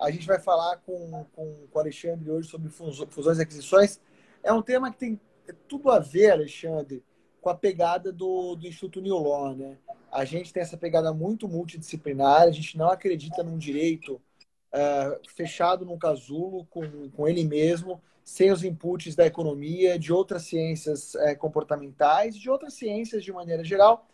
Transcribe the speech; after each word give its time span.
A 0.00 0.10
gente 0.10 0.26
vai 0.26 0.38
falar 0.38 0.76
com, 0.78 1.24
com, 1.34 1.66
com 1.70 1.78
o 1.78 1.80
Alexandre 1.80 2.30
hoje 2.30 2.48
sobre 2.48 2.68
fusões 2.70 3.38
e 3.38 3.42
aquisições. 3.42 4.00
É 4.42 4.52
um 4.52 4.62
tema 4.62 4.90
que 4.90 4.98
tem 4.98 5.20
tudo 5.68 5.90
a 5.90 5.98
ver, 5.98 6.32
Alexandre, 6.32 7.02
com 7.40 7.50
a 7.50 7.54
pegada 7.54 8.12
do, 8.12 8.54
do 8.56 8.66
Instituto 8.66 9.00
New 9.00 9.18
Law, 9.18 9.54
né? 9.54 9.78
A 10.10 10.24
gente 10.24 10.52
tem 10.52 10.62
essa 10.62 10.76
pegada 10.76 11.12
muito 11.12 11.48
multidisciplinar, 11.48 12.42
a 12.42 12.50
gente 12.50 12.78
não 12.78 12.88
acredita 12.88 13.42
num 13.42 13.58
direito 13.58 14.14
uh, 14.72 15.20
fechado 15.28 15.84
num 15.84 15.98
casulo 15.98 16.66
com, 16.66 17.10
com 17.10 17.28
ele 17.28 17.44
mesmo, 17.44 18.00
sem 18.24 18.50
os 18.50 18.64
inputs 18.64 19.14
da 19.14 19.26
economia, 19.26 19.98
de 19.98 20.12
outras 20.12 20.44
ciências 20.44 21.14
uh, 21.14 21.36
comportamentais, 21.38 22.36
de 22.36 22.48
outras 22.48 22.74
ciências 22.74 23.24
de 23.24 23.32
maneira 23.32 23.64
geral. 23.64 24.06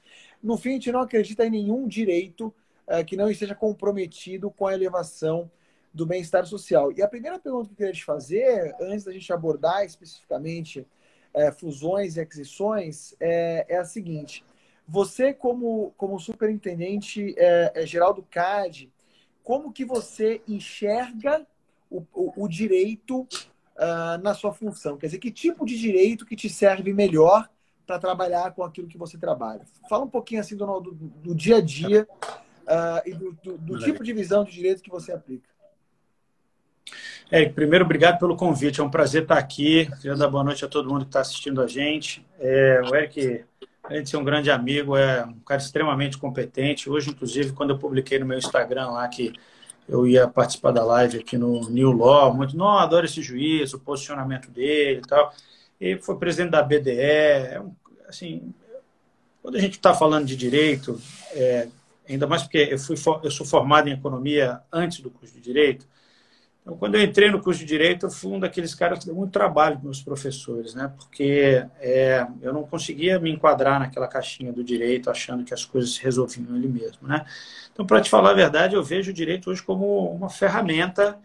No 0.42 0.56
fim, 0.56 0.70
a 0.70 0.72
gente 0.72 0.92
não 0.92 1.00
acredita 1.00 1.46
em 1.46 1.50
nenhum 1.50 1.86
direito 1.86 2.54
uh, 2.88 3.04
que 3.04 3.16
não 3.16 3.30
esteja 3.30 3.54
comprometido 3.54 4.50
com 4.50 4.66
a 4.66 4.74
elevação 4.74 5.50
do 5.92 6.06
bem-estar 6.06 6.46
social. 6.46 6.92
E 6.92 7.02
a 7.02 7.08
primeira 7.08 7.38
pergunta 7.38 7.66
que 7.66 7.72
eu 7.72 7.76
queria 7.76 7.92
te 7.92 8.04
fazer, 8.04 8.74
antes 8.80 9.04
da 9.04 9.12
gente 9.12 9.32
abordar 9.32 9.84
especificamente 9.84 10.86
é, 11.34 11.50
fusões 11.52 12.16
e 12.16 12.20
aquisições 12.20 13.14
é, 13.20 13.66
é, 13.68 13.78
a 13.78 13.84
seguinte: 13.84 14.44
você, 14.86 15.32
como, 15.32 15.92
como 15.96 16.18
superintendente 16.18 17.34
é, 17.36 17.72
é 17.74 17.86
geral 17.86 18.14
do 18.14 18.22
CAD, 18.22 18.90
como 19.42 19.72
que 19.72 19.84
você 19.84 20.40
enxerga 20.46 21.46
o, 21.90 22.04
o, 22.12 22.44
o 22.44 22.48
direito 22.48 23.22
uh, 23.22 24.22
na 24.22 24.34
sua 24.34 24.52
função? 24.52 24.96
Quer 24.96 25.06
dizer, 25.06 25.18
que 25.18 25.30
tipo 25.30 25.64
de 25.64 25.78
direito 25.78 26.26
que 26.26 26.36
te 26.36 26.48
serve 26.48 26.92
melhor 26.92 27.48
para 27.86 27.98
trabalhar 27.98 28.52
com 28.52 28.62
aquilo 28.62 28.86
que 28.86 28.98
você 28.98 29.18
trabalha? 29.18 29.64
Fala 29.88 30.04
um 30.04 30.10
pouquinho 30.10 30.40
assim 30.40 30.56
do, 30.56 30.80
do, 30.80 30.92
do 30.92 31.34
dia 31.34 31.56
a 31.56 31.60
dia 31.60 32.06
uh, 32.22 33.08
e 33.08 33.12
do, 33.12 33.32
do, 33.42 33.58
do 33.58 33.78
tipo 33.80 34.04
de 34.04 34.12
visão 34.12 34.44
de 34.44 34.52
direito 34.52 34.82
que 34.82 34.90
você 34.90 35.10
aplica. 35.10 35.48
Eric, 37.32 37.54
primeiro, 37.54 37.84
obrigado 37.84 38.18
pelo 38.18 38.36
convite. 38.36 38.80
É 38.80 38.84
um 38.84 38.90
prazer 38.90 39.22
estar 39.22 39.38
aqui. 39.38 39.88
Queria 40.00 40.16
dar 40.16 40.28
boa 40.28 40.42
noite 40.42 40.64
a 40.64 40.68
todo 40.68 40.88
mundo 40.88 41.02
que 41.02 41.10
está 41.10 41.20
assistindo 41.20 41.62
a 41.62 41.66
gente. 41.66 42.26
É, 42.38 42.82
o 42.84 42.94
Eric, 42.94 43.44
além 43.84 44.02
de 44.02 44.10
ser 44.10 44.16
um 44.16 44.24
grande 44.24 44.50
amigo, 44.50 44.96
é 44.96 45.24
um 45.24 45.38
cara 45.40 45.60
extremamente 45.60 46.18
competente. 46.18 46.90
Hoje, 46.90 47.10
inclusive, 47.10 47.52
quando 47.52 47.70
eu 47.70 47.78
publiquei 47.78 48.18
no 48.18 48.26
meu 48.26 48.38
Instagram 48.38 48.90
lá 48.90 49.06
que 49.06 49.32
eu 49.88 50.06
ia 50.06 50.26
participar 50.28 50.72
da 50.72 50.84
live 50.84 51.18
aqui 51.18 51.36
no 51.36 51.68
New 51.68 51.92
Law, 51.92 52.34
muito, 52.34 52.56
não, 52.56 52.78
adoro 52.78 53.06
esse 53.06 53.22
juiz, 53.22 53.72
o 53.74 53.78
posicionamento 53.78 54.50
dele 54.50 55.00
e 55.04 55.08
tal. 55.08 55.32
Ele 55.80 56.00
foi 56.00 56.16
presidente 56.16 56.50
da 56.50 56.62
BDE. 56.62 56.90
É 56.90 57.60
um, 57.60 57.72
assim, 58.08 58.52
quando 59.42 59.56
a 59.56 59.60
gente 59.60 59.74
está 59.74 59.94
falando 59.94 60.26
de 60.26 60.36
direito, 60.36 61.00
é, 61.32 61.68
ainda 62.08 62.26
mais 62.26 62.42
porque 62.42 62.68
eu, 62.70 62.78
fui, 62.78 62.96
eu 63.22 63.30
sou 63.30 63.46
formado 63.46 63.88
em 63.88 63.92
economia 63.92 64.60
antes 64.72 65.00
do 65.00 65.10
curso 65.10 65.34
de 65.34 65.40
direito, 65.40 65.86
então, 66.62 66.76
quando 66.76 66.94
eu 66.94 67.02
entrei 67.02 67.30
no 67.30 67.40
curso 67.40 67.60
de 67.60 67.66
Direito, 67.66 68.06
eu 68.06 68.10
fui 68.10 68.32
um 68.32 68.38
daqueles 68.38 68.74
caras 68.74 68.98
que 68.98 69.06
deu 69.06 69.14
muito 69.14 69.32
trabalho 69.32 69.78
com 69.78 69.84
meus 69.84 70.02
professores, 70.02 70.74
né? 70.74 70.92
Porque 70.94 71.66
é, 71.80 72.26
eu 72.42 72.52
não 72.52 72.64
conseguia 72.64 73.18
me 73.18 73.30
enquadrar 73.30 73.80
naquela 73.80 74.06
caixinha 74.06 74.52
do 74.52 74.62
direito, 74.62 75.10
achando 75.10 75.42
que 75.42 75.54
as 75.54 75.64
coisas 75.64 75.94
se 75.94 76.02
resolviam 76.02 76.54
ali 76.54 76.68
mesmo, 76.68 77.08
né? 77.08 77.24
Então, 77.72 77.86
para 77.86 78.00
te 78.00 78.10
falar 78.10 78.30
a 78.30 78.34
verdade, 78.34 78.74
eu 78.74 78.82
vejo 78.82 79.10
o 79.10 79.14
direito 79.14 79.50
hoje 79.50 79.62
como 79.62 80.10
uma 80.12 80.28
ferramenta, 80.28 81.18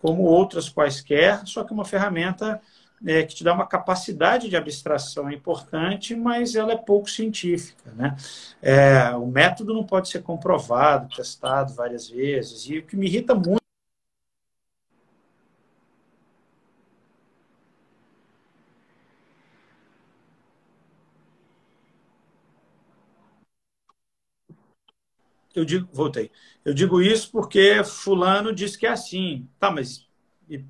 como 0.00 0.24
outras 0.24 0.68
quaisquer, 0.68 1.40
só 1.46 1.64
que 1.64 1.72
uma 1.72 1.84
ferramenta 1.86 2.60
é, 3.06 3.22
que 3.22 3.34
te 3.34 3.42
dá 3.42 3.54
uma 3.54 3.66
capacidade 3.66 4.48
de 4.48 4.56
abstração 4.56 5.30
importante, 5.30 6.14
mas 6.14 6.54
ela 6.54 6.72
é 6.72 6.76
pouco 6.76 7.10
científica. 7.10 7.90
Né? 7.96 8.14
É, 8.60 9.10
o 9.16 9.26
método 9.26 9.72
não 9.72 9.84
pode 9.84 10.08
ser 10.10 10.22
comprovado, 10.22 11.08
testado 11.16 11.72
várias 11.72 12.10
vezes, 12.10 12.68
e 12.68 12.78
o 12.78 12.82
que 12.82 12.94
me 12.94 13.06
irrita 13.06 13.34
muito 13.34 13.61
eu 25.54 25.64
digo, 25.64 25.88
voltei. 25.92 26.30
Eu 26.64 26.72
digo 26.72 27.00
isso 27.00 27.30
porque 27.30 27.82
fulano 27.84 28.52
disse 28.52 28.78
que 28.78 28.86
é 28.86 28.90
assim. 28.90 29.48
Tá, 29.58 29.70
mas 29.70 30.06
e, 30.48 30.64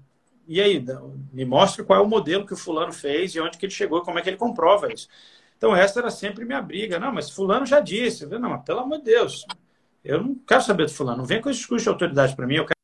e, 0.46 0.60
aí? 0.60 0.84
Me 1.32 1.44
mostra 1.44 1.84
qual 1.84 1.98
é 1.98 2.02
o 2.02 2.08
modelo 2.08 2.46
que 2.46 2.54
o 2.54 2.56
fulano 2.56 2.92
fez 2.92 3.34
e 3.34 3.40
onde 3.40 3.58
que 3.58 3.66
ele 3.66 3.72
chegou 3.72 4.02
como 4.02 4.18
é 4.18 4.22
que 4.22 4.30
ele 4.30 4.36
comprova 4.36 4.92
isso. 4.92 5.08
Então 5.56 5.74
essa 5.74 6.00
era 6.00 6.10
sempre 6.10 6.44
minha 6.44 6.60
briga. 6.60 6.98
Não, 6.98 7.12
mas 7.12 7.30
fulano 7.30 7.64
já 7.64 7.80
disse. 7.80 8.24
Eu 8.24 8.28
falei, 8.28 8.42
não, 8.42 8.50
mas 8.50 8.64
pelo 8.64 8.80
amor 8.80 8.98
de 8.98 9.04
Deus. 9.04 9.46
Eu 10.04 10.22
não 10.22 10.34
quero 10.34 10.62
saber 10.62 10.86
do 10.86 10.92
fulano. 10.92 11.18
Não 11.18 11.24
vem 11.24 11.40
com 11.40 11.48
esse 11.48 11.60
discurso 11.60 11.84
de 11.84 11.88
autoridade 11.88 12.34
para 12.34 12.46
mim. 12.46 12.56
Eu 12.56 12.66
quero 12.66 12.81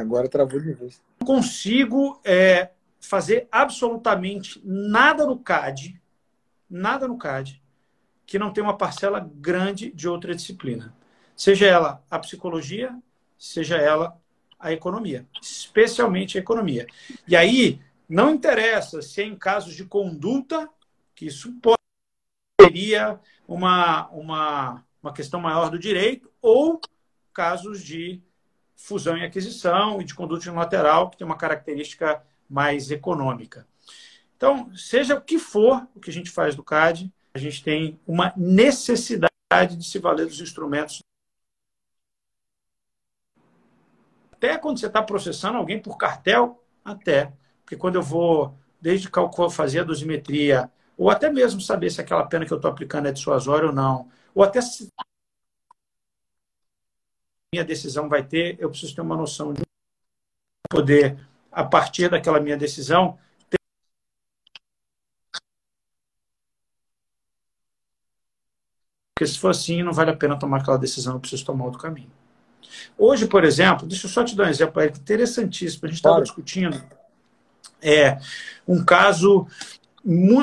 Agora 0.00 0.28
travou 0.28 0.60
de 0.60 0.72
vez. 0.72 1.00
Não 1.20 1.26
consigo 1.26 2.20
é, 2.24 2.70
fazer 3.00 3.48
absolutamente 3.50 4.60
nada 4.64 5.26
no 5.26 5.38
CAD, 5.38 6.00
nada 6.68 7.06
no 7.06 7.18
CAD, 7.18 7.62
que 8.26 8.38
não 8.38 8.52
tenha 8.52 8.66
uma 8.66 8.76
parcela 8.76 9.20
grande 9.20 9.90
de 9.90 10.08
outra 10.08 10.34
disciplina. 10.34 10.94
Seja 11.36 11.66
ela 11.66 12.02
a 12.10 12.18
psicologia, 12.18 12.96
seja 13.38 13.76
ela 13.76 14.18
a 14.58 14.72
economia, 14.72 15.26
especialmente 15.42 16.38
a 16.38 16.40
economia. 16.40 16.86
E 17.28 17.36
aí, 17.36 17.80
não 18.08 18.30
interessa 18.30 19.02
se 19.02 19.20
é 19.20 19.26
em 19.26 19.36
casos 19.36 19.74
de 19.74 19.84
conduta, 19.84 20.68
que 21.14 21.26
isso 21.26 21.54
seria 22.60 23.20
uma, 23.46 24.08
uma, 24.08 24.84
uma 25.02 25.12
questão 25.12 25.40
maior 25.40 25.70
do 25.70 25.78
direito, 25.78 26.30
ou 26.40 26.80
casos 27.32 27.82
de 27.82 28.22
fusão 28.84 29.16
e 29.16 29.24
aquisição 29.24 29.98
e 29.98 30.04
de 30.04 30.14
conduta 30.14 30.46
unilateral, 30.46 31.08
que 31.08 31.16
tem 31.16 31.26
uma 31.26 31.38
característica 31.38 32.22
mais 32.48 32.90
econômica. 32.90 33.66
Então, 34.36 34.70
seja 34.76 35.14
o 35.14 35.22
que 35.22 35.38
for 35.38 35.88
o 35.94 36.00
que 36.00 36.10
a 36.10 36.12
gente 36.12 36.30
faz 36.30 36.54
do 36.54 36.62
CAD, 36.62 37.10
a 37.32 37.38
gente 37.38 37.64
tem 37.64 37.98
uma 38.06 38.34
necessidade 38.36 39.30
de 39.74 39.84
se 39.84 39.98
valer 39.98 40.26
dos 40.26 40.38
instrumentos. 40.38 41.00
Até 44.30 44.58
quando 44.58 44.78
você 44.78 44.86
está 44.86 45.02
processando 45.02 45.56
alguém 45.56 45.80
por 45.80 45.96
cartel, 45.96 46.62
até. 46.84 47.32
Porque 47.64 47.76
quando 47.76 47.94
eu 47.94 48.02
vou, 48.02 48.54
desde 48.78 49.08
fazer 49.50 49.80
a 49.80 49.84
dosimetria, 49.84 50.70
ou 50.98 51.08
até 51.08 51.30
mesmo 51.30 51.58
saber 51.58 51.88
se 51.88 52.02
aquela 52.02 52.26
pena 52.26 52.44
que 52.44 52.52
eu 52.52 52.56
estou 52.56 52.70
aplicando 52.70 53.08
é 53.08 53.12
dissuasória 53.12 53.68
ou 53.68 53.74
não, 53.74 54.10
ou 54.34 54.42
até 54.42 54.60
se 54.60 54.88
minha 57.54 57.64
decisão 57.64 58.08
vai 58.08 58.24
ter, 58.24 58.56
eu 58.58 58.68
preciso 58.68 58.96
ter 58.96 59.00
uma 59.00 59.16
noção 59.16 59.52
de 59.52 59.62
poder, 60.68 61.16
a 61.52 61.62
partir 61.62 62.10
daquela 62.10 62.40
minha 62.40 62.56
decisão, 62.56 63.16
ter... 63.48 63.56
porque 69.14 69.26
se 69.32 69.38
for 69.38 69.50
assim, 69.50 69.84
não 69.84 69.92
vale 69.92 70.10
a 70.10 70.16
pena 70.16 70.36
tomar 70.36 70.60
aquela 70.60 70.76
decisão, 70.76 71.14
eu 71.14 71.20
preciso 71.20 71.44
tomar 71.44 71.66
outro 71.66 71.78
caminho. 71.78 72.10
Hoje, 72.98 73.28
por 73.28 73.44
exemplo, 73.44 73.86
deixa 73.86 74.06
eu 74.06 74.10
só 74.10 74.24
te 74.24 74.34
dar 74.34 74.46
um 74.46 74.50
exemplo 74.50 74.82
interessantíssimo, 74.82 75.84
a 75.84 75.86
gente 75.86 75.96
estava 75.96 76.20
discutindo 76.22 76.82
é, 77.80 78.18
um 78.66 78.84
caso, 78.84 79.46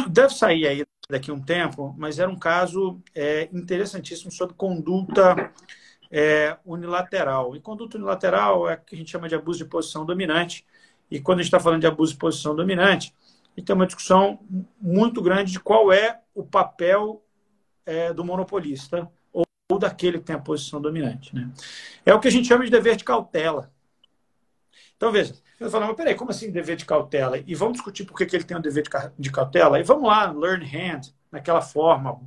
deve 0.09 0.33
sair 0.33 0.65
aí 0.65 0.85
daqui 1.09 1.29
a 1.29 1.33
um 1.33 1.41
tempo, 1.41 1.93
mas 1.97 2.19
era 2.19 2.31
um 2.31 2.39
caso 2.39 3.01
é, 3.13 3.49
interessantíssimo 3.51 4.31
sobre 4.31 4.55
conduta 4.55 5.51
é, 6.11 6.57
unilateral. 6.65 7.55
E 7.55 7.61
conduta 7.61 7.97
unilateral 7.97 8.69
é 8.69 8.73
o 8.73 8.81
que 8.81 8.95
a 8.95 8.97
gente 8.97 9.09
chama 9.09 9.29
de 9.29 9.35
abuso 9.35 9.59
de 9.59 9.65
posição 9.65 10.05
dominante. 10.05 10.65
E 11.09 11.19
quando 11.19 11.39
a 11.39 11.41
gente 11.41 11.47
está 11.47 11.59
falando 11.59 11.81
de 11.81 11.87
abuso 11.87 12.13
de 12.13 12.19
posição 12.19 12.55
dominante, 12.55 13.15
tem 13.65 13.75
uma 13.75 13.85
discussão 13.85 14.39
muito 14.79 15.21
grande 15.21 15.51
de 15.51 15.59
qual 15.59 15.91
é 15.91 16.19
o 16.33 16.43
papel 16.43 17.23
é, 17.85 18.13
do 18.13 18.25
monopolista 18.25 19.09
ou, 19.31 19.45
ou, 19.71 19.77
daquele 19.77 20.19
que 20.19 20.25
tem 20.25 20.35
a 20.35 20.39
posição 20.39 20.81
dominante. 20.81 21.35
Né? 21.35 21.49
É 22.05 22.13
o 22.13 22.19
que 22.19 22.27
a 22.27 22.31
gente 22.31 22.47
chama 22.47 22.65
de 22.65 22.71
dever 22.71 22.95
de 22.95 23.03
cautela. 23.03 23.71
Então, 24.95 25.11
veja, 25.11 25.35
você 25.59 25.69
fala, 25.69 25.87
mas 25.87 25.95
peraí, 25.95 26.15
como 26.15 26.31
assim 26.31 26.51
dever 26.51 26.75
de 26.75 26.85
cautela? 26.85 27.37
E 27.45 27.55
vamos 27.55 27.73
discutir 27.73 28.05
por 28.05 28.17
que, 28.17 28.25
que 28.25 28.35
ele 28.35 28.43
tem 28.43 28.57
o 28.57 28.61
dever 28.61 28.83
de, 28.83 28.89
de 29.17 29.31
cautela? 29.31 29.79
E 29.79 29.83
vamos 29.83 30.07
lá, 30.07 30.31
learn 30.31 30.65
hand, 30.65 31.13
naquela 31.31 31.61
forma 31.61 32.19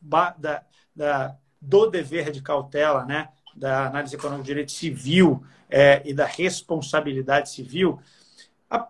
da, 0.00 0.64
da 0.94 1.36
do 1.60 1.86
dever 1.86 2.30
de 2.30 2.42
cautela, 2.42 3.04
né, 3.04 3.28
da 3.54 3.86
análise 3.86 4.14
econômica 4.14 4.42
do 4.42 4.46
direito 4.46 4.72
civil 4.72 5.42
é, 5.68 6.02
e 6.04 6.12
da 6.12 6.26
responsabilidade 6.26 7.50
civil, 7.50 8.00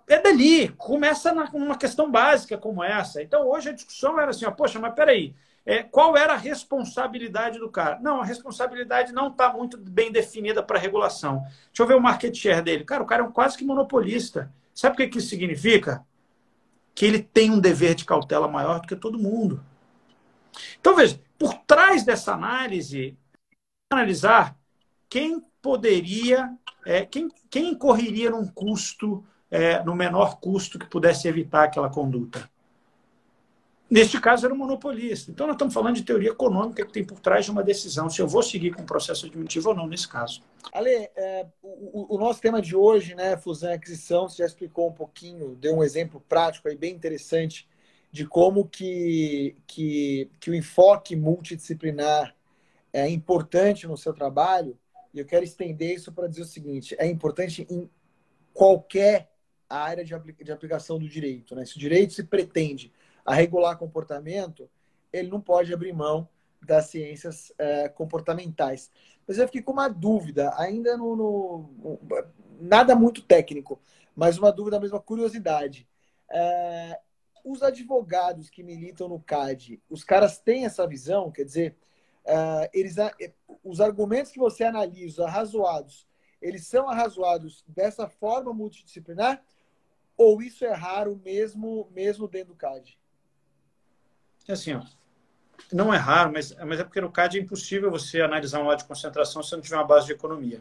é 0.08 0.18
dali, 0.18 0.68
começa 0.68 1.32
numa 1.32 1.76
questão 1.76 2.10
básica 2.10 2.56
como 2.56 2.82
essa. 2.82 3.22
Então, 3.22 3.46
hoje 3.48 3.68
a 3.68 3.72
discussão 3.72 4.18
era 4.18 4.30
assim, 4.30 4.46
ó, 4.46 4.50
poxa, 4.50 4.78
mas 4.78 4.94
peraí, 4.94 5.34
é, 5.66 5.82
qual 5.82 6.16
era 6.16 6.34
a 6.34 6.38
responsabilidade 6.38 7.58
do 7.58 7.68
cara? 7.68 7.98
Não, 8.00 8.20
a 8.20 8.24
responsabilidade 8.24 9.12
não 9.12 9.28
está 9.28 9.52
muito 9.52 9.76
bem 9.76 10.10
definida 10.10 10.62
para 10.62 10.78
a 10.78 10.80
regulação. 10.80 11.40
Deixa 11.66 11.82
eu 11.82 11.86
ver 11.86 11.96
o 11.96 12.00
market 12.00 12.34
share 12.34 12.62
dele. 12.62 12.84
Cara, 12.84 13.02
o 13.02 13.06
cara 13.06 13.22
é 13.22 13.26
um 13.26 13.32
quase 13.32 13.58
que 13.58 13.64
monopolista. 13.64 14.50
Sabe 14.72 14.94
o 14.94 14.96
que, 14.96 15.08
que 15.08 15.18
isso 15.18 15.28
significa? 15.28 16.06
Que 16.94 17.04
ele 17.04 17.20
tem 17.20 17.50
um 17.50 17.58
dever 17.58 17.94
de 17.94 18.04
cautela 18.04 18.46
maior 18.46 18.80
do 18.80 18.86
que 18.86 18.94
todo 18.94 19.18
mundo. 19.18 19.62
Então, 20.80 20.94
veja, 20.94 21.20
por 21.38 21.54
trás 21.66 22.04
dessa 22.04 22.32
análise, 22.32 23.16
analisar 23.92 24.56
quem 25.08 25.42
poderia, 25.62 26.56
é, 26.84 27.04
quem, 27.04 27.28
quem 27.50 27.70
incorreria 27.70 28.30
num 28.30 28.46
custo, 28.46 29.24
é, 29.50 29.82
no 29.82 29.94
menor 29.94 30.38
custo 30.40 30.78
que 30.78 30.86
pudesse 30.86 31.28
evitar 31.28 31.64
aquela 31.64 31.90
conduta. 31.90 32.48
Neste 33.88 34.20
caso, 34.20 34.44
era 34.44 34.52
um 34.52 34.58
monopolista. 34.58 35.30
Então, 35.30 35.46
nós 35.46 35.54
estamos 35.54 35.72
falando 35.72 35.94
de 35.94 36.02
teoria 36.02 36.30
econômica 36.30 36.84
que 36.84 36.92
tem 36.92 37.04
por 37.04 37.20
trás 37.20 37.44
de 37.44 37.52
uma 37.52 37.62
decisão 37.62 38.10
se 38.10 38.20
eu 38.20 38.26
vou 38.26 38.42
seguir 38.42 38.74
com 38.74 38.82
o 38.82 38.86
processo 38.86 39.26
administrativo 39.26 39.68
ou 39.68 39.76
não 39.76 39.86
nesse 39.86 40.08
caso. 40.08 40.42
Ale, 40.72 40.90
é, 40.90 41.46
o, 41.62 42.16
o, 42.16 42.18
nosso 42.18 42.40
tema 42.40 42.60
de 42.60 42.74
hoje, 42.74 43.14
né, 43.14 43.36
fusão 43.36 43.70
e 43.70 43.74
aquisição, 43.74 44.28
você 44.28 44.38
já 44.38 44.46
explicou 44.46 44.88
um 44.88 44.92
pouquinho, 44.92 45.54
deu 45.54 45.76
um 45.76 45.84
exemplo 45.84 46.20
prático 46.28 46.66
aí 46.68 46.76
bem 46.76 46.92
interessante 46.92 47.68
de 48.10 48.26
como 48.26 48.66
que, 48.66 49.56
que, 49.66 50.30
que 50.40 50.50
o 50.50 50.54
enfoque 50.54 51.14
multidisciplinar 51.14 52.34
é 52.92 53.08
importante 53.08 53.86
no 53.86 53.96
seu 53.96 54.14
trabalho. 54.14 54.78
E 55.12 55.18
eu 55.18 55.26
quero 55.26 55.44
estender 55.44 55.94
isso 55.94 56.12
para 56.12 56.28
dizer 56.28 56.42
o 56.42 56.46
seguinte: 56.46 56.96
é 56.98 57.06
importante 57.06 57.66
em 57.70 57.90
qualquer 58.52 59.30
área 59.68 60.04
de, 60.04 60.14
de 60.44 60.52
aplicação 60.52 60.98
do 60.98 61.08
direito. 61.08 61.54
Né? 61.54 61.64
Se 61.64 61.76
o 61.76 61.80
direito 61.80 62.14
se 62.14 62.24
pretende 62.24 62.92
a 63.24 63.34
regular 63.34 63.76
comportamento, 63.76 64.70
ele 65.12 65.28
não 65.28 65.40
pode 65.40 65.72
abrir 65.72 65.92
mão 65.92 66.28
das 66.62 66.86
ciências 66.86 67.52
é, 67.58 67.88
comportamentais. 67.88 68.90
Mas 69.26 69.38
eu 69.38 69.46
fiquei 69.46 69.62
com 69.62 69.72
uma 69.72 69.88
dúvida, 69.88 70.54
ainda 70.56 70.96
no, 70.96 71.16
no, 71.16 72.00
nada 72.60 72.94
muito 72.94 73.22
técnico, 73.22 73.80
mas 74.14 74.38
uma 74.38 74.52
dúvida, 74.52 74.80
mesmo 74.80 74.96
uma 74.96 75.02
curiosidade. 75.02 75.86
É, 76.30 77.00
os 77.46 77.62
advogados 77.62 78.50
que 78.50 78.64
militam 78.64 79.08
no 79.08 79.20
CAD, 79.20 79.80
os 79.88 80.02
caras 80.02 80.36
têm 80.36 80.64
essa 80.64 80.84
visão, 80.84 81.30
quer 81.30 81.44
dizer, 81.44 81.76
é, 82.24 82.68
eles, 82.74 82.96
os 83.62 83.80
argumentos 83.80 84.32
que 84.32 84.38
você 84.38 84.64
analisa, 84.64 85.26
arrazoados, 85.26 86.08
eles 86.42 86.66
são 86.66 86.88
arrazoados 86.88 87.64
dessa 87.68 88.08
forma 88.08 88.52
multidisciplinar? 88.52 89.40
Ou 90.16 90.42
isso 90.42 90.64
é 90.64 90.72
raro 90.72 91.20
mesmo, 91.24 91.88
mesmo 91.92 92.26
dentro 92.26 92.52
do 92.52 92.56
CAD? 92.56 92.98
É 94.48 94.52
assim, 94.52 94.74
ó, 94.74 94.82
não 95.72 95.94
é 95.94 95.96
raro, 95.96 96.32
mas, 96.32 96.52
mas 96.56 96.80
é 96.80 96.84
porque 96.84 97.00
no 97.00 97.12
CAD 97.12 97.38
é 97.38 97.42
impossível 97.42 97.92
você 97.92 98.20
analisar 98.20 98.60
um 98.60 98.66
lado 98.66 98.78
de 98.78 98.86
concentração 98.86 99.40
se 99.40 99.52
não 99.52 99.60
tiver 99.60 99.76
uma 99.76 99.86
base 99.86 100.06
de 100.06 100.12
economia. 100.12 100.60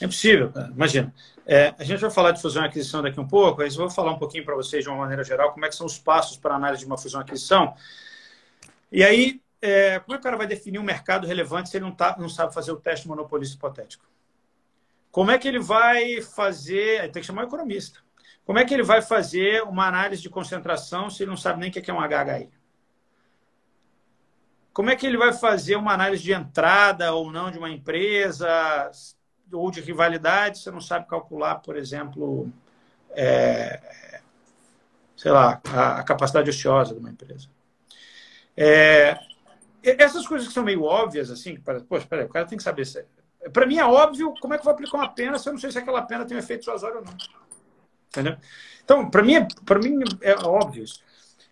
É 0.00 0.04
impossível, 0.04 0.52
imagina. 0.74 1.12
É, 1.46 1.74
a 1.78 1.84
gente 1.84 2.00
vai 2.00 2.10
falar 2.10 2.30
de 2.32 2.40
fusão 2.40 2.62
e 2.62 2.66
aquisição 2.66 3.02
daqui 3.02 3.18
um 3.18 3.26
pouco, 3.26 3.60
mas 3.60 3.74
eu 3.74 3.80
vou 3.80 3.90
falar 3.90 4.12
um 4.12 4.18
pouquinho 4.18 4.44
para 4.44 4.54
vocês 4.54 4.84
de 4.84 4.88
uma 4.88 4.98
maneira 4.98 5.24
geral 5.24 5.52
como 5.52 5.64
é 5.64 5.68
que 5.68 5.74
são 5.74 5.86
os 5.86 5.98
passos 5.98 6.36
para 6.36 6.54
a 6.54 6.56
análise 6.56 6.80
de 6.80 6.86
uma 6.86 6.96
fusão 6.96 7.20
e 7.20 7.24
aquisição. 7.24 7.74
E 8.90 9.02
aí, 9.02 9.40
é, 9.60 9.98
como 10.00 10.14
é 10.14 10.18
que 10.18 10.20
o 10.20 10.24
cara 10.24 10.36
vai 10.36 10.46
definir 10.46 10.78
um 10.78 10.84
mercado 10.84 11.26
relevante 11.26 11.68
se 11.68 11.76
ele 11.76 11.84
não, 11.84 11.92
tá, 11.92 12.16
não 12.18 12.28
sabe 12.28 12.54
fazer 12.54 12.72
o 12.72 12.76
teste 12.76 13.08
monopolista 13.08 13.56
hipotético? 13.56 14.04
Como 15.10 15.30
é 15.30 15.38
que 15.38 15.46
ele 15.46 15.58
vai 15.58 16.20
fazer? 16.22 17.10
Tem 17.10 17.20
que 17.20 17.26
chamar 17.26 17.44
o 17.44 17.46
economista. 17.46 18.00
Como 18.44 18.58
é 18.58 18.64
que 18.64 18.74
ele 18.74 18.82
vai 18.82 19.02
fazer 19.02 19.62
uma 19.62 19.86
análise 19.86 20.22
de 20.22 20.30
concentração 20.30 21.10
se 21.10 21.22
ele 21.22 21.30
não 21.30 21.36
sabe 21.36 21.60
nem 21.60 21.70
o 21.70 21.72
que 21.72 21.90
é 21.90 21.94
um 21.94 22.00
HHI? 22.00 22.48
Como 24.72 24.90
é 24.90 24.96
que 24.96 25.06
ele 25.06 25.18
vai 25.18 25.32
fazer 25.32 25.76
uma 25.76 25.92
análise 25.92 26.22
de 26.22 26.32
entrada 26.32 27.12
ou 27.12 27.30
não 27.30 27.50
de 27.50 27.58
uma 27.58 27.70
empresa 27.70 28.90
ou 29.52 29.70
de 29.70 29.80
rivalidade 29.80 30.58
se 30.58 30.70
não 30.70 30.80
sabe 30.80 31.06
calcular, 31.06 31.56
por 31.56 31.76
exemplo, 31.76 32.50
é, 33.10 34.20
sei 35.16 35.30
lá, 35.30 35.60
a, 35.72 36.00
a, 36.00 36.02
capacidade 36.02 36.50
ociosa 36.50 36.94
de 36.94 37.00
uma 37.00 37.10
empresa? 37.10 37.48
É, 38.56 39.18
essas 39.82 40.26
coisas 40.26 40.48
que 40.48 40.54
são 40.54 40.62
meio 40.62 40.82
óbvias, 40.82 41.30
assim, 41.30 41.58
para, 41.58 41.80
poxa, 41.80 42.06
peraí, 42.06 42.24
o 42.24 42.28
cara 42.28 42.46
tem 42.46 42.58
que 42.58 42.64
saber. 42.64 42.86
Para 43.52 43.66
mim 43.66 43.78
é 43.78 43.84
óbvio 43.84 44.34
como 44.40 44.54
é 44.54 44.56
que 44.56 44.60
eu 44.60 44.64
vou 44.64 44.72
aplicar 44.72 44.98
uma 44.98 45.08
pena 45.08 45.38
se 45.38 45.48
eu 45.48 45.52
não 45.52 45.60
sei 45.60 45.70
se 45.70 45.78
aquela 45.78 46.02
pena 46.02 46.24
tem 46.24 46.36
um 46.36 46.40
efeito 46.40 46.64
suasório 46.64 46.98
ou 46.98 47.04
não. 47.04 47.14
Entendeu? 48.08 48.36
Então, 48.84 49.10
para 49.10 49.22
mim, 49.22 49.46
para 49.64 49.78
mim 49.78 49.98
é 50.20 50.34
óbvio 50.34 50.84
isso. 50.84 51.02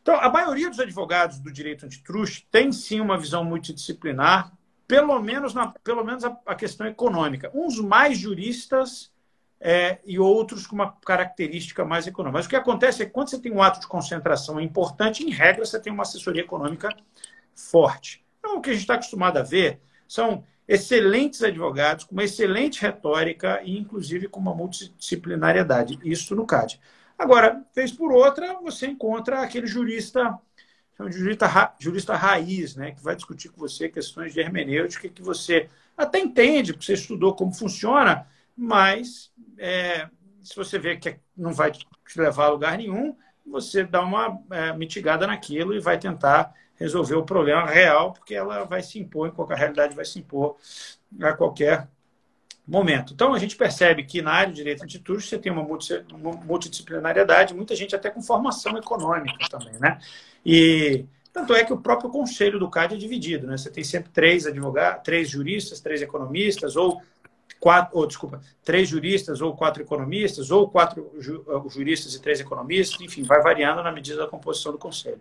Então, 0.03 0.15
a 0.19 0.31
maioria 0.31 0.71
dos 0.71 0.81
advogados 0.81 1.39
do 1.39 1.53
direito 1.53 1.85
antitruste 1.85 2.47
tem 2.51 2.73
sim 2.73 3.01
uma 3.01 3.19
visão 3.19 3.45
multidisciplinar, 3.45 4.53
pelo 4.91 5.21
menos, 5.21 5.55
na, 5.55 5.69
pelo 5.85 6.05
menos 6.05 6.25
a, 6.25 6.37
a 6.45 6.55
questão 6.57 6.85
econômica. 6.85 7.49
Uns 7.55 7.79
mais 7.79 8.19
juristas 8.19 9.13
é, 9.61 10.01
e 10.05 10.19
outros 10.19 10.67
com 10.67 10.75
uma 10.75 10.93
característica 11.07 11.85
mais 11.85 12.09
econômica. 12.09 12.39
Mas 12.39 12.47
o 12.47 12.49
que 12.49 12.57
acontece 12.57 13.03
é 13.03 13.07
que 13.07 13.13
quando 13.13 13.31
você 13.31 13.39
tem 13.39 13.53
um 13.53 13.63
ato 13.63 13.79
de 13.79 13.87
concentração 13.87 14.61
importante, 14.61 15.23
em 15.23 15.31
regra, 15.31 15.65
você 15.65 15.79
tem 15.79 15.93
uma 15.93 16.03
assessoria 16.03 16.43
econômica 16.43 16.89
forte. 17.55 18.25
Então, 18.41 18.57
o 18.57 18.61
que 18.61 18.71
a 18.71 18.73
gente 18.73 18.83
está 18.83 18.95
acostumado 18.95 19.37
a 19.37 19.43
ver 19.43 19.81
são 20.09 20.45
excelentes 20.67 21.43
advogados, 21.43 22.05
com 22.05 22.13
uma 22.13 22.25
excelente 22.25 22.81
retórica 22.83 23.61
e, 23.63 23.79
inclusive, 23.79 24.27
com 24.27 24.41
uma 24.41 24.55
multidisciplinariedade. 24.55 26.01
Isso 26.03 26.35
no 26.35 26.47
CAD. 26.47 26.81
Agora, 27.17 27.65
vez 27.75 27.93
por 27.93 28.11
outra, 28.11 28.55
você 28.55 28.87
encontra 28.87 29.43
aquele 29.43 29.67
jurista, 29.67 30.37
jurista, 31.09 31.47
ra, 31.47 31.75
jurista 31.79 32.17
raiz, 32.17 32.75
né, 32.75 32.93
que 32.93 33.03
vai 33.03 33.15
discutir 33.15 33.49
com 33.49 33.61
você 33.61 33.89
questões 33.89 34.33
de 34.35 34.41
hermenêutica 34.41 35.09
que 35.09 35.23
você 35.23 35.69
até 35.97 36.19
entende, 36.19 36.73
porque 36.73 36.87
você 36.87 36.95
estudou 36.95 37.35
como 37.35 37.55
funciona, 37.55 38.27
mas 38.57 39.33
é, 39.57 40.09
se 40.43 40.57
você 40.57 40.79
vê 40.79 40.97
que 40.97 41.17
não 41.37 41.53
vai 41.53 41.71
te 41.71 41.87
levar 42.17 42.47
a 42.47 42.51
lugar 42.51 42.79
nenhum, 42.79 43.17
você 43.47 43.85
dá 43.85 44.03
uma 44.03 44.41
é, 44.51 44.73
mitigada 44.73 45.27
naquilo 45.27 45.75
e 45.75 45.81
vai 45.81 45.99
tentar 45.99 46.55
resolver 46.75 47.15
o 47.15 47.25
problema 47.25 47.67
real, 47.67 48.13
porque 48.13 48.35
ela 48.35 48.65
vai 48.65 48.83
se 48.83 48.99
impor, 48.99 49.29
em 49.29 49.33
qualquer 49.33 49.59
realidade 49.59 49.95
vai 49.95 50.05
se 50.05 50.19
impor 50.19 50.57
a 51.21 51.33
qualquer 51.35 51.89
momento. 52.71 53.13
Então, 53.13 53.35
a 53.35 53.39
gente 53.39 53.57
percebe 53.57 54.05
que 54.05 54.23
na 54.23 54.33
área 54.33 54.51
de 54.51 54.57
direito 54.57 54.85
antitruste 54.85 55.31
você 55.31 55.39
tem 55.39 55.51
uma 55.53 55.67
multidisciplinariedade, 56.45 57.55
muita 57.55 57.75
gente 57.75 57.95
até 57.95 58.11
com 58.11 58.23
formação 58.23 58.77
econômica 58.79 59.49
também, 59.51 59.75
né? 59.81 59.99
E 60.45 61.05
tanto 61.33 61.55
é 61.55 61.65
que 61.65 61.73
o 61.73 61.81
próprio 61.81 62.11
conselho 62.11 62.59
do 62.59 62.71
CAD 62.71 62.95
é 62.95 62.99
dividido, 62.99 63.47
né? 63.47 63.57
Você 63.57 63.71
tem 63.71 63.85
sempre 63.85 64.11
três 64.11 64.47
advogados, 64.47 65.03
três 65.03 65.29
juristas, 65.29 65.81
três 65.81 66.03
economistas, 66.03 66.77
ou 66.77 67.01
quatro, 67.61 67.99
ou, 67.99 68.07
desculpa, 68.07 68.41
três 68.65 68.89
juristas 68.89 69.41
ou 69.41 69.55
quatro 69.55 69.83
economistas, 69.83 70.51
ou 70.51 70.69
quatro 70.69 71.13
juristas 71.69 72.15
e 72.15 72.21
três 72.21 72.41
economistas, 72.41 73.01
enfim, 73.01 73.23
vai 73.23 73.43
variando 73.43 73.83
na 73.83 73.93
medida 73.93 74.19
da 74.19 74.27
composição 74.27 74.73
do 74.73 74.79
conselho. 74.79 75.21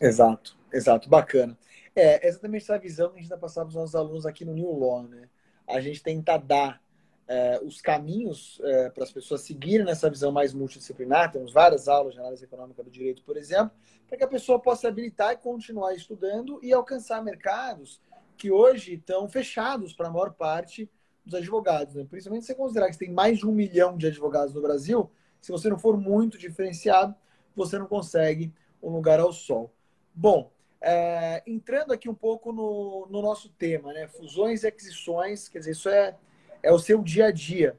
Exato, 0.00 0.56
exato, 0.72 1.08
bacana. 1.08 1.56
É 1.94 2.26
exatamente 2.26 2.62
essa 2.62 2.78
visão 2.78 3.08
que 3.08 3.14
a 3.14 3.16
gente 3.16 3.24
está 3.24 3.36
passando 3.36 3.64
para 3.64 3.70
os 3.70 3.74
nossos 3.74 3.94
alunos 3.94 4.26
aqui 4.26 4.44
no 4.44 4.52
New 4.52 4.72
Law, 4.72 5.02
né? 5.02 5.28
A 5.70 5.80
gente 5.80 6.02
tenta 6.02 6.36
dar 6.36 6.82
é, 7.28 7.60
os 7.62 7.80
caminhos 7.80 8.60
é, 8.64 8.90
para 8.90 9.04
as 9.04 9.12
pessoas 9.12 9.42
seguirem 9.42 9.86
nessa 9.86 10.10
visão 10.10 10.32
mais 10.32 10.52
multidisciplinar. 10.52 11.30
Temos 11.30 11.52
várias 11.52 11.86
aulas 11.86 12.14
de 12.14 12.20
análise 12.20 12.44
econômica 12.44 12.82
do 12.82 12.90
direito, 12.90 13.22
por 13.22 13.36
exemplo, 13.36 13.70
para 14.08 14.18
que 14.18 14.24
a 14.24 14.28
pessoa 14.28 14.58
possa 14.58 14.88
habilitar 14.88 15.32
e 15.32 15.36
continuar 15.36 15.94
estudando 15.94 16.58
e 16.62 16.72
alcançar 16.72 17.22
mercados 17.22 18.00
que 18.36 18.50
hoje 18.50 18.94
estão 18.94 19.28
fechados 19.28 19.92
para 19.92 20.08
a 20.08 20.10
maior 20.10 20.32
parte 20.32 20.90
dos 21.24 21.34
advogados. 21.34 21.94
Né? 21.94 22.04
Principalmente 22.08 22.46
se 22.46 22.52
você 22.52 22.58
considerar 22.58 22.90
que 22.90 22.98
tem 22.98 23.12
mais 23.12 23.38
de 23.38 23.46
um 23.46 23.52
milhão 23.52 23.96
de 23.96 24.08
advogados 24.08 24.52
no 24.52 24.60
Brasil, 24.60 25.08
se 25.40 25.52
você 25.52 25.68
não 25.68 25.78
for 25.78 25.96
muito 25.96 26.36
diferenciado, 26.36 27.14
você 27.54 27.78
não 27.78 27.86
consegue 27.86 28.52
um 28.82 28.90
lugar 28.90 29.20
ao 29.20 29.32
sol. 29.32 29.72
Bom, 30.12 30.50
é, 30.80 31.42
entrando 31.46 31.92
aqui 31.92 32.08
um 32.08 32.14
pouco 32.14 32.52
no, 32.52 33.06
no, 33.10 33.20
nosso 33.20 33.50
tema, 33.50 33.92
né? 33.92 34.08
Fusões 34.08 34.62
e 34.62 34.66
aquisições, 34.66 35.48
quer 35.48 35.58
dizer, 35.58 35.72
isso 35.72 35.88
é, 35.88 36.16
é 36.62 36.72
o 36.72 36.78
seu 36.78 37.02
dia 37.02 37.26
a 37.26 37.30
dia. 37.30 37.78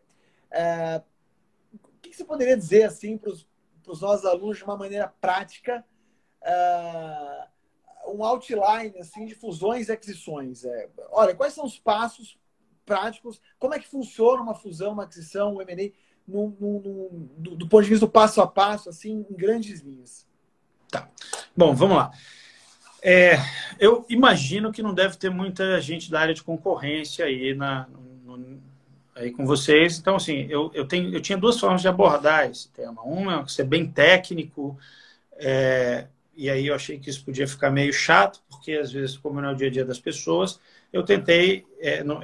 É, 0.51 1.01
o 1.73 1.79
que 2.01 2.13
você 2.13 2.23
poderia 2.23 2.55
dizer 2.55 2.83
assim 2.83 3.17
para 3.17 3.31
os 3.31 4.01
nossos 4.01 4.25
alunos 4.25 4.57
de 4.57 4.63
uma 4.63 4.77
maneira 4.77 5.07
prática, 5.19 5.83
é, 6.43 7.47
um 8.07 8.23
outline 8.23 8.97
assim 8.99 9.25
de 9.25 9.33
fusões 9.33 9.89
e 9.89 9.91
aquisições? 9.91 10.63
É, 10.63 10.89
olha, 11.11 11.33
quais 11.33 11.53
são 11.53 11.65
os 11.65 11.79
passos 11.79 12.37
práticos? 12.85 13.41
Como 13.57 13.73
é 13.73 13.79
que 13.79 13.87
funciona 13.87 14.43
uma 14.43 14.53
fusão, 14.53 14.93
uma 14.93 15.03
aquisição, 15.03 15.55
um 15.55 15.61
M&A, 15.61 15.91
do, 16.27 17.55
do 17.55 17.67
ponto 17.67 17.83
de 17.83 17.89
vista 17.89 18.05
do 18.05 18.11
passo 18.11 18.41
a 18.41 18.47
passo, 18.47 18.89
assim, 18.89 19.25
em 19.27 19.33
grandes 19.33 19.79
linhas? 19.81 20.27
Tá. 20.87 21.09
Bom, 21.55 21.73
vamos 21.73 21.97
lá. 21.97 22.11
É, 23.01 23.37
eu 23.79 24.05
imagino 24.07 24.71
que 24.71 24.83
não 24.83 24.93
deve 24.93 25.17
ter 25.17 25.29
muita 25.29 25.81
gente 25.81 26.11
da 26.11 26.19
área 26.19 26.33
de 26.33 26.43
concorrência 26.43 27.25
aí, 27.25 27.55
na, 27.55 27.87
no, 28.23 28.59
aí 29.15 29.31
com 29.31 29.45
vocês. 29.45 29.97
Então, 29.97 30.15
assim, 30.15 30.45
eu, 30.49 30.71
eu, 30.73 30.85
tenho, 30.85 31.13
eu 31.13 31.19
tinha 31.19 31.37
duas 31.37 31.59
formas 31.59 31.81
de 31.81 31.87
abordar 31.87 32.49
esse 32.49 32.69
tema. 32.69 33.01
Uma 33.03 33.41
é 33.41 33.47
ser 33.47 33.63
bem 33.63 33.87
técnico, 33.87 34.77
é, 35.33 36.05
e 36.35 36.49
aí 36.49 36.67
eu 36.67 36.75
achei 36.75 36.99
que 36.99 37.09
isso 37.09 37.25
podia 37.25 37.47
ficar 37.47 37.71
meio 37.71 37.91
chato, 37.91 38.41
porque 38.49 38.73
às 38.73 38.91
vezes, 38.91 39.17
como 39.17 39.41
não 39.41 39.49
é 39.49 39.51
o 39.53 39.55
dia 39.55 39.67
a 39.67 39.71
dia 39.71 39.85
das 39.85 39.99
pessoas, 39.99 40.59
eu 40.93 41.03
tentei, 41.03 41.65
é, 41.79 42.03
não 42.03 42.19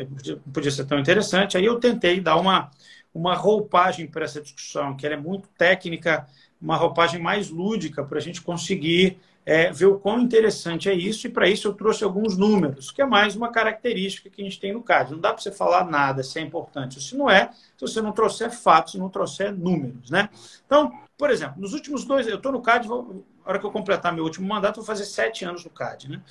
podia 0.54 0.72
ser 0.72 0.86
tão 0.86 1.00
interessante, 1.00 1.58
aí 1.58 1.66
eu 1.66 1.80
tentei 1.80 2.20
dar 2.20 2.38
uma, 2.38 2.70
uma 3.14 3.36
roupagem 3.36 4.08
para 4.08 4.26
essa 4.26 4.42
discussão, 4.42 4.96
que 4.96 5.06
ela 5.06 5.16
é 5.16 5.20
muito 5.20 5.50
técnica, 5.58 6.28
uma 6.62 6.76
roupagem 6.76 7.22
mais 7.22 7.50
lúdica, 7.50 8.04
para 8.04 8.18
a 8.18 8.22
gente 8.22 8.42
conseguir 8.42 9.20
é, 9.48 9.72
ver 9.72 9.86
o 9.86 9.98
quão 9.98 10.20
interessante 10.20 10.90
é 10.90 10.94
isso, 10.94 11.26
e 11.26 11.30
para 11.30 11.48
isso 11.48 11.70
eu 11.70 11.74
trouxe 11.74 12.04
alguns 12.04 12.36
números, 12.36 12.92
que 12.92 13.02
é 13.02 13.06
mais 13.06 13.34
uma 13.34 13.50
característica 13.50 14.30
que 14.30 14.42
a 14.42 14.44
gente 14.44 14.60
tem 14.60 14.74
no 14.74 14.84
CAD. 14.84 15.14
Não 15.14 15.22
dá 15.22 15.32
para 15.32 15.42
você 15.42 15.54
falar 15.54 15.86
nada 15.86 16.22
se 16.22 16.38
é 16.38 16.42
importante, 16.42 17.02
se 17.02 17.16
não 17.16 17.32
é, 17.32 17.50
se 17.78 17.80
você 17.80 18.02
não 18.02 18.12
trouxer 18.12 18.52
fatos, 18.52 18.92
se 18.92 18.98
não 19.00 19.08
trouxer 19.08 19.58
números. 19.58 20.12
Né? 20.12 20.28
Então, 20.66 20.92
por 21.18 21.30
exemplo, 21.30 21.62
nos 21.62 21.72
últimos 21.72 22.04
dois, 22.04 22.28
eu 22.28 22.36
estou 22.36 22.52
no 22.52 22.62
CAD, 22.62 22.90
vou, 22.90 23.26
na 23.46 23.52
hora 23.52 23.58
que 23.58 23.66
eu 23.66 23.72
completar 23.72 24.14
meu 24.14 24.26
último 24.26 24.46
mandato, 24.46 24.76
vou 24.76 24.86
fazer 24.86 25.06
sete 25.06 25.46
anos 25.46 25.64
no 25.64 25.70
CAD. 25.70 26.10
Né? 26.10 26.22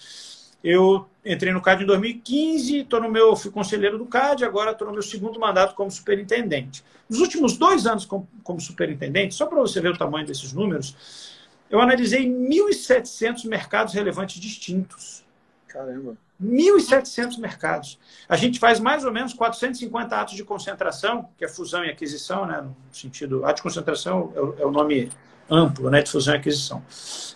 Eu 0.62 1.06
entrei 1.24 1.54
no 1.54 1.62
CAD 1.62 1.84
em 1.84 1.86
2015, 1.86 2.84
tô 2.84 3.00
no 3.00 3.10
meu, 3.10 3.34
fui 3.34 3.50
conselheiro 3.50 3.96
do 3.96 4.04
CAD, 4.04 4.44
agora 4.44 4.72
estou 4.72 4.88
no 4.88 4.92
meu 4.92 5.02
segundo 5.02 5.40
mandato 5.40 5.74
como 5.74 5.90
superintendente. 5.90 6.84
Nos 7.08 7.20
últimos 7.20 7.56
dois 7.56 7.86
anos 7.86 8.04
como, 8.04 8.28
como 8.44 8.60
superintendente, 8.60 9.34
só 9.34 9.46
para 9.46 9.58
você 9.58 9.80
ver 9.80 9.92
o 9.92 9.96
tamanho 9.96 10.26
desses 10.26 10.52
números, 10.52 11.34
eu 11.70 11.80
analisei 11.80 12.26
1.700 12.26 13.46
mercados 13.46 13.94
relevantes 13.94 14.40
distintos. 14.40 15.24
Caramba. 15.66 16.16
1.700 16.42 17.38
mercados. 17.38 17.98
A 18.28 18.36
gente 18.36 18.58
faz 18.58 18.78
mais 18.78 19.04
ou 19.04 19.12
menos 19.12 19.32
450 19.32 20.16
atos 20.16 20.34
de 20.34 20.44
concentração, 20.44 21.28
que 21.36 21.44
é 21.44 21.48
fusão 21.48 21.84
e 21.84 21.90
aquisição, 21.90 22.46
né, 22.46 22.60
no 22.60 22.76
sentido. 22.92 23.44
Ato 23.44 23.56
de 23.56 23.62
concentração 23.62 24.32
é 24.34 24.40
o, 24.40 24.54
é 24.60 24.66
o 24.66 24.70
nome 24.70 25.10
amplo, 25.50 25.90
né, 25.90 26.02
de 26.02 26.10
fusão 26.10 26.34
e 26.34 26.36
aquisição. 26.36 26.84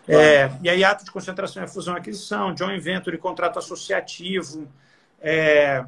É, 0.07 0.51
e 0.63 0.69
aí, 0.69 0.85
ato 0.85 1.05
de 1.05 1.11
concentração 1.11 1.63
é 1.63 1.69
fusão 1.69 1.95
e 1.95 1.99
aquisição, 1.99 2.55
joint 2.57 2.81
venture, 2.83 3.17
contrato 3.17 3.59
associativo, 3.59 4.69
é, 5.21 5.85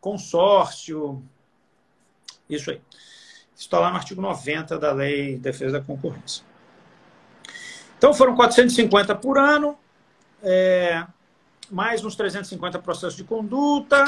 consórcio, 0.00 1.22
isso 2.48 2.70
aí. 2.70 2.80
Isso 3.54 3.64
está 3.64 3.78
lá 3.78 3.90
no 3.90 3.96
artigo 3.96 4.20
90 4.20 4.78
da 4.78 4.92
Lei 4.92 5.34
de 5.34 5.38
Defesa 5.38 5.78
da 5.78 5.84
Concorrência. 5.84 6.44
Então 7.98 8.12
foram 8.12 8.34
450 8.34 9.14
por 9.14 9.38
ano, 9.38 9.76
é, 10.42 11.04
mais 11.70 12.04
uns 12.04 12.14
350 12.14 12.78
processos 12.78 13.16
de 13.16 13.24
conduta. 13.24 14.04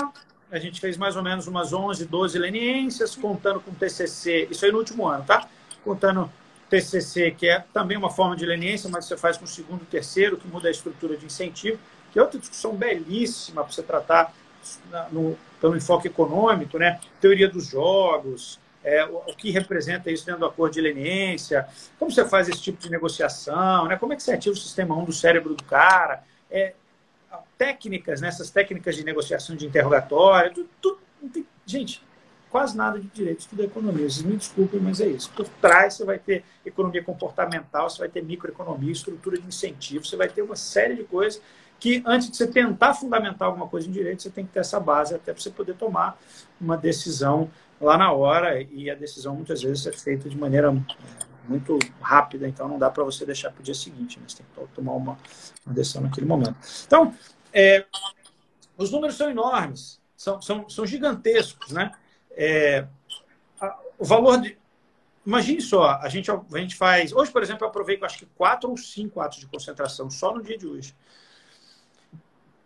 A 0.50 0.59
gente 0.59 0.80
fez 0.80 0.97
mais 0.97 1.16
ou 1.16 1.23
menos 1.23 1.47
umas 1.47 1.73
11, 1.73 2.04
12 2.07 2.38
leniências, 2.38 3.16
contando 3.16 3.61
com 3.61 3.73
TCC, 3.73 4.49
isso 4.50 4.64
aí 4.64 4.73
no 4.73 4.78
último 4.78 5.07
ano, 5.07 5.25
tá? 5.25 5.49
Contando 5.83 6.30
TCC, 6.68 7.30
que 7.30 7.49
é 7.49 7.64
também 7.73 7.97
uma 7.97 8.11
forma 8.11 8.37
de 8.37 8.45
leniência, 8.45 8.90
mas 8.90 9.07
você 9.07 9.16
faz 9.16 9.37
com 9.38 9.45
o 9.45 9.49
segundo 9.49 9.83
e 9.83 9.87
terceiro, 9.87 10.37
que 10.37 10.47
muda 10.49 10.68
a 10.68 10.71
estrutura 10.71 11.16
de 11.16 11.25
incentivo, 11.25 11.78
que 12.12 12.18
é 12.18 12.23
outra 12.23 12.38
discussão 12.38 12.75
belíssima 12.75 13.62
para 13.62 13.73
você 13.73 13.83
tratar 13.83 14.35
no, 15.11 15.37
pelo 15.61 15.76
enfoque 15.76 16.09
econômico, 16.09 16.78
né? 16.78 17.00
Teoria 17.21 17.49
dos 17.49 17.66
jogos, 17.66 18.59
é, 18.88 19.04
o, 19.04 19.18
o, 19.18 19.37
que 19.37 19.50
representa 19.50 20.11
isso 20.11 20.25
dentro 20.25 20.40
do 20.40 20.47
acordo 20.47 20.73
de 20.73 20.80
leniência, 20.80 21.68
como 21.99 22.11
você 22.11 22.26
faz 22.26 22.49
esse 22.49 22.61
tipo 22.61 22.80
de 22.80 22.90
negociação, 22.90 23.87
né? 23.87 23.97
como 23.97 24.14
é 24.14 24.16
que 24.16 24.23
você 24.23 24.33
ativa 24.33 24.54
o 24.54 24.59
sistema 24.59 24.97
1 24.97 25.04
do 25.04 25.12
cérebro 25.12 25.54
do 25.54 25.62
cara, 25.64 26.25
é, 26.50 26.73
técnicas, 27.59 28.23
né? 28.23 28.30
técnicas 28.52 28.97
de 28.97 29.04
negociação 29.04 29.54
de 29.54 29.66
interrogatório, 29.66 30.54
tudo, 30.54 30.68
tudo, 30.80 30.99
tem, 31.30 31.47
gente, 31.66 32.02
quase 32.49 32.75
nada 32.75 32.99
de 32.99 33.09
direito, 33.09 33.47
tudo 33.47 33.61
é 33.61 33.66
economia. 33.66 34.09
Vocês 34.09 34.23
me 34.23 34.37
desculpem, 34.37 34.80
mas 34.80 35.02
é 35.02 35.07
isso. 35.07 35.30
Por 35.37 35.47
trás 35.61 35.95
você 35.95 36.04
vai 36.04 36.18
ter 36.18 36.42
economia 36.64 37.04
comportamental, 37.04 37.90
você 37.90 37.99
vai 37.99 38.09
ter 38.09 38.23
microeconomia, 38.23 38.90
estrutura 38.90 39.38
de 39.38 39.47
incentivos, 39.47 40.09
você 40.09 40.16
vai 40.16 40.28
ter 40.28 40.40
uma 40.40 40.57
série 40.57 40.95
de 40.95 41.04
coisas 41.04 41.42
que 41.78 42.02
antes 42.04 42.30
de 42.30 42.37
você 42.37 42.47
tentar 42.47 42.95
fundamentar 42.95 43.47
alguma 43.47 43.68
coisa 43.68 43.88
em 43.88 43.92
direito, 43.92 44.23
você 44.23 44.30
tem 44.30 44.45
que 44.45 44.52
ter 44.52 44.61
essa 44.61 44.80
base 44.80 45.14
até 45.14 45.33
para 45.33 45.40
você 45.40 45.50
poder 45.50 45.75
tomar 45.75 46.18
uma 46.61 46.76
decisão 46.76 47.49
lá 47.80 47.97
na 47.97 48.12
hora 48.12 48.61
e 48.61 48.90
a 48.90 48.94
decisão 48.94 49.35
muitas 49.35 49.62
vezes 49.62 49.87
é 49.87 49.92
feita 49.92 50.28
de 50.28 50.37
maneira 50.37 50.73
muito 51.49 51.78
rápida, 52.00 52.47
então 52.47 52.68
não 52.68 52.78
dá 52.78 52.90
para 52.90 53.02
você 53.02 53.25
deixar 53.25 53.50
para 53.50 53.61
o 53.61 53.62
dia 53.62 53.75
seguinte, 53.75 54.18
né? 54.18 54.26
você 54.28 54.42
tem 54.42 54.47
que 54.66 54.75
tomar 54.75 54.92
uma, 54.92 55.18
uma 55.64 55.75
decisão 55.75 56.02
naquele 56.02 56.26
momento. 56.26 56.56
Então, 56.87 57.14
é, 57.52 57.87
os 58.76 58.90
números 58.90 59.16
são 59.16 59.30
enormes, 59.30 60.00
são, 60.16 60.40
são, 60.42 60.68
são 60.68 60.87
gigantescos, 60.87 61.73
né? 61.73 61.92
É, 62.32 62.87
a, 63.61 63.78
o 63.99 64.04
valor 64.04 64.40
de. 64.40 64.58
Imagine 65.26 65.61
só, 65.61 65.99
a 66.00 66.08
gente, 66.08 66.30
a 66.30 66.58
gente 66.58 66.75
faz. 66.75 67.12
Hoje, 67.12 67.30
por 67.30 67.42
exemplo, 67.42 67.64
eu 67.64 67.68
aprovei 67.68 67.99
acho 68.02 68.18
que 68.18 68.26
quatro 68.26 68.70
ou 68.70 68.76
cinco 68.76 69.20
atos 69.20 69.38
de 69.38 69.47
concentração 69.47 70.11
só 70.11 70.35
no 70.35 70.42
dia 70.42 70.56
de 70.56 70.66
hoje. 70.66 70.94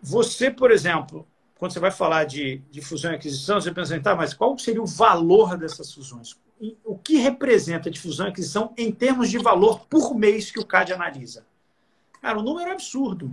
Você, 0.01 0.51
por 0.51 0.71
exemplo, 0.71 1.27
quando 1.63 1.75
você 1.75 1.79
vai 1.79 1.93
falar 1.93 2.25
de, 2.25 2.61
de 2.73 2.81
fusão 2.81 3.13
e 3.13 3.15
aquisição, 3.15 3.61
você 3.61 3.71
pensa, 3.71 4.01
tá, 4.01 4.17
mas 4.17 4.35
qual 4.35 4.59
seria 4.59 4.83
o 4.83 4.87
valor 4.87 5.57
dessas 5.57 5.95
fusões? 5.95 6.37
O 6.85 6.99
que 6.99 7.19
representa 7.19 7.89
de 7.89 8.01
fusão 8.01 8.27
e 8.27 8.31
aquisição 8.31 8.73
em 8.77 8.91
termos 8.91 9.31
de 9.31 9.39
valor 9.39 9.87
por 9.89 10.13
mês 10.13 10.51
que 10.51 10.59
o 10.59 10.67
CAD 10.67 10.93
analisa? 10.93 11.47
Cara, 12.21 12.41
o 12.41 12.43
número 12.43 12.69
é 12.69 12.73
absurdo. 12.73 13.33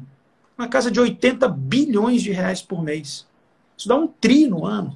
Uma 0.55 0.67
casa 0.67 0.91
de 0.91 0.99
80 0.99 1.47
bilhões 1.47 2.21
de 2.21 2.31
reais 2.31 2.61
por 2.61 2.83
mês. 2.83 3.27
Isso 3.75 3.87
dá 3.87 3.95
um 3.95 4.05
tri 4.05 4.45
no 4.45 4.63
ano. 4.63 4.95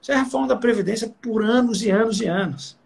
Isso 0.00 0.12
é 0.12 0.14
a 0.14 0.22
reforma 0.22 0.46
da 0.46 0.54
Previdência 0.54 1.12
por 1.20 1.42
anos 1.42 1.82
e 1.82 1.90
anos 1.90 2.20
e 2.20 2.26
anos. 2.26 2.78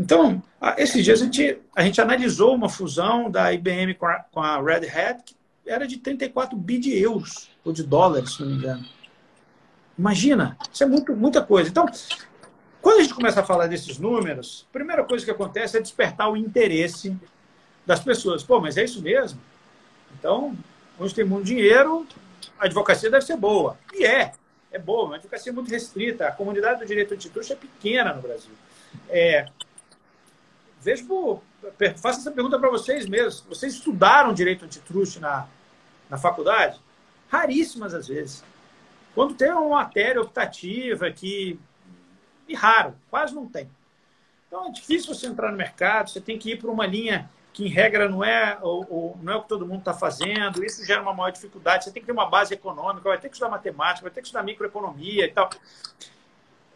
Então, 0.00 0.42
esses 0.78 1.04
dias 1.04 1.20
a 1.20 1.24
gente, 1.26 1.58
a 1.76 1.82
gente 1.82 2.00
analisou 2.00 2.54
uma 2.54 2.70
fusão 2.70 3.30
da 3.30 3.52
IBM 3.52 3.92
com 3.96 4.06
a, 4.06 4.20
com 4.32 4.40
a 4.40 4.62
Red 4.62 4.88
Hat, 4.88 5.22
que 5.26 5.34
era 5.66 5.86
de 5.86 5.98
34 5.98 6.56
bi 6.56 6.78
de 6.78 6.96
euros, 6.98 7.50
ou 7.64 7.72
de 7.72 7.82
dólares, 7.82 8.34
se 8.34 8.42
não 8.42 8.48
me 8.48 8.54
engano. 8.56 8.84
Imagina, 9.98 10.56
isso 10.72 10.82
é 10.82 10.86
muito, 10.86 11.14
muita 11.14 11.42
coisa. 11.42 11.68
Então, 11.68 11.86
quando 12.80 12.98
a 12.98 13.02
gente 13.02 13.14
começa 13.14 13.40
a 13.40 13.44
falar 13.44 13.66
desses 13.66 13.98
números, 13.98 14.66
a 14.70 14.72
primeira 14.72 15.04
coisa 15.04 15.24
que 15.24 15.30
acontece 15.30 15.76
é 15.76 15.80
despertar 15.80 16.30
o 16.30 16.36
interesse 16.36 17.16
das 17.86 18.00
pessoas. 18.00 18.42
Pô, 18.42 18.60
mas 18.60 18.76
é 18.76 18.84
isso 18.84 19.00
mesmo? 19.02 19.40
Então, 20.18 20.56
onde 20.98 21.14
tem 21.14 21.24
muito 21.24 21.46
dinheiro, 21.46 22.06
a 22.58 22.66
advocacia 22.66 23.10
deve 23.10 23.24
ser 23.24 23.36
boa. 23.36 23.78
E 23.92 24.04
é, 24.04 24.32
é 24.70 24.78
boa, 24.78 25.14
a 25.14 25.16
advocacia 25.16 25.52
é 25.52 25.54
muito 25.54 25.70
restrita. 25.70 26.26
A 26.26 26.32
comunidade 26.32 26.80
do 26.80 26.86
direito 26.86 27.14
antitruste 27.14 27.52
é 27.52 27.56
pequena 27.56 28.12
no 28.12 28.22
Brasil. 28.22 28.52
É, 29.08 29.46
vejo, 30.82 31.40
faço 31.96 32.20
essa 32.20 32.30
pergunta 32.30 32.58
para 32.58 32.68
vocês 32.68 33.06
mesmos. 33.06 33.44
Vocês 33.48 33.74
estudaram 33.74 34.34
direito 34.34 34.64
antitruste 34.64 35.20
na, 35.20 35.46
na 36.10 36.18
faculdade? 36.18 36.80
Raríssimas 37.30 37.94
às 37.94 38.08
vezes. 38.08 38.44
Quando 39.14 39.34
tem 39.34 39.50
uma 39.50 39.76
matéria 39.76 40.20
optativa 40.20 41.10
que. 41.10 41.58
E 42.48 42.54
raro, 42.54 42.94
quase 43.08 43.34
não 43.34 43.46
tem. 43.46 43.70
Então 44.48 44.66
é 44.66 44.70
difícil 44.70 45.14
você 45.14 45.26
entrar 45.26 45.50
no 45.50 45.56
mercado, 45.56 46.10
você 46.10 46.20
tem 46.20 46.38
que 46.38 46.52
ir 46.52 46.58
para 46.58 46.70
uma 46.70 46.84
linha 46.84 47.30
que, 47.52 47.64
em 47.64 47.68
regra, 47.68 48.08
não 48.08 48.24
é, 48.24 48.58
ou, 48.60 48.86
ou 48.88 49.18
não 49.22 49.32
é 49.32 49.36
o 49.36 49.42
que 49.42 49.48
todo 49.48 49.66
mundo 49.66 49.80
está 49.80 49.94
fazendo, 49.94 50.64
isso 50.64 50.84
gera 50.84 51.02
uma 51.02 51.14
maior 51.14 51.30
dificuldade. 51.30 51.84
Você 51.84 51.90
tem 51.90 52.02
que 52.02 52.06
ter 52.06 52.12
uma 52.12 52.28
base 52.28 52.52
econômica, 52.52 53.08
vai 53.08 53.18
ter 53.18 53.28
que 53.28 53.34
estudar 53.34 53.50
matemática, 53.50 54.02
vai 54.02 54.10
ter 54.10 54.20
que 54.20 54.26
estudar 54.26 54.42
microeconomia 54.42 55.26
e 55.26 55.30
tal. 55.30 55.48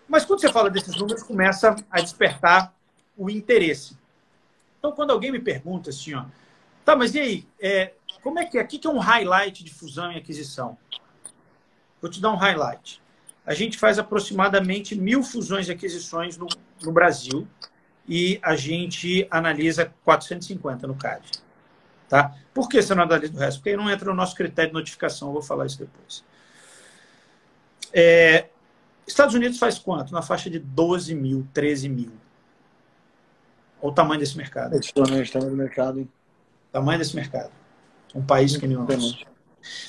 Mas 0.08 0.24
quando 0.24 0.40
você 0.40 0.52
fala 0.52 0.70
desses 0.70 0.94
números, 0.96 1.22
começa 1.22 1.74
a 1.90 2.00
despertar 2.00 2.72
o 3.16 3.30
interesse. 3.30 3.96
Então, 4.78 4.92
quando 4.92 5.10
alguém 5.10 5.32
me 5.32 5.40
pergunta 5.40 5.90
assim, 5.90 6.14
ó, 6.14 6.24
tá, 6.84 6.94
mas 6.94 7.14
e 7.14 7.20
aí, 7.20 7.48
é, 7.60 7.92
como 8.22 8.38
é 8.38 8.44
que 8.44 8.58
é? 8.58 8.60
Aqui 8.60 8.78
que 8.78 8.86
é 8.86 8.90
um 8.90 8.98
highlight 8.98 9.64
de 9.64 9.72
fusão 9.72 10.12
e 10.12 10.16
aquisição? 10.16 10.76
Vou 12.00 12.10
te 12.10 12.20
dar 12.20 12.30
um 12.30 12.36
highlight. 12.36 13.02
A 13.44 13.54
gente 13.54 13.78
faz 13.78 13.98
aproximadamente 13.98 14.94
mil 14.94 15.22
fusões 15.22 15.68
e 15.68 15.72
aquisições 15.72 16.36
no, 16.36 16.46
no 16.82 16.92
Brasil 16.92 17.46
e 18.08 18.38
a 18.42 18.56
gente 18.56 19.26
analisa 19.30 19.92
450 20.04 20.86
no 20.86 20.94
CAD. 20.94 21.30
Tá? 22.08 22.36
Por 22.54 22.68
que 22.68 22.80
você 22.80 22.94
não 22.94 23.02
analisa 23.02 23.32
o 23.32 23.38
resto? 23.38 23.58
Porque 23.58 23.76
não 23.76 23.90
entra 23.90 24.10
no 24.10 24.14
nosso 24.14 24.34
critério 24.34 24.70
de 24.70 24.74
notificação, 24.74 25.28
eu 25.28 25.32
vou 25.32 25.42
falar 25.42 25.66
isso 25.66 25.78
depois. 25.78 26.24
É, 27.92 28.48
Estados 29.06 29.34
Unidos 29.34 29.58
faz 29.58 29.78
quanto? 29.78 30.12
Na 30.12 30.22
faixa 30.22 30.50
de 30.50 30.58
12 30.58 31.14
mil, 31.14 31.46
13 31.52 31.88
mil. 31.88 32.12
Olha 33.86 33.92
o 33.92 33.94
tamanho 33.94 34.20
desse 34.20 34.36
mercado. 34.36 34.74
É 34.74 34.78
extremamente 34.78 35.32
tamanho 35.32 35.52
do 35.52 35.56
mercado. 35.56 36.00
Hein? 36.00 36.08
Tamanho 36.72 36.98
desse 36.98 37.14
mercado. 37.14 37.52
Um 38.14 38.24
país 38.24 38.56
que 38.56 38.66
nem 38.66 38.76
o 38.76 38.82
nosso. 38.84 39.24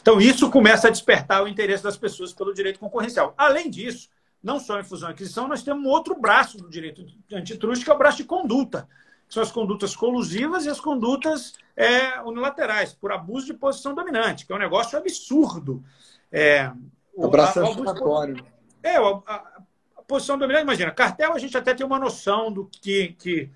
Então, 0.01 0.21
isso 0.21 0.49
começa 0.51 0.87
a 0.87 0.91
despertar 0.91 1.43
o 1.43 1.47
interesse 1.47 1.83
das 1.83 1.97
pessoas 1.97 2.31
pelo 2.31 2.53
direito 2.53 2.79
concorrencial. 2.79 3.33
Além 3.37 3.69
disso, 3.69 4.09
não 4.41 4.59
só 4.59 4.79
em 4.79 4.83
fusão 4.83 5.09
e 5.09 5.13
aquisição, 5.13 5.47
nós 5.47 5.63
temos 5.63 5.83
um 5.83 5.87
outro 5.89 6.19
braço 6.19 6.57
do 6.57 6.69
direito 6.69 7.05
antitruste, 7.31 7.83
que 7.83 7.89
é 7.89 7.93
o 7.93 7.97
braço 7.97 8.17
de 8.17 8.23
conduta. 8.23 8.87
Que 9.27 9.33
são 9.33 9.43
as 9.43 9.51
condutas 9.51 9.95
colusivas 9.95 10.65
e 10.65 10.69
as 10.69 10.79
condutas 10.79 11.53
é, 11.75 12.21
unilaterais, 12.21 12.93
por 12.93 13.11
abuso 13.11 13.47
de 13.47 13.53
posição 13.53 13.93
dominante, 13.93 14.45
que 14.45 14.53
é 14.53 14.55
um 14.55 14.59
negócio 14.59 14.97
absurdo. 14.97 15.83
É, 16.31 16.71
o, 17.13 17.25
o 17.25 17.29
braço 17.29 17.59
a, 17.59 17.63
É, 18.83 18.97
a, 18.97 19.01
a, 19.01 19.35
a, 19.97 20.01
posição 20.07 20.37
dominante, 20.37 20.63
imagina, 20.63 20.91
cartel 20.91 21.33
a 21.33 21.39
gente 21.39 21.57
até 21.57 21.73
tem 21.73 21.85
uma 21.85 21.99
noção 21.99 22.51
do 22.51 22.65
que, 22.65 23.15
que 23.19 23.49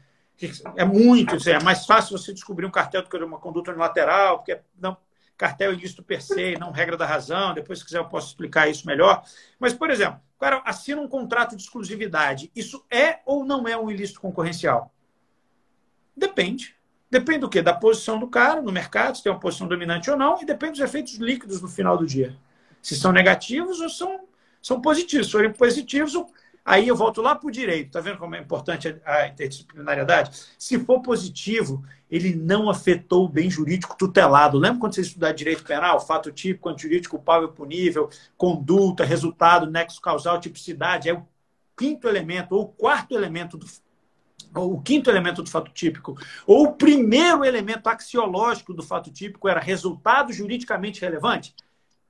É 0.76 0.86
muito, 0.86 1.38
é 1.50 1.62
mais 1.62 1.86
fácil 1.86 2.18
você 2.18 2.34
descobrir 2.34 2.66
um 2.66 2.72
cartel 2.72 3.04
do 3.04 3.10
que 3.10 3.18
uma 3.18 3.38
conduta 3.38 3.72
unilateral, 3.72 4.38
porque 4.38 4.60
não, 4.80 4.98
cartel 5.42 5.72
é 5.72 5.74
ilícito 5.74 6.04
per 6.04 6.22
se, 6.22 6.56
não 6.60 6.72
regra 6.72 6.96
da 6.96 7.06
razão. 7.06 7.54
Depois, 7.56 7.80
se 7.80 7.86
quiser, 7.86 7.98
eu 7.98 8.06
posso 8.06 8.28
explicar 8.28 8.70
isso 8.70 8.86
melhor. 8.86 9.24
Mas, 9.60 9.74
por 9.74 9.90
exemplo, 9.90 10.20
o 10.38 10.40
cara 10.40 10.62
assina 10.64 11.02
um 11.02 11.08
contrato 11.08 11.56
de 11.56 11.64
exclusividade. 11.64 12.52
Isso 12.56 12.86
é 12.92 13.20
ou 13.26 13.44
não 13.44 13.68
é 13.68 13.76
um 13.76 13.90
ilícito 13.90 14.22
concorrencial? 14.22 14.94
Depende. 16.16 16.76
Depende 17.10 17.40
do 17.40 17.50
quê? 17.50 17.62
Da 17.62 17.74
posição 17.74 18.20
do 18.20 18.28
cara 18.28 18.62
no 18.62 18.72
mercado, 18.72 19.18
se 19.18 19.24
tem 19.24 19.32
uma 19.32 19.40
posição 19.40 19.68
dominante 19.68 20.12
ou 20.12 20.16
não, 20.16 20.40
e 20.42 20.46
depende 20.46 20.74
dos 20.74 20.82
efeitos 20.82 21.16
líquidos 21.16 21.60
no 21.60 21.68
final 21.68 21.98
do 21.98 22.06
dia. 22.06 22.38
Se 22.82 22.96
são 22.96 23.12
negativos 23.12 23.80
ou 23.80 23.90
são, 23.90 24.22
são 24.62 24.80
positivos. 24.80 25.26
Se 25.26 25.32
forem 25.32 25.52
positivos, 25.52 26.14
Aí 26.64 26.88
eu 26.88 26.96
volto 26.96 27.22
lá 27.22 27.36
para 27.36 27.48
o 27.48 27.52
direito. 27.52 27.88
Está 27.88 28.00
vendo 28.00 28.18
como 28.18 28.36
é 28.36 28.40
importante 28.40 28.96
a 29.06 29.28
interdisciplinariedade? 29.28 30.46
Se 30.58 30.78
for 30.80 31.02
positivo, 31.02 31.84
ele 32.10 32.36
não 32.36 32.70
afetou 32.70 33.26
o 33.26 33.30
bem 33.30 33.50
jurídico 33.50 33.98
tutelado. 33.98 34.58
Lembra 34.58 34.80
quando 34.80 34.96
você 34.96 35.02
estudar 35.02 35.32
direito 35.32 35.64
penal? 35.64 36.00
Fato 36.00 36.32
típico, 36.32 36.70
antijurídico, 36.70 37.18
culpável 37.18 37.50
punível, 37.50 38.10
conduta, 38.38 39.04
resultado, 39.04 39.70
nexo 39.70 40.00
causal, 40.02 40.40
tipicidade. 40.40 41.10
É 41.10 41.14
o 41.14 41.26
quinto 41.76 42.08
elemento, 42.08 42.54
ou 42.54 42.64
o 42.64 42.68
quarto 42.68 43.16
elemento 43.16 43.58
do, 43.58 43.66
o 44.54 44.82
quinto 44.82 45.10
elemento 45.10 45.42
do 45.42 45.50
fato 45.50 45.72
típico, 45.72 46.16
ou 46.46 46.66
o 46.66 46.74
primeiro 46.74 47.44
elemento 47.44 47.88
axiológico 47.88 48.74
do 48.74 48.84
fato 48.84 49.12
típico 49.12 49.48
era 49.48 49.60
resultado 49.60 50.32
juridicamente 50.32 51.02
relevante, 51.02 51.56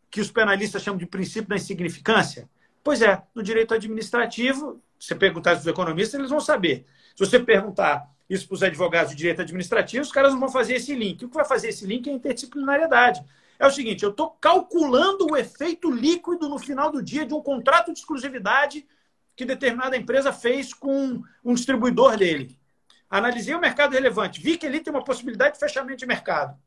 que 0.10 0.20
os 0.20 0.32
penalistas 0.32 0.82
chamam 0.82 0.98
de 0.98 1.06
princípio 1.06 1.50
da 1.50 1.56
insignificância. 1.56 2.50
Pois 2.84 3.02
é, 3.02 3.22
no 3.34 3.44
direito 3.44 3.74
administrativo, 3.74 4.82
se 5.00 5.14
perguntar 5.16 5.52
para 5.52 5.62
os 5.62 5.68
economistas, 5.68 6.20
eles 6.20 6.30
vão 6.30 6.40
saber. 6.40 6.86
Se 7.16 7.26
você 7.26 7.40
perguntar 7.40 8.10
isso 8.30 8.48
para 8.48 8.56
os 8.56 8.64
advogados 8.64 9.12
de 9.12 9.18
direito 9.18 9.42
administrativo, 9.42 10.04
os 10.04 10.12
caras 10.12 10.32
não 10.32 10.40
vão 10.40 10.50
fazer 10.50 10.76
esse 10.76 10.96
link. 10.96 11.26
O 11.26 11.30
que 11.30 11.36
vai 11.36 11.46
fazer 11.46 11.70
esse 11.70 11.86
link 11.86 12.08
é 12.08 12.12
a 12.12 12.16
interdisciplinariedade. 12.16 13.24
É 13.60 13.68
o 13.68 13.72
seguinte, 13.72 14.04
eu 14.04 14.10
estou 14.10 14.32
calculando 14.42 15.28
o 15.30 15.38
efeito 15.38 15.92
líquido 15.92 16.50
no 16.50 16.58
final 16.58 16.92
do 16.92 17.04
dia 17.04 17.26
de 17.26 17.34
um 17.34 17.42
contrato 17.42 17.94
de 17.94 18.00
exclusividade 18.00 18.88
que 19.36 19.46
determinada 19.46 19.96
empresa 19.96 20.34
fez 20.34 20.74
com 20.74 21.22
um 21.44 21.54
distribuidor 21.54 22.18
dele. 22.18 22.58
Analisei 23.10 23.54
o 23.54 23.60
mercado 23.60 23.94
relevante, 23.94 24.42
vi 24.42 24.58
que 24.58 24.66
ele 24.66 24.80
tem 24.80 24.92
uma 24.92 25.04
possibilidade 25.04 25.54
de 25.54 25.60
fechamento 25.60 25.98
de 25.98 26.06
mercado. 26.08 26.58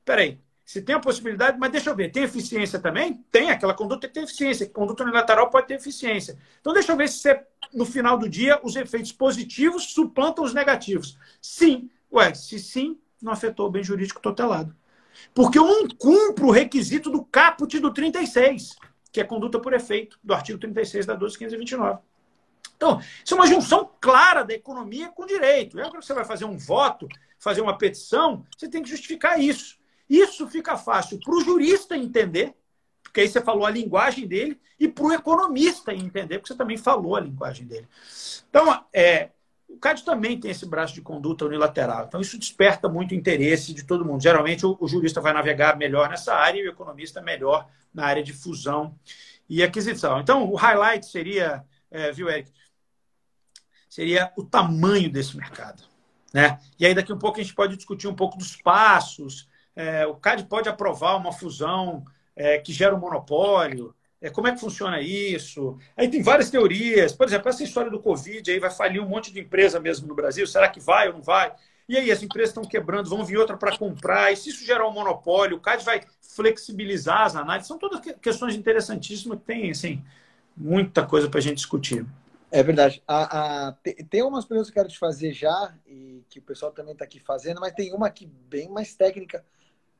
Espera 0.00 0.22
aí, 0.22 0.40
se 0.66 0.82
tem 0.82 0.96
a 0.96 1.00
possibilidade, 1.00 1.56
mas 1.60 1.70
deixa 1.70 1.90
eu 1.90 1.94
ver, 1.94 2.10
tem 2.10 2.24
eficiência 2.24 2.80
também? 2.80 3.24
Tem, 3.30 3.50
aquela 3.50 3.72
conduta 3.72 4.08
tem 4.08 4.24
eficiência, 4.24 4.68
conduta 4.68 5.04
unilateral 5.04 5.48
pode 5.48 5.68
ter 5.68 5.74
eficiência. 5.74 6.36
Então 6.60 6.72
deixa 6.72 6.90
eu 6.90 6.96
ver 6.96 7.08
se 7.08 7.40
no 7.72 7.86
final 7.86 8.18
do 8.18 8.28
dia 8.28 8.58
os 8.64 8.74
efeitos 8.74 9.12
positivos 9.12 9.92
suplantam 9.94 10.44
os 10.44 10.52
negativos. 10.52 11.16
Sim. 11.40 11.88
Ué, 12.12 12.34
se 12.34 12.58
sim, 12.58 12.98
não 13.22 13.32
afetou 13.32 13.68
o 13.68 13.70
bem 13.70 13.84
jurídico 13.84 14.20
tutelado. 14.20 14.74
Porque 15.32 15.56
eu 15.56 15.64
não 15.64 15.86
cumpro 15.86 16.48
o 16.48 16.50
requisito 16.50 17.10
do 17.10 17.24
caput 17.24 17.78
do 17.78 17.94
36, 17.94 18.74
que 19.12 19.20
é 19.20 19.24
conduta 19.24 19.60
por 19.60 19.72
efeito, 19.72 20.18
do 20.22 20.34
artigo 20.34 20.58
36 20.58 21.06
da 21.06 21.16
12.529. 21.16 22.00
Então, 22.76 23.00
isso 23.24 23.34
é 23.34 23.36
uma 23.36 23.46
junção 23.46 23.88
clara 24.00 24.42
da 24.42 24.52
economia 24.52 25.10
com 25.10 25.22
o 25.22 25.26
direito. 25.26 25.78
É 25.78 25.88
quando 25.88 26.02
você 26.02 26.12
vai 26.12 26.24
fazer 26.24 26.44
um 26.44 26.58
voto, 26.58 27.06
fazer 27.38 27.60
uma 27.60 27.78
petição, 27.78 28.44
você 28.56 28.68
tem 28.68 28.82
que 28.82 28.90
justificar 28.90 29.40
isso. 29.40 29.78
Isso 30.08 30.46
fica 30.48 30.76
fácil 30.76 31.18
para 31.18 31.34
o 31.34 31.40
jurista 31.40 31.96
entender, 31.96 32.54
porque 33.02 33.20
aí 33.20 33.28
você 33.28 33.40
falou 33.40 33.66
a 33.66 33.70
linguagem 33.70 34.26
dele, 34.26 34.60
e 34.78 34.86
para 34.86 35.04
o 35.04 35.12
economista 35.12 35.92
entender, 35.92 36.38
porque 36.38 36.52
você 36.52 36.58
também 36.58 36.76
falou 36.76 37.16
a 37.16 37.20
linguagem 37.20 37.66
dele. 37.66 37.88
Então, 38.48 38.84
é, 38.92 39.30
o 39.68 39.78
CAD 39.78 40.04
também 40.04 40.38
tem 40.38 40.50
esse 40.50 40.66
braço 40.66 40.94
de 40.94 41.00
conduta 41.00 41.44
unilateral. 41.44 42.06
Então, 42.06 42.20
isso 42.20 42.38
desperta 42.38 42.88
muito 42.88 43.14
interesse 43.14 43.74
de 43.74 43.84
todo 43.84 44.04
mundo. 44.04 44.22
Geralmente, 44.22 44.64
o, 44.64 44.76
o 44.80 44.86
jurista 44.86 45.20
vai 45.20 45.32
navegar 45.32 45.76
melhor 45.76 46.08
nessa 46.08 46.34
área 46.34 46.60
e 46.60 46.66
o 46.66 46.70
economista 46.70 47.20
melhor 47.20 47.68
na 47.92 48.04
área 48.04 48.22
de 48.22 48.32
fusão 48.32 48.94
e 49.48 49.62
aquisição. 49.62 50.20
Então, 50.20 50.50
o 50.50 50.54
highlight 50.54 51.06
seria, 51.06 51.64
é, 51.90 52.12
viu, 52.12 52.28
Eric? 52.28 52.52
Seria 53.88 54.32
o 54.36 54.44
tamanho 54.44 55.10
desse 55.10 55.36
mercado. 55.36 55.82
Né? 56.32 56.60
E 56.78 56.84
aí, 56.84 56.94
daqui 56.94 57.10
a 57.10 57.14
um 57.14 57.18
pouco, 57.18 57.40
a 57.40 57.42
gente 57.42 57.54
pode 57.54 57.76
discutir 57.76 58.08
um 58.08 58.14
pouco 58.14 58.36
dos 58.36 58.56
passos, 58.56 59.48
é, 59.76 60.06
o 60.06 60.14
CAD 60.14 60.44
pode 60.44 60.68
aprovar 60.68 61.16
uma 61.16 61.32
fusão 61.32 62.02
é, 62.34 62.58
que 62.58 62.72
gera 62.72 62.94
um 62.94 62.98
monopólio. 62.98 63.94
É, 64.20 64.30
como 64.30 64.48
é 64.48 64.52
que 64.52 64.60
funciona 64.60 65.00
isso? 65.00 65.78
Aí 65.94 66.08
tem 66.08 66.22
várias 66.22 66.50
teorias. 66.50 67.12
Por 67.12 67.26
exemplo, 67.26 67.50
essa 67.50 67.62
história 67.62 67.90
do 67.90 68.00
Covid 68.00 68.50
aí 68.50 68.58
vai 68.58 68.70
falir 68.70 69.02
um 69.02 69.08
monte 69.08 69.30
de 69.30 69.40
empresa 69.40 69.78
mesmo 69.78 70.08
no 70.08 70.14
Brasil. 70.14 70.46
Será 70.46 70.68
que 70.68 70.80
vai 70.80 71.08
ou 71.08 71.14
não 71.14 71.22
vai? 71.22 71.52
E 71.88 71.96
aí, 71.96 72.10
as 72.10 72.20
empresas 72.20 72.50
estão 72.50 72.64
quebrando, 72.64 73.08
vão 73.08 73.24
vir 73.24 73.36
outra 73.36 73.56
para 73.56 73.76
comprar. 73.78 74.32
E 74.32 74.36
se 74.36 74.48
isso 74.48 74.64
gerar 74.64 74.88
um 74.88 74.92
monopólio, 74.92 75.56
o 75.56 75.60
CAD 75.60 75.84
vai 75.84 76.00
flexibilizar 76.20 77.22
as 77.22 77.36
análises. 77.36 77.68
São 77.68 77.78
todas 77.78 78.00
questões 78.20 78.56
interessantíssimas 78.56 79.38
que 79.38 79.44
tem, 79.44 79.70
assim, 79.70 80.02
muita 80.56 81.06
coisa 81.06 81.28
para 81.28 81.38
a 81.38 81.42
gente 81.42 81.58
discutir. 81.58 82.04
É 82.50 82.62
verdade. 82.62 83.02
A, 83.06 83.68
a, 83.68 83.72
tem 84.10 84.22
umas 84.22 84.44
perguntas 84.44 84.70
que 84.70 84.78
eu 84.78 84.82
quero 84.82 84.92
te 84.92 84.98
fazer 84.98 85.32
já, 85.32 85.74
e 85.86 86.24
que 86.28 86.40
o 86.40 86.42
pessoal 86.42 86.72
também 86.72 86.92
está 86.92 87.04
aqui 87.04 87.20
fazendo, 87.20 87.60
mas 87.60 87.72
tem 87.72 87.92
uma 87.92 88.08
aqui 88.08 88.26
bem 88.48 88.68
mais 88.68 88.94
técnica 88.94 89.44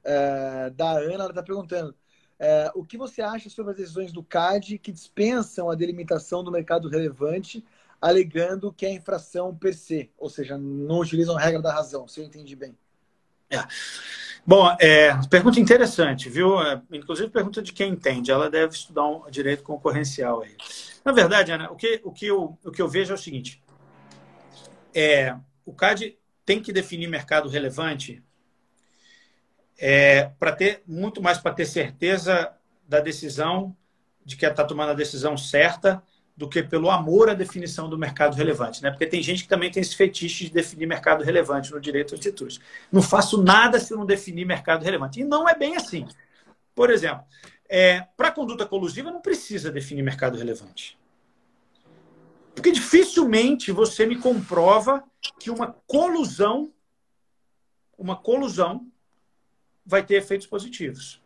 é, 0.06 0.70
da 0.70 0.92
Ana, 0.92 1.14
ela 1.14 1.28
está 1.28 1.42
perguntando 1.42 1.94
é, 2.38 2.70
o 2.74 2.84
que 2.84 2.96
você 2.96 3.20
acha 3.20 3.50
sobre 3.50 3.72
as 3.72 3.78
decisões 3.78 4.12
do 4.12 4.22
CAD 4.22 4.78
que 4.78 4.92
dispensam 4.92 5.68
a 5.68 5.74
delimitação 5.74 6.44
do 6.44 6.52
mercado 6.52 6.88
relevante, 6.88 7.64
alegando 8.00 8.72
que 8.72 8.86
é 8.86 8.92
infração 8.92 9.54
per 9.54 9.74
se, 9.74 10.10
ou 10.16 10.30
seja, 10.30 10.56
não 10.56 11.00
utilizam 11.00 11.36
a 11.36 11.40
regra 11.40 11.60
da 11.60 11.72
razão, 11.72 12.06
se 12.06 12.20
eu 12.20 12.24
entendi 12.24 12.54
bem. 12.54 12.76
É. 13.50 13.64
Bom, 14.46 14.76
é, 14.80 15.12
pergunta 15.28 15.58
interessante, 15.58 16.28
viu? 16.28 16.60
É, 16.60 16.80
inclusive 16.92 17.30
pergunta 17.30 17.62
de 17.62 17.72
quem 17.72 17.92
entende. 17.92 18.30
Ela 18.30 18.50
deve 18.50 18.74
estudar 18.74 19.06
um 19.06 19.28
direito 19.30 19.62
concorrencial 19.62 20.42
aí. 20.42 20.56
Na 21.04 21.12
verdade, 21.12 21.52
Ana, 21.52 21.70
o 21.70 21.76
que, 21.76 22.00
o 22.04 22.12
que, 22.12 22.26
eu, 22.26 22.58
o 22.64 22.70
que 22.70 22.82
eu 22.82 22.88
vejo 22.88 23.12
é 23.12 23.14
o 23.14 23.18
seguinte: 23.18 23.62
é, 24.94 25.36
o 25.64 25.72
CAD 25.72 26.16
tem 26.44 26.60
que 26.60 26.72
definir 26.72 27.08
mercado 27.08 27.48
relevante 27.48 28.22
é, 29.78 30.30
para 30.38 30.52
ter 30.52 30.82
muito 30.86 31.22
mais 31.22 31.38
para 31.38 31.54
ter 31.54 31.66
certeza 31.66 32.52
da 32.88 33.00
decisão 33.00 33.76
de 34.24 34.36
que 34.36 34.46
está 34.46 34.64
tomando 34.64 34.90
a 34.90 34.94
decisão 34.94 35.36
certa 35.36 36.02
do 36.36 36.48
que 36.48 36.62
pelo 36.62 36.90
amor 36.90 37.30
à 37.30 37.34
definição 37.34 37.88
do 37.88 37.96
mercado 37.96 38.36
relevante, 38.36 38.82
né? 38.82 38.90
Porque 38.90 39.06
tem 39.06 39.22
gente 39.22 39.44
que 39.44 39.48
também 39.48 39.70
tem 39.70 39.80
esse 39.80 39.96
fetiche 39.96 40.44
de 40.44 40.50
definir 40.50 40.86
mercado 40.86 41.24
relevante 41.24 41.72
no 41.72 41.80
direito 41.80 42.14
antitrust. 42.14 42.60
Não 42.92 43.00
faço 43.00 43.42
nada 43.42 43.80
se 43.80 43.94
não 43.94 44.04
definir 44.04 44.44
mercado 44.44 44.84
relevante. 44.84 45.20
E 45.20 45.24
não 45.24 45.48
é 45.48 45.54
bem 45.54 45.76
assim. 45.76 46.06
Por 46.74 46.90
exemplo, 46.90 47.24
é, 47.68 48.02
para 48.16 48.30
conduta 48.30 48.66
colusiva 48.66 49.10
não 49.10 49.22
precisa 49.22 49.70
definir 49.70 50.02
mercado 50.02 50.36
relevante. 50.36 50.98
Porque 52.54 52.70
dificilmente 52.70 53.72
você 53.72 54.04
me 54.04 54.16
comprova 54.16 55.04
que 55.38 55.50
uma 55.50 55.74
colusão, 55.86 56.70
uma 57.96 58.16
colusão 58.16 58.86
vai 59.86 60.04
ter 60.04 60.16
efeitos 60.16 60.46
positivos. 60.46 61.22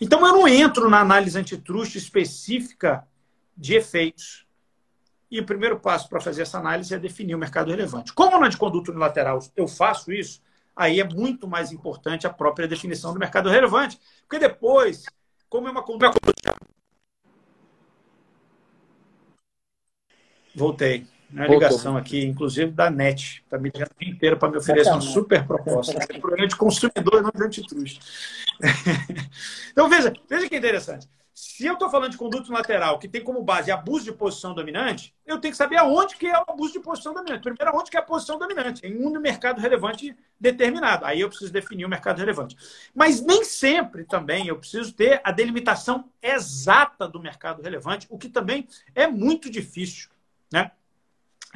Então, 0.00 0.24
eu 0.24 0.32
não 0.32 0.48
entro 0.48 0.88
na 0.88 1.00
análise 1.00 1.38
antitruste 1.38 1.98
específica 1.98 3.06
de 3.56 3.74
efeitos. 3.74 4.46
E 5.30 5.40
o 5.40 5.44
primeiro 5.44 5.80
passo 5.80 6.08
para 6.08 6.20
fazer 6.20 6.42
essa 6.42 6.58
análise 6.58 6.94
é 6.94 6.98
definir 6.98 7.34
o 7.34 7.38
mercado 7.38 7.70
relevante. 7.70 8.12
Como 8.12 8.38
na 8.38 8.48
de 8.48 8.56
conduta 8.56 8.92
unilateral 8.92 9.40
eu 9.56 9.66
faço 9.66 10.12
isso, 10.12 10.40
aí 10.74 11.00
é 11.00 11.04
muito 11.04 11.48
mais 11.48 11.72
importante 11.72 12.26
a 12.26 12.32
própria 12.32 12.68
definição 12.68 13.12
do 13.12 13.18
mercado 13.18 13.48
relevante. 13.48 13.98
Porque 14.20 14.38
depois, 14.38 15.04
como 15.48 15.66
é 15.66 15.70
uma 15.70 15.82
conduta. 15.82 16.12
Voltei. 20.54 21.06
Uma 21.32 21.46
ligação 21.46 21.96
aqui, 21.96 22.24
inclusive 22.24 22.70
da 22.70 22.90
NET. 22.90 23.42
Está 23.44 23.58
me 23.58 23.70
ligando 23.70 23.90
o 23.90 24.04
dia 24.04 24.12
inteiro 24.12 24.36
para 24.36 24.50
me 24.50 24.58
oferecer 24.58 24.90
uma 24.90 25.00
super 25.00 25.46
proposta. 25.46 25.98
É 26.08 26.18
problema 26.18 26.46
de 26.46 26.56
consumidor, 26.56 27.22
não 27.22 27.30
de 27.30 27.42
antitruste. 27.42 28.00
então, 29.70 29.88
veja, 29.88 30.12
veja 30.28 30.48
que 30.48 30.56
interessante. 30.56 31.08
Se 31.38 31.66
eu 31.66 31.74
estou 31.74 31.90
falando 31.90 32.12
de 32.12 32.16
conduto 32.16 32.50
lateral, 32.50 32.98
que 32.98 33.06
tem 33.06 33.22
como 33.22 33.42
base 33.42 33.70
abuso 33.70 34.06
de 34.06 34.12
posição 34.12 34.54
dominante, 34.54 35.14
eu 35.26 35.38
tenho 35.38 35.52
que 35.52 35.58
saber 35.58 35.76
aonde 35.76 36.16
que 36.16 36.26
é 36.26 36.38
o 36.38 36.44
abuso 36.48 36.72
de 36.72 36.80
posição 36.80 37.12
dominante. 37.12 37.42
Primeiro, 37.42 37.76
aonde 37.76 37.90
que 37.90 37.96
é 37.98 38.00
a 38.00 38.02
posição 38.02 38.38
dominante, 38.38 38.86
em 38.86 39.04
um 39.04 39.20
mercado 39.20 39.60
relevante 39.60 40.16
determinado. 40.40 41.04
Aí 41.04 41.20
eu 41.20 41.28
preciso 41.28 41.52
definir 41.52 41.84
o 41.84 41.90
mercado 41.90 42.18
relevante. 42.18 42.56
Mas 42.94 43.20
nem 43.20 43.44
sempre 43.44 44.04
também 44.04 44.48
eu 44.48 44.56
preciso 44.56 44.94
ter 44.94 45.20
a 45.22 45.30
delimitação 45.30 46.08
exata 46.22 47.06
do 47.06 47.20
mercado 47.20 47.60
relevante, 47.60 48.06
o 48.08 48.16
que 48.16 48.30
também 48.30 48.66
é 48.94 49.06
muito 49.06 49.50
difícil. 49.50 50.08
Né? 50.50 50.70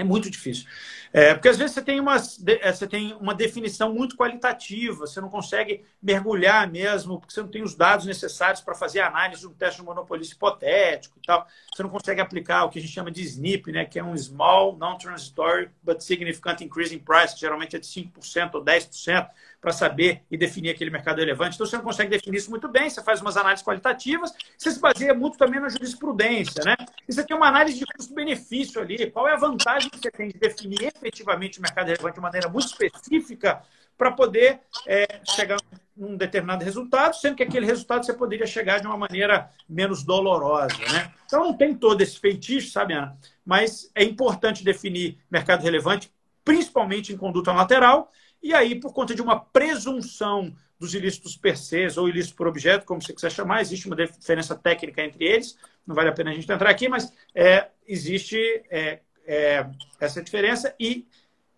É 0.00 0.04
muito 0.04 0.30
difícil. 0.30 0.66
É, 1.12 1.34
porque 1.34 1.48
às 1.48 1.58
vezes 1.58 1.74
você 1.74 1.82
tem, 1.82 1.98
uma, 1.98 2.16
é, 2.16 2.72
você 2.72 2.86
tem 2.86 3.14
uma 3.14 3.34
definição 3.34 3.92
muito 3.92 4.16
qualitativa, 4.16 5.06
você 5.06 5.20
não 5.20 5.28
consegue 5.28 5.84
mergulhar 6.00 6.70
mesmo, 6.70 7.18
porque 7.18 7.34
você 7.34 7.42
não 7.42 7.48
tem 7.48 7.62
os 7.62 7.74
dados 7.74 8.06
necessários 8.06 8.60
para 8.60 8.76
fazer 8.76 9.00
análise 9.00 9.40
de 9.40 9.48
um 9.48 9.52
teste 9.52 9.80
de 9.80 9.86
monopolista 9.86 10.34
hipotético 10.34 11.18
e 11.18 11.26
tal. 11.26 11.46
Você 11.74 11.82
não 11.82 11.90
consegue 11.90 12.20
aplicar 12.20 12.64
o 12.64 12.70
que 12.70 12.78
a 12.78 12.82
gente 12.82 12.92
chama 12.92 13.10
de 13.10 13.22
SNP, 13.22 13.72
né, 13.72 13.84
que 13.84 13.98
é 13.98 14.04
um 14.04 14.16
Small 14.16 14.76
Non-Transitory 14.76 15.70
But 15.82 16.00
Significant 16.00 16.60
Increase 16.60 16.94
in 16.94 17.00
Price, 17.00 17.34
que 17.34 17.40
geralmente 17.40 17.74
é 17.74 17.78
de 17.80 17.86
5% 17.86 18.54
ou 18.54 18.64
10% 18.64 19.28
para 19.61 19.73
saber 19.73 20.23
e 20.31 20.37
definir 20.37 20.70
aquele 20.70 20.90
mercado 20.90 21.18
relevante. 21.18 21.55
Então, 21.55 21.66
você 21.66 21.77
não 21.77 21.85
consegue 21.85 22.11
definir 22.11 22.38
isso 22.38 22.51
muito 22.51 22.66
bem, 22.66 22.88
você 22.88 23.03
faz 23.03 23.20
umas 23.20 23.37
análises 23.37 23.64
qualitativas, 23.64 24.33
você 24.57 24.70
se 24.70 24.81
baseia 24.81 25.12
muito 25.12 25.37
também 25.37 25.61
na 25.61 25.68
jurisprudência, 25.68 26.62
né? 26.64 26.77
E 27.07 27.12
você 27.12 27.23
tem 27.25 27.37
uma 27.37 27.49
análise 27.49 27.79
de 27.79 27.85
custo-benefício 27.85 28.81
ali, 28.81 29.11
qual 29.11 29.29
é 29.29 29.35
a 29.35 29.37
vantagem 29.37 29.90
que 29.90 29.99
você 29.99 30.11
tem 30.11 30.29
de 30.29 30.38
definir 30.38 30.85
efetivamente 30.85 31.59
o 31.59 31.62
mercado 31.62 31.88
relevante 31.88 32.14
de 32.14 32.20
maneira 32.20 32.49
muito 32.49 32.68
específica 32.68 33.62
para 33.99 34.11
poder 34.11 34.61
é, 34.87 35.20
chegar 35.25 35.59
num 35.94 36.16
determinado 36.16 36.64
resultado, 36.64 37.14
sendo 37.14 37.37
que 37.37 37.42
aquele 37.42 37.66
resultado 37.66 38.07
você 38.07 38.14
poderia 38.14 38.46
chegar 38.46 38.81
de 38.81 38.87
uma 38.87 38.96
maneira 38.96 39.51
menos 39.68 40.03
dolorosa, 40.03 40.79
né? 40.90 41.12
Então, 41.27 41.44
não 41.44 41.53
tem 41.53 41.75
todo 41.75 42.01
esse 42.01 42.18
feitiço, 42.18 42.73
sabe, 42.73 42.94
Ana? 42.94 43.14
Mas 43.44 43.90
é 43.94 44.03
importante 44.03 44.64
definir 44.64 45.18
mercado 45.31 45.62
relevante, 45.62 46.11
principalmente 46.42 47.12
em 47.12 47.16
conduta 47.18 47.53
lateral, 47.53 48.11
e 48.42 48.55
aí, 48.55 48.79
por 48.79 48.92
conta 48.92 49.14
de 49.14 49.22
uma 49.22 49.38
presunção 49.38 50.55
dos 50.79 50.94
ilícitos 50.94 51.37
per 51.37 51.59
se 51.59 51.87
ou 51.98 52.09
ilícito 52.09 52.35
por 52.35 52.46
objeto, 52.46 52.87
como 52.87 53.03
você 53.03 53.12
quiser 53.12 53.31
chamar, 53.31 53.61
existe 53.61 53.87
uma 53.87 53.94
diferença 53.94 54.57
técnica 54.57 55.03
entre 55.03 55.24
eles, 55.24 55.59
não 55.87 55.94
vale 55.94 56.09
a 56.09 56.12
pena 56.12 56.31
a 56.31 56.35
gente 56.35 56.50
entrar 56.50 56.70
aqui, 56.70 56.88
mas 56.88 57.12
é, 57.35 57.68
existe 57.87 58.38
é, 58.70 59.00
é, 59.26 59.66
essa 60.00 60.22
diferença 60.22 60.74
e 60.81 61.07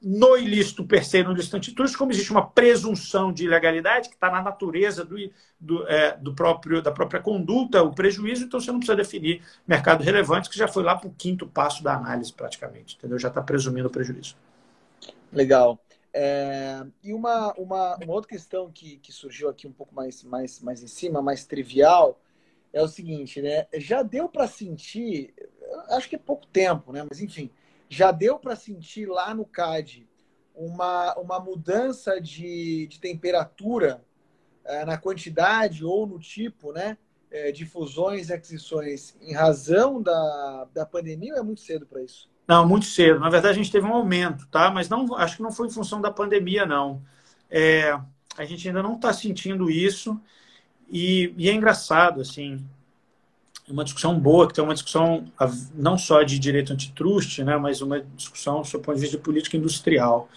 no 0.02 0.36
ilícito 0.36 0.84
per 0.84 1.04
se 1.04 1.22
no 1.22 1.30
ilícito 1.30 1.56
antitruste, 1.56 1.96
como 1.96 2.10
existe 2.10 2.32
uma 2.32 2.44
presunção 2.44 3.32
de 3.32 3.44
ilegalidade 3.44 4.08
que 4.08 4.16
está 4.16 4.28
na 4.28 4.42
natureza 4.42 5.04
do, 5.04 5.16
do, 5.60 5.86
é, 5.86 6.16
do, 6.16 6.34
próprio, 6.34 6.82
da 6.82 6.90
própria 6.90 7.20
conduta, 7.20 7.80
o 7.84 7.94
prejuízo, 7.94 8.44
então 8.44 8.58
você 8.58 8.72
não 8.72 8.80
precisa 8.80 8.96
definir 8.96 9.40
mercado 9.64 10.02
relevante, 10.02 10.50
que 10.50 10.58
já 10.58 10.66
foi 10.66 10.82
lá 10.82 10.96
para 10.96 11.06
o 11.06 11.14
quinto 11.16 11.46
passo 11.46 11.84
da 11.84 11.94
análise 11.94 12.32
praticamente, 12.32 12.96
entendeu? 12.96 13.16
Já 13.20 13.28
está 13.28 13.40
presumindo 13.40 13.86
o 13.86 13.90
prejuízo. 13.90 14.34
Legal. 15.32 15.78
É, 16.14 16.84
e 17.02 17.14
uma, 17.14 17.52
uma, 17.54 17.96
uma, 17.96 18.12
outra 18.12 18.28
questão 18.28 18.70
que, 18.70 18.98
que 18.98 19.10
surgiu 19.10 19.48
aqui 19.48 19.66
um 19.66 19.72
pouco 19.72 19.94
mais, 19.94 20.22
mais, 20.22 20.60
mais 20.60 20.82
em 20.82 20.86
cima, 20.86 21.22
mais 21.22 21.46
trivial, 21.46 22.20
é 22.72 22.82
o 22.82 22.88
seguinte, 22.88 23.40
né? 23.40 23.66
Já 23.74 24.02
deu 24.02 24.28
para 24.28 24.46
sentir, 24.46 25.34
acho 25.88 26.08
que 26.08 26.16
é 26.16 26.18
pouco 26.18 26.46
tempo, 26.46 26.92
né? 26.92 27.06
Mas 27.08 27.20
enfim, 27.20 27.50
já 27.88 28.10
deu 28.10 28.38
para 28.38 28.56
sentir 28.56 29.06
lá 29.06 29.34
no 29.34 29.44
CAD 29.44 30.08
uma, 30.54 31.14
uma 31.18 31.40
mudança 31.40 32.20
de, 32.20 32.86
de 32.86 33.00
temperatura 33.00 34.04
é, 34.64 34.84
na 34.84 34.98
quantidade 34.98 35.84
ou 35.84 36.06
no 36.06 36.18
tipo, 36.18 36.72
né? 36.72 36.96
É, 37.30 37.50
de 37.50 37.64
fusões 37.64 38.28
e 38.28 38.34
aquisições 38.34 39.16
em 39.22 39.32
razão 39.32 40.02
da, 40.02 40.68
da 40.74 40.84
pandemia 40.84 41.32
ou 41.32 41.38
é 41.38 41.42
muito 41.42 41.62
cedo 41.62 41.86
para 41.86 42.02
isso? 42.02 42.31
Não, 42.52 42.68
muito 42.68 42.84
cedo. 42.84 43.18
Na 43.18 43.30
verdade, 43.30 43.58
a 43.58 43.62
gente 43.62 43.72
teve 43.72 43.86
um 43.86 43.94
aumento, 43.94 44.46
tá? 44.48 44.70
Mas 44.70 44.86
não, 44.86 45.16
acho 45.16 45.36
que 45.36 45.42
não 45.42 45.50
foi 45.50 45.68
em 45.68 45.70
função 45.70 46.02
da 46.02 46.10
pandemia, 46.10 46.66
não. 46.66 47.02
É, 47.50 47.98
a 48.36 48.44
gente 48.44 48.68
ainda 48.68 48.82
não 48.82 48.96
está 48.96 49.10
sentindo 49.10 49.70
isso. 49.70 50.20
E, 50.90 51.32
e, 51.38 51.48
é 51.48 51.54
engraçado, 51.54 52.20
assim, 52.20 52.62
uma 53.66 53.84
discussão 53.84 54.20
boa, 54.20 54.46
que 54.46 54.52
tem 54.52 54.62
uma 54.62 54.74
discussão 54.74 55.24
não 55.74 55.96
só 55.96 56.22
de 56.22 56.38
direito 56.38 56.74
antitruste, 56.74 57.42
né, 57.42 57.56
mas 57.56 57.80
uma 57.80 58.02
discussão 58.14 58.60
do 58.60 58.80
ponto 58.80 58.96
de 58.96 59.00
vista 59.00 59.16
de 59.16 59.22
política 59.22 59.56
industrial. 59.56 60.28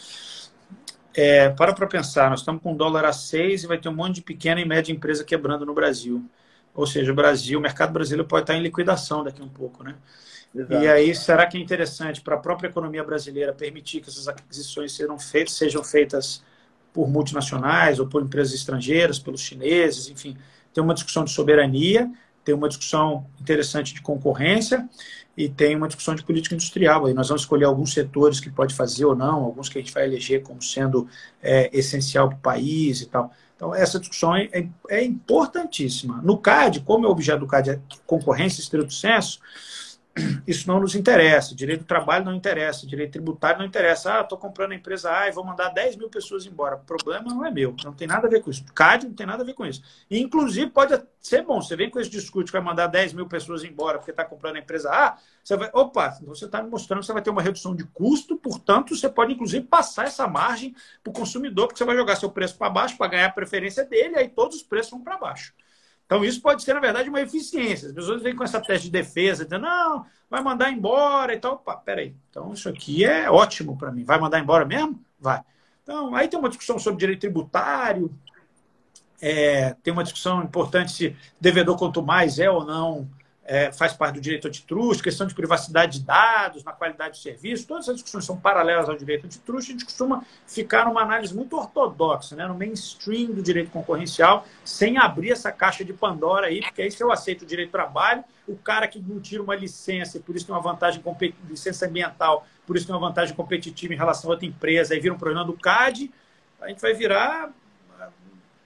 É, 1.13 1.49
para 1.49 1.73
para 1.73 1.85
pensar, 1.85 2.29
nós 2.29 2.39
estamos 2.39 2.61
com 2.61 2.73
o 2.73 2.77
dólar 2.77 3.03
a 3.03 3.11
6 3.11 3.63
e 3.63 3.67
vai 3.67 3.77
ter 3.77 3.89
um 3.89 3.93
monte 3.93 4.15
de 4.15 4.21
pequena 4.21 4.61
e 4.61 4.65
média 4.65 4.93
empresa 4.93 5.21
quebrando 5.25 5.65
no 5.65 5.73
Brasil. 5.73 6.23
Ou 6.73 6.87
seja, 6.87 7.11
o 7.11 7.15
Brasil, 7.15 7.59
o 7.59 7.61
mercado 7.61 7.91
brasileiro 7.91 8.25
pode 8.25 8.43
estar 8.43 8.55
em 8.55 8.61
liquidação 8.61 9.21
daqui 9.21 9.41
um 9.41 9.49
pouco, 9.49 9.83
né? 9.83 9.95
Exato. 10.55 10.73
E 10.73 10.87
aí, 10.87 11.13
será 11.13 11.45
que 11.45 11.57
é 11.57 11.59
interessante 11.59 12.21
para 12.21 12.35
a 12.35 12.39
própria 12.39 12.69
economia 12.69 13.03
brasileira 13.03 13.51
permitir 13.51 13.99
que 13.99 14.09
essas 14.09 14.27
aquisições 14.27 14.93
sejam 14.93 15.19
feitas, 15.19 15.53
sejam 15.53 15.83
feitas 15.83 16.41
por 16.93 17.09
multinacionais 17.09 17.99
ou 17.99 18.07
por 18.07 18.23
empresas 18.23 18.53
estrangeiras, 18.53 19.19
pelos 19.19 19.41
chineses, 19.41 20.07
enfim, 20.07 20.37
tem 20.73 20.81
uma 20.81 20.93
discussão 20.93 21.25
de 21.25 21.31
soberania, 21.31 22.09
tem 22.45 22.55
uma 22.55 22.69
discussão 22.69 23.25
interessante 23.39 23.93
de 23.93 24.01
concorrência 24.01 24.87
e 25.35 25.49
tem 25.49 25.75
uma 25.75 25.87
discussão 25.87 26.15
de 26.15 26.23
política 26.23 26.55
industrial. 26.55 27.05
Aí 27.05 27.13
nós 27.13 27.27
vamos 27.27 27.41
escolher 27.41 27.65
alguns 27.65 27.91
setores 27.91 28.39
que 28.39 28.49
pode 28.49 28.73
fazer 28.73 29.03
ou 29.03 29.15
não, 29.15 29.43
alguns 29.43 29.67
que 29.67 29.77
a 29.77 29.81
gente 29.81 29.93
vai 29.93 30.05
eleger 30.05 30.41
como 30.41 30.61
sendo 30.61 31.07
é, 31.43 31.69
essencial 31.77 32.29
para 32.29 32.37
o 32.37 32.41
país 32.41 33.01
e 33.01 33.07
tal. 33.07 33.33
Então, 33.55 33.73
essa 33.73 33.99
discussão 33.99 34.35
é, 34.35 34.49
é, 34.53 34.67
é 34.89 35.03
importantíssima. 35.03 36.21
No 36.21 36.37
CAD, 36.37 36.81
como 36.81 37.05
é 37.05 37.09
o 37.09 37.11
objeto 37.11 37.39
do 37.39 37.47
CAD 37.47 37.71
é 37.71 37.79
concorrência 38.05 38.61
estrito 38.61 38.93
senso, 38.93 39.39
isso 40.47 40.67
não 40.67 40.79
nos 40.79 40.95
interessa. 40.95 41.53
Direito 41.53 41.81
do 41.81 41.85
trabalho 41.85 42.23
não 42.23 42.33
interessa. 42.33 42.87
Direito 42.87 43.11
tributário 43.11 43.59
não 43.59 43.65
interessa. 43.65 44.19
Ah, 44.19 44.21
estou 44.21 44.37
comprando 44.37 44.71
a 44.71 44.75
empresa 44.75 45.11
A 45.11 45.27
e 45.27 45.31
vou 45.31 45.43
mandar 45.43 45.69
10 45.69 45.97
mil 45.97 46.09
pessoas 46.09 46.45
embora. 46.45 46.77
O 46.77 46.79
problema 46.79 47.33
não 47.33 47.45
é 47.45 47.51
meu. 47.51 47.75
Não 47.83 47.93
tem 47.93 48.07
nada 48.07 48.27
a 48.27 48.29
ver 48.29 48.41
com 48.41 48.49
isso. 48.49 48.63
CAD 48.73 49.07
não 49.07 49.13
tem 49.13 49.25
nada 49.25 49.43
a 49.43 49.45
ver 49.45 49.53
com 49.53 49.65
isso. 49.65 49.83
E, 50.09 50.19
inclusive, 50.19 50.69
pode 50.71 51.01
ser 51.19 51.43
bom. 51.43 51.61
Você 51.61 51.75
vem 51.75 51.89
com 51.89 51.99
esse 51.99 52.09
discurso 52.09 52.45
que 52.45 52.53
vai 52.53 52.61
mandar 52.61 52.87
10 52.87 53.13
mil 53.13 53.27
pessoas 53.27 53.63
embora 53.63 53.97
porque 53.97 54.11
está 54.11 54.23
comprando 54.23 54.55
a 54.55 54.59
empresa 54.59 54.89
A. 54.89 55.17
Você 55.43 55.57
vai. 55.57 55.69
Opa, 55.73 56.17
você 56.21 56.45
está 56.45 56.63
me 56.63 56.69
mostrando 56.69 57.01
que 57.01 57.05
você 57.07 57.13
vai 57.13 57.21
ter 57.21 57.29
uma 57.29 57.41
redução 57.41 57.75
de 57.75 57.83
custo. 57.83 58.37
Portanto, 58.37 58.95
você 58.95 59.09
pode, 59.09 59.33
inclusive, 59.33 59.65
passar 59.65 60.05
essa 60.05 60.27
margem 60.27 60.73
para 61.03 61.11
o 61.11 61.13
consumidor, 61.13 61.67
porque 61.67 61.77
você 61.77 61.85
vai 61.85 61.95
jogar 61.95 62.15
seu 62.15 62.29
preço 62.29 62.57
para 62.57 62.69
baixo 62.69 62.97
para 62.97 63.07
ganhar 63.07 63.25
a 63.25 63.31
preferência 63.31 63.83
dele. 63.83 64.15
Aí 64.17 64.29
todos 64.29 64.57
os 64.57 64.63
preços 64.63 64.91
vão 64.91 65.01
para 65.01 65.17
baixo. 65.17 65.53
Então, 66.05 66.23
isso 66.23 66.41
pode 66.41 66.63
ser, 66.63 66.73
na 66.73 66.79
verdade, 66.79 67.09
uma 67.09 67.21
eficiência. 67.21 67.87
As 67.87 67.93
pessoas 67.93 68.21
vêm 68.21 68.35
com 68.35 68.43
essa 68.43 68.61
teste 68.61 68.85
de 68.85 68.91
defesa, 68.91 69.43
dizendo, 69.43 69.63
não, 69.63 70.05
vai 70.29 70.41
mandar 70.41 70.71
embora 70.71 71.33
e 71.33 71.39
tal. 71.39 71.53
Opa, 71.53 71.75
peraí. 71.77 72.15
Então, 72.29 72.53
isso 72.53 72.69
aqui 72.69 73.03
é 73.03 73.29
ótimo 73.29 73.77
para 73.77 73.91
mim. 73.91 74.03
Vai 74.03 74.19
mandar 74.19 74.39
embora 74.39 74.65
mesmo? 74.65 75.03
Vai. 75.19 75.41
Então, 75.81 76.13
aí 76.15 76.27
tem 76.27 76.39
uma 76.39 76.49
discussão 76.49 76.77
sobre 76.77 76.99
direito 76.99 77.21
tributário, 77.21 78.11
é, 79.21 79.73
tem 79.81 79.93
uma 79.93 80.03
discussão 80.03 80.43
importante 80.43 80.91
se 80.91 81.15
devedor 81.39 81.77
quanto 81.77 82.03
mais 82.03 82.37
é 82.37 82.49
ou 82.49 82.65
não 82.65 83.09
é, 83.45 83.71
faz 83.71 83.93
parte 83.93 84.15
do 84.15 84.21
direito 84.21 84.47
antitruste, 84.47 85.03
questão 85.03 85.27
de 85.27 85.35
privacidade 85.35 85.99
de 85.99 86.05
dados, 86.05 86.63
na 86.63 86.71
qualidade 86.71 87.11
do 87.11 87.17
serviço, 87.17 87.67
todas 87.67 87.83
essas 87.83 87.95
discussões 87.95 88.25
são 88.25 88.35
paralelas 88.35 88.89
ao 88.89 88.97
direito 88.97 89.25
antitruste, 89.25 89.71
a 89.71 89.73
gente 89.73 89.85
costuma 89.85 90.25
ficar 90.47 90.85
numa 90.85 91.01
análise 91.01 91.33
muito 91.33 91.55
ortodoxa, 91.55 92.35
né, 92.35 92.47
no 92.47 92.55
mainstream 92.55 93.27
do 93.27 93.43
direito 93.43 93.69
concorrencial, 93.69 94.47
sem 94.63 94.97
abrir 94.97 95.31
essa 95.31 95.51
caixa 95.51 95.85
de 95.85 95.93
Pandora 95.93 96.47
aí, 96.47 96.59
porque 96.59 96.81
aí 96.81 96.89
se 96.89 97.03
eu 97.03 97.11
aceito 97.11 97.43
o 97.43 97.45
direito 97.45 97.69
do 97.69 97.73
trabalho, 97.73 98.23
o 98.47 98.55
cara 98.55 98.87
que 98.87 98.99
não 98.99 99.19
tira 99.19 99.43
uma 99.43 99.55
licença, 99.55 100.19
por 100.19 100.35
isso 100.35 100.47
tem 100.47 100.55
uma 100.55 100.61
vantagem, 100.61 101.03
licença 101.47 101.85
ambiental, 101.85 102.47
por 102.65 102.75
isso 102.75 102.87
tem 102.87 102.95
uma 102.95 103.07
vantagem 103.07 103.35
competitiva 103.35 103.93
em 103.93 103.97
relação 103.97 104.31
a 104.31 104.33
outra 104.33 104.47
empresa, 104.47 104.95
aí 104.95 104.99
vira 104.99 105.13
um 105.13 105.17
problema 105.17 105.45
do 105.45 105.53
CAD, 105.53 106.11
a 106.59 106.69
gente 106.69 106.81
vai 106.81 106.93
virar 106.95 107.51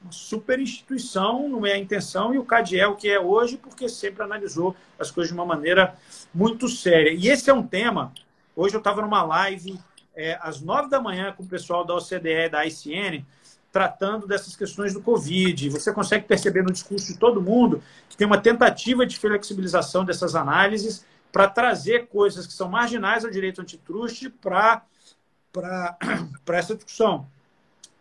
uma 0.02 0.12
super 0.12 0.60
instituição, 0.60 1.50
não 1.50 1.66
é 1.66 1.74
a 1.74 1.78
intenção, 1.78 2.34
e 2.34 2.38
o 2.38 2.46
CAD 2.46 2.80
é 2.80 2.88
o 2.88 2.96
que 2.96 3.10
é 3.10 3.20
hoje, 3.20 3.58
porque 3.58 3.90
sempre 3.90 4.24
analisou 4.24 4.76
as 4.98 5.12
coisas 5.12 5.30
de 5.30 5.38
uma 5.38 5.46
maneira 5.46 5.96
muito 6.34 6.70
séria. 6.70 7.12
E 7.12 7.28
esse 7.28 7.50
é 7.50 7.54
um 7.54 7.66
tema. 7.66 8.14
Hoje 8.56 8.76
eu 8.76 8.80
estava 8.80 9.02
numa 9.02 9.24
live 9.24 9.80
é, 10.16 10.38
às 10.42 10.62
nove 10.62 10.90
da 10.90 11.02
manhã 11.02 11.34
com 11.34 11.44
o 11.44 11.48
pessoal 11.48 11.86
da 11.86 11.96
OCDE 11.96 12.50
da 12.50 12.66
ICN, 12.66 13.26
tratando 13.72 14.26
dessas 14.26 14.56
questões 14.56 14.94
do 14.94 15.02
Covid. 15.02 15.70
Você 15.70 15.94
consegue 15.94 16.26
perceber 16.26 16.64
no 16.64 16.72
discurso 16.72 17.08
de 17.14 17.20
todo 17.20 17.42
mundo 17.42 17.84
que 18.10 18.18
tem 18.18 18.26
uma 18.26 18.40
tentativa 18.40 19.06
de 19.06 19.18
flexibilização 19.18 20.04
dessas 20.04 20.34
análises 20.34 21.06
para 21.32 21.48
trazer 21.48 22.08
coisas 22.08 22.48
que 22.48 22.54
são 22.54 22.70
marginais 22.70 23.24
ao 23.24 23.30
direito 23.30 23.62
antitruste 23.62 24.30
para 24.30 24.84
essa 26.48 26.74
discussão 26.74 27.28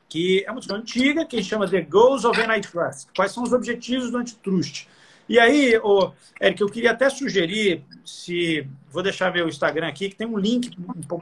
que 0.09 0.43
é 0.47 0.51
uma 0.51 0.61
discussão 0.61 0.81
antiga, 0.81 1.25
que 1.25 1.43
chama 1.43 1.67
de 1.67 1.81
Goals 1.83 2.25
of 2.25 2.41
Antitrust. 2.41 3.09
Quais 3.15 3.33
são 3.33 3.43
os 3.43 3.53
objetivos 3.53 4.11
do 4.11 4.19
antitrust? 4.19 4.89
E 5.29 5.39
aí, 5.39 5.79
oh, 5.83 6.13
Eric, 6.41 6.63
eu 6.63 6.71
queria 6.71 6.93
até 6.93 7.11
sugerir, 7.11 7.85
se 8.03 8.67
vou 8.91 9.03
deixar 9.03 9.31
meu 9.31 9.47
Instagram 9.47 9.87
aqui, 9.87 10.09
que 10.09 10.17
tem 10.17 10.27
um 10.27 10.39
link, 10.39 10.71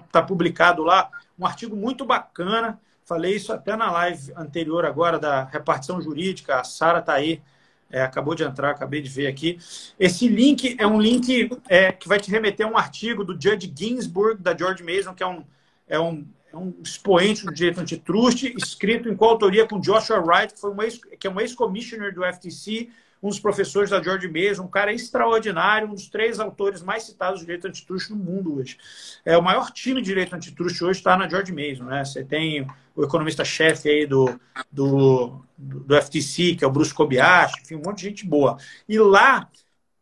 está 0.06 0.22
publicado 0.22 0.84
lá, 0.84 1.10
um 1.36 1.44
artigo 1.44 1.74
muito 1.74 2.04
bacana. 2.04 2.80
Falei 3.04 3.34
isso 3.34 3.52
até 3.52 3.74
na 3.74 3.90
live 3.90 4.32
anterior 4.36 4.84
agora 4.84 5.18
da 5.18 5.44
repartição 5.44 6.00
jurídica. 6.00 6.60
A 6.60 6.64
Sara 6.64 7.00
está 7.00 7.14
aí, 7.14 7.42
é, 7.90 8.02
acabou 8.02 8.36
de 8.36 8.44
entrar, 8.44 8.70
acabei 8.70 9.02
de 9.02 9.08
ver 9.08 9.26
aqui. 9.26 9.58
Esse 9.98 10.28
link 10.28 10.76
é 10.78 10.86
um 10.86 11.00
link 11.00 11.50
é, 11.68 11.90
que 11.90 12.06
vai 12.06 12.20
te 12.20 12.30
remeter 12.30 12.64
a 12.64 12.70
um 12.70 12.76
artigo 12.76 13.24
do 13.24 13.32
Judge 13.32 13.72
Ginsburg, 13.76 14.40
da 14.40 14.56
George 14.56 14.84
Mason, 14.84 15.14
que 15.14 15.22
é 15.24 15.26
um, 15.26 15.44
é 15.88 15.98
um 15.98 16.24
um 16.56 16.74
expoente 16.82 17.44
do 17.44 17.52
direito 17.52 17.80
antitruste, 17.80 18.54
escrito 18.56 19.08
em 19.08 19.16
coautoria 19.16 19.66
com 19.66 19.80
Joshua 19.80 20.18
Wright, 20.18 20.54
que, 20.54 20.60
foi 20.60 20.70
um 20.70 20.82
ex, 20.82 21.00
que 21.18 21.26
é 21.26 21.30
um 21.30 21.40
ex-commissioner 21.40 22.14
do 22.14 22.22
FTC, 22.24 22.88
um 23.22 23.28
dos 23.28 23.40
professores 23.40 23.90
da 23.90 24.02
George 24.02 24.28
Mason, 24.28 24.64
um 24.64 24.68
cara 24.68 24.92
extraordinário, 24.92 25.88
um 25.88 25.94
dos 25.94 26.08
três 26.08 26.38
autores 26.38 26.82
mais 26.82 27.04
citados 27.04 27.40
de 27.40 27.46
direito 27.46 27.66
antitruste 27.66 28.12
no 28.12 28.16
mundo 28.16 28.56
hoje. 28.56 28.76
É, 29.24 29.36
o 29.36 29.42
maior 29.42 29.70
time 29.70 30.00
de 30.00 30.06
direito 30.06 30.34
antitruste 30.34 30.84
hoje 30.84 30.98
está 30.98 31.16
na 31.16 31.28
George 31.28 31.52
Mason. 31.52 31.84
Né? 31.84 32.04
Você 32.04 32.24
tem 32.24 32.66
o 32.94 33.02
economista-chefe 33.02 33.88
aí 33.88 34.06
do, 34.06 34.38
do, 34.70 35.40
do 35.56 36.02
FTC, 36.02 36.56
que 36.56 36.64
é 36.64 36.66
o 36.66 36.70
Bruce 36.70 36.94
Kobayashi, 36.94 37.62
enfim, 37.62 37.76
um 37.76 37.82
monte 37.84 37.98
de 37.98 38.08
gente 38.08 38.26
boa. 38.26 38.58
E 38.88 38.98
lá 38.98 39.48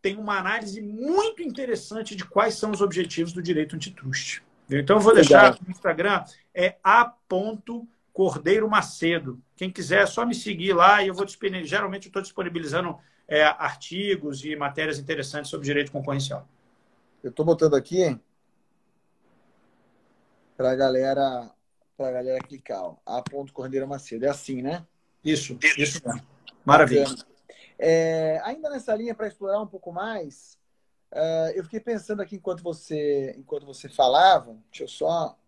tem 0.03 0.19
uma 0.19 0.39
análise 0.39 0.83
muito 0.83 1.43
interessante 1.43 2.15
de 2.15 2.25
quais 2.25 2.55
são 2.55 2.71
os 2.71 2.83
objetivos 2.83 3.33
do 3.33 3.43
direito 3.43 3.75
antitruste. 3.75 4.43
Então, 4.71 4.97
eu 4.97 5.01
vou 5.01 5.15
deixar 5.15 5.43
Legal. 5.45 5.59
no 5.67 5.71
Instagram, 5.71 6.25
é 6.55 6.77
a.cordeiro 6.83 8.69
Macedo. 8.69 9.43
Quem 9.57 9.71
quiser, 9.71 10.03
é 10.03 10.07
só 10.07 10.25
me 10.25 10.35
seguir 10.35 10.73
lá 10.73 11.03
e 11.03 11.09
eu 11.09 11.15
vou 11.15 11.25
disponibilizar. 11.25 11.79
Geralmente, 11.79 12.07
eu 12.07 12.11
estou 12.11 12.23
disponibilizando 12.23 12.99
é, 13.27 13.43
artigos 13.43 14.45
e 14.45 14.55
matérias 14.55 14.99
interessantes 14.99 15.51
sobre 15.51 15.67
direito 15.67 15.91
concorrencial. 15.91 16.49
Eu 17.23 17.31
estou 17.31 17.45
botando 17.45 17.75
aqui 17.75 18.19
para 20.57 20.71
a 20.71 20.77
galera, 20.77 21.51
pra 21.97 22.13
galera 22.13 22.39
clicar. 22.41 22.95
A.cordeiro 23.05 23.89
Macedo. 23.89 24.25
É 24.27 24.29
assim, 24.29 24.63
né? 24.63 24.87
Isso, 25.25 25.59
isso 25.77 26.01
mesmo. 26.07 26.23
Maravilha. 26.65 27.07
É, 27.79 28.41
ainda 28.45 28.71
nessa 28.71 28.95
linha, 28.95 29.15
para 29.15 29.27
explorar 29.27 29.61
um 29.61 29.67
pouco 29.67 29.91
mais, 29.91 30.57
Uh, 31.15 31.55
eu 31.55 31.63
fiquei 31.63 31.79
pensando 31.79 32.21
aqui 32.21 32.35
enquanto 32.35 32.61
você, 32.61 33.37
enquanto 33.39 33.65
você 33.65 33.89
falava, 33.89 34.57
deixa 34.69 34.83
eu 34.83 34.89
só 34.89 35.39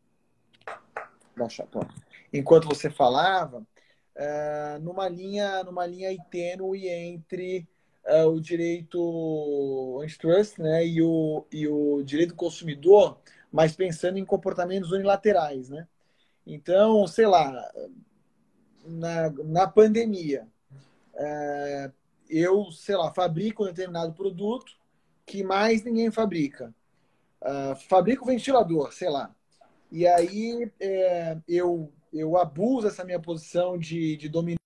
baixar, 1.37 1.67
pronto. 1.67 1.95
Enquanto 2.33 2.67
você 2.69 2.91
falava, 2.91 3.59
uh, 3.59 4.79
numa 4.83 5.09
linha, 5.09 5.63
numa 5.65 5.87
linha 5.87 6.17
tênue 6.31 6.89
entre 6.89 7.69
uh, 8.07 8.29
o 8.29 8.41
direito 8.41 10.01
antitrust, 10.03 10.59
né, 10.59 10.87
e 10.87 11.03
o, 11.03 11.45
e 11.53 11.69
o 11.69 12.03
direito 12.03 12.31
do 12.31 12.37
consumidor, 12.37 13.19
mas 13.53 13.77
pensando 13.77 14.19
em 14.19 14.25
comportamentos 14.25 14.91
unilaterais, 14.91 15.69
né? 15.71 15.87
Então, 16.47 17.07
sei 17.07 17.27
lá, 17.27 17.73
na, 18.85 19.31
na 19.31 19.67
pandemia, 19.67 20.47
eu, 22.29 22.71
sei 22.71 22.97
lá, 22.97 23.13
fabrico 23.13 23.65
um 23.65 23.67
determinado 23.67 24.13
produto 24.13 24.73
que 25.25 25.43
mais 25.43 25.83
ninguém 25.83 26.11
fabrica. 26.11 26.73
Uh, 27.43 27.77
fabrico 27.89 28.25
ventilador, 28.25 28.93
sei 28.93 29.11
lá. 29.11 29.35
E 29.97 30.07
aí 30.07 30.71
é, 30.79 31.39
eu, 31.49 31.91
eu 32.13 32.37
abuso 32.37 32.87
essa 32.87 33.03
minha 33.03 33.19
posição 33.19 33.79
de, 33.79 34.15
de 34.19 34.29
dominância. 34.29 34.61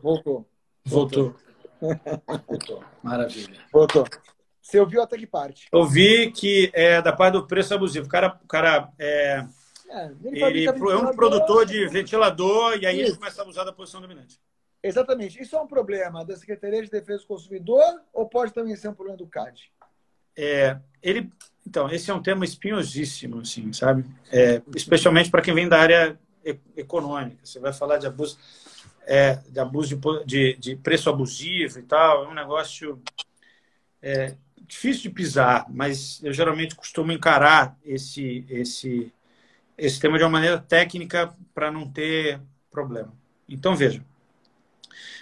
Voltou. 0.00 0.46
Voltou. 2.46 2.84
Maravilha. 3.02 3.66
Voltou. 3.72 4.04
Você 4.66 4.80
ouviu 4.80 5.00
até 5.00 5.16
que 5.16 5.28
parte? 5.28 5.68
Ouvi 5.70 6.32
que 6.32 6.72
é 6.74 7.00
da 7.00 7.12
parte 7.12 7.34
do 7.34 7.46
preço 7.46 7.72
abusivo. 7.72 8.06
O 8.06 8.08
cara, 8.08 8.36
o 8.42 8.48
cara 8.48 8.92
é, 8.98 9.46
é, 9.88 10.10
ele, 10.24 10.44
ele 10.44 10.64
é 10.66 10.72
um 10.96 11.14
produtor 11.14 11.64
de 11.64 11.86
ventilador 11.86 12.76
e 12.76 12.84
aí 12.84 13.00
Isso. 13.00 13.10
ele 13.10 13.16
começa 13.16 13.40
a 13.40 13.44
abusar 13.44 13.64
da 13.64 13.72
posição 13.72 14.00
dominante. 14.00 14.40
Exatamente. 14.82 15.40
Isso 15.40 15.54
é 15.54 15.60
um 15.60 15.68
problema 15.68 16.24
da 16.24 16.34
Secretaria 16.34 16.82
de 16.82 16.90
Defesa 16.90 17.20
do 17.20 17.28
Consumidor 17.28 18.02
ou 18.12 18.28
pode 18.28 18.52
também 18.52 18.74
ser 18.74 18.88
um 18.88 18.94
problema 18.94 19.16
do 19.16 19.28
CAD? 19.28 19.70
É, 20.36 20.76
ele, 21.00 21.30
então, 21.64 21.88
esse 21.88 22.10
é 22.10 22.14
um 22.14 22.22
tema 22.22 22.44
espinhosíssimo, 22.44 23.42
assim, 23.42 23.72
sabe? 23.72 24.04
É, 24.32 24.60
especialmente 24.74 25.30
para 25.30 25.42
quem 25.42 25.54
vem 25.54 25.68
da 25.68 25.78
área 25.78 26.18
econômica. 26.76 27.38
Você 27.44 27.60
vai 27.60 27.72
falar 27.72 27.98
de 27.98 28.08
abuso 28.08 28.36
é, 29.06 29.36
de 29.48 29.60
abuso 29.60 29.94
de, 29.94 30.24
de, 30.24 30.56
de, 30.56 30.76
preço 30.76 31.08
abusivo 31.08 31.78
e 31.78 31.82
tal, 31.84 32.24
é 32.24 32.28
um 32.28 32.34
negócio 32.34 33.00
é, 34.02 34.34
difícil 34.66 35.02
de 35.02 35.10
pisar, 35.10 35.66
mas 35.70 36.22
eu 36.22 36.32
geralmente 36.32 36.74
costumo 36.74 37.12
encarar 37.12 37.78
esse, 37.84 38.44
esse, 38.48 39.12
esse 39.76 40.00
tema 40.00 40.18
de 40.18 40.24
uma 40.24 40.30
maneira 40.30 40.58
técnica 40.58 41.34
para 41.54 41.70
não 41.70 41.90
ter 41.90 42.40
problema. 42.70 43.12
Então, 43.48 43.76
veja. 43.76 44.04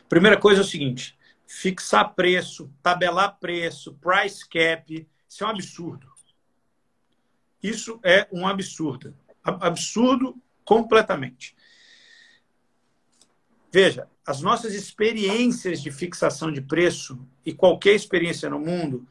Primeira 0.09 0.37
coisa 0.37 0.61
é 0.61 0.64
o 0.64 0.66
seguinte: 0.66 1.18
fixar 1.46 2.14
preço, 2.14 2.72
tabelar 2.83 3.38
preço, 3.38 3.94
price 3.94 4.48
cap, 4.48 5.07
isso 5.28 5.44
é 5.44 5.46
um 5.46 5.50
absurdo. 5.50 6.09
Isso 7.62 7.98
é 8.02 8.28
um 8.33 8.46
absurdo. 8.46 9.16
Absurdo 9.42 10.37
completamente. 10.64 11.57
Veja, 13.72 14.09
as 14.26 14.40
nossas 14.40 14.74
experiências 14.74 15.83
de 15.83 15.90
fixação 15.90 16.52
de 16.52 16.61
preço 16.61 17.26
e 17.44 17.52
qualquer 17.52 17.94
experiência 17.94 18.48
no 18.48 18.59
mundo, 18.59 19.07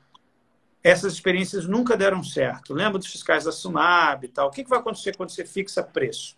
essas 0.83 1.13
experiências 1.13 1.65
nunca 1.65 1.95
deram 1.95 2.23
certo. 2.23 2.73
Lembra 2.73 2.99
dos 2.99 3.07
fiscais 3.07 3.45
da 3.45 3.51
Sunab 3.51 4.25
e 4.25 4.29
tal? 4.29 4.47
O 4.47 4.51
que 4.51 4.63
vai 4.65 4.79
acontecer 4.79 5.15
quando 5.15 5.29
você 5.29 5.45
fixa 5.45 5.81
preço? 5.81 6.35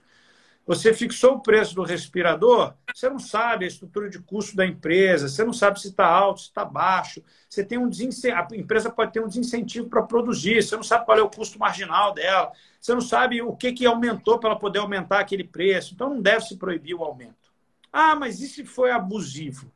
Você 0.68 0.94
fixou 0.94 1.36
o 1.36 1.42
preço 1.42 1.76
do 1.76 1.84
respirador, 1.84 2.74
você 2.92 3.08
não 3.08 3.20
sabe 3.20 3.66
a 3.66 3.68
estrutura 3.68 4.10
de 4.10 4.18
custo 4.18 4.56
da 4.56 4.66
empresa, 4.66 5.28
você 5.28 5.44
não 5.44 5.54
sabe 5.54 5.80
se 5.80 5.90
está 5.90 6.08
alto, 6.08 6.42
se 6.42 6.48
está 6.48 6.66
baixo, 6.66 7.24
você 7.48 7.64
tem 7.64 7.78
um 7.78 7.88
a 7.88 8.56
empresa 8.56 8.90
pode 8.90 9.14
ter 9.14 9.20
um 9.20 9.28
desincentivo 9.28 9.88
para 9.88 10.02
produzir, 10.02 10.64
você 10.64 10.76
não 10.76 10.82
sabe 10.82 11.06
qual 11.06 11.20
é 11.20 11.22
o 11.22 11.30
custo 11.30 11.60
marginal 11.60 12.16
dela, 12.16 12.52
você 12.82 12.96
não 12.96 13.02
sabe 13.02 13.44
o 13.44 13.56
que, 13.56 13.74
que 13.74 13.86
aumentou 13.86 14.40
para 14.40 14.52
ela 14.52 14.60
poder 14.60 14.80
aumentar 14.80 15.20
aquele 15.20 15.44
preço, 15.44 15.94
então 15.94 16.10
não 16.10 16.20
deve 16.20 16.46
se 16.46 16.58
proibir 16.58 16.96
o 16.96 17.04
aumento. 17.04 17.54
Ah, 17.94 18.16
mas 18.16 18.42
e 18.42 18.48
se 18.48 18.66
foi 18.66 18.90
abusivo? 18.90 19.72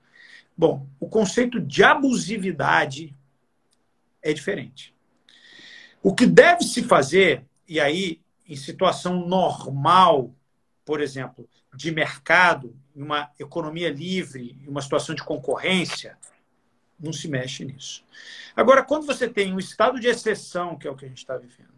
Bom, 0.58 0.88
o 0.99 1.08
conceito 1.08 1.60
de 1.60 1.84
abusividade 1.84 3.15
é 4.21 4.34
diferente. 4.34 4.93
O 6.01 6.13
que 6.13 6.25
deve 6.25 6.63
se 6.63 6.84
fazer, 6.84 7.45
e 7.67 7.79
aí, 7.79 8.21
em 8.47 8.55
situação 8.55 9.27
normal, 9.27 10.34
por 10.86 11.01
exemplo, 11.01 11.47
de 11.75 11.91
mercado, 11.91 12.75
em 12.95 13.01
uma 13.01 13.29
economia 13.39 13.89
livre, 13.89 14.58
em 14.62 14.67
uma 14.67 14.82
situação 14.82 15.13
de 15.13 15.23
concorrência, 15.23 16.17
não 16.99 17.13
se 17.13 17.27
mexe 17.27 17.63
nisso. 17.63 18.03
Agora, 18.55 18.84
quando 18.84 19.05
você 19.05 19.27
tem 19.27 19.53
um 19.53 19.60
estado 19.60 19.99
de 19.99 20.08
exceção, 20.08 20.77
que 20.77 20.88
é 20.88 20.91
o 20.91 20.95
que 20.95 21.05
a 21.05 21.08
gente 21.08 21.19
está 21.19 21.38
vivendo, 21.38 21.69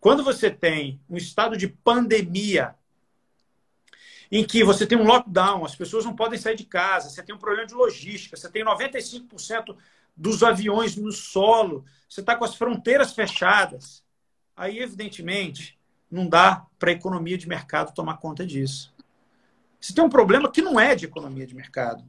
quando 0.00 0.22
você 0.22 0.50
tem 0.50 1.00
um 1.08 1.16
estado 1.16 1.56
de 1.56 1.68
pandemia, 1.68 2.74
em 4.30 4.44
que 4.44 4.62
você 4.62 4.86
tem 4.86 4.98
um 4.98 5.06
lockdown, 5.06 5.64
as 5.64 5.74
pessoas 5.74 6.04
não 6.04 6.14
podem 6.14 6.38
sair 6.38 6.56
de 6.56 6.64
casa, 6.64 7.08
você 7.08 7.22
tem 7.22 7.34
um 7.34 7.38
problema 7.38 7.66
de 7.66 7.74
logística, 7.74 8.36
você 8.36 8.50
tem 8.50 8.64
95% 8.64 9.76
dos 10.18 10.42
aviões 10.42 10.96
no 10.96 11.12
solo, 11.12 11.84
você 12.08 12.20
está 12.20 12.34
com 12.34 12.44
as 12.44 12.56
fronteiras 12.56 13.12
fechadas. 13.12 14.04
Aí, 14.56 14.80
evidentemente, 14.80 15.78
não 16.10 16.28
dá 16.28 16.66
para 16.78 16.90
a 16.90 16.92
economia 16.92 17.38
de 17.38 17.48
mercado 17.48 17.94
tomar 17.94 18.16
conta 18.16 18.44
disso. 18.44 18.92
Você 19.80 19.94
tem 19.94 20.02
um 20.02 20.08
problema 20.08 20.50
que 20.50 20.60
não 20.60 20.78
é 20.78 20.96
de 20.96 21.04
economia 21.04 21.46
de 21.46 21.54
mercado. 21.54 22.02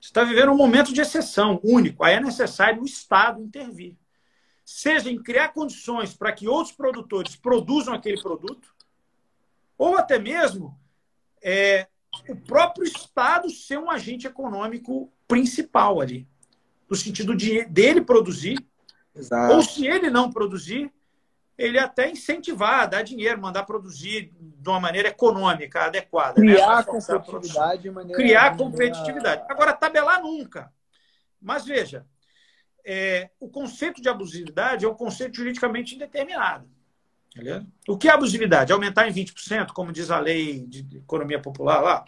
Você 0.00 0.08
está 0.08 0.24
vivendo 0.24 0.50
um 0.52 0.56
momento 0.56 0.94
de 0.94 1.02
exceção 1.02 1.60
único. 1.62 2.02
Aí 2.02 2.14
é 2.14 2.20
necessário 2.20 2.80
o 2.80 2.86
Estado 2.86 3.42
intervir. 3.42 3.94
Seja 4.64 5.10
em 5.10 5.22
criar 5.22 5.48
condições 5.48 6.14
para 6.14 6.32
que 6.32 6.48
outros 6.48 6.74
produtores 6.74 7.36
produzam 7.36 7.92
aquele 7.92 8.20
produto, 8.20 8.74
ou 9.76 9.96
até 9.96 10.18
mesmo 10.18 10.78
é, 11.42 11.86
o 12.28 12.36
próprio 12.36 12.84
Estado 12.84 13.50
ser 13.50 13.78
um 13.78 13.90
agente 13.90 14.26
econômico 14.26 15.12
principal 15.26 16.00
ali. 16.00 16.26
No 16.88 16.96
sentido 16.96 17.36
de 17.36 17.64
dele 17.66 18.00
produzir, 18.00 18.58
Exato. 19.14 19.54
ou 19.54 19.62
se 19.62 19.86
ele 19.86 20.10
não 20.10 20.30
produzir, 20.30 20.92
ele 21.58 21.78
até 21.78 22.08
incentivar, 22.08 22.88
dar 22.88 23.02
dinheiro, 23.02 23.40
mandar 23.40 23.64
produzir 23.64 24.32
de 24.40 24.68
uma 24.68 24.78
maneira 24.78 25.08
econômica, 25.08 25.86
adequada. 25.86 26.40
Né? 26.40 26.54
Criar 26.54 26.76
né? 26.76 26.84
competitividade 26.84 27.82
de 27.82 27.90
maneira. 27.90 28.22
Criar 28.22 28.56
competitividade. 28.56 29.44
Agora, 29.48 29.72
tabelar 29.72 30.22
nunca. 30.22 30.72
Mas 31.40 31.64
veja, 31.64 32.06
é, 32.84 33.30
o 33.40 33.48
conceito 33.48 34.00
de 34.00 34.08
abusividade 34.08 34.84
é 34.84 34.88
um 34.88 34.94
conceito 34.94 35.36
juridicamente 35.36 35.96
indeterminado. 35.96 36.68
Beleza? 37.34 37.66
O 37.88 37.98
que 37.98 38.08
é 38.08 38.12
abusividade? 38.12 38.72
Aumentar 38.72 39.08
em 39.08 39.12
20%, 39.12 39.72
como 39.72 39.92
diz 39.92 40.10
a 40.10 40.18
lei 40.18 40.64
de 40.66 40.86
economia 40.96 41.40
popular 41.40 41.80
lá? 41.80 42.04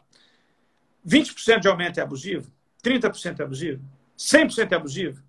20% 1.07 1.61
de 1.61 1.69
aumento 1.69 1.99
é 1.99 2.03
abusivo? 2.03 2.51
30% 2.85 3.41
é 3.41 3.43
abusivo? 3.43 3.83
100% 4.21 4.73
é 4.73 4.77
abusivo? 4.77 5.23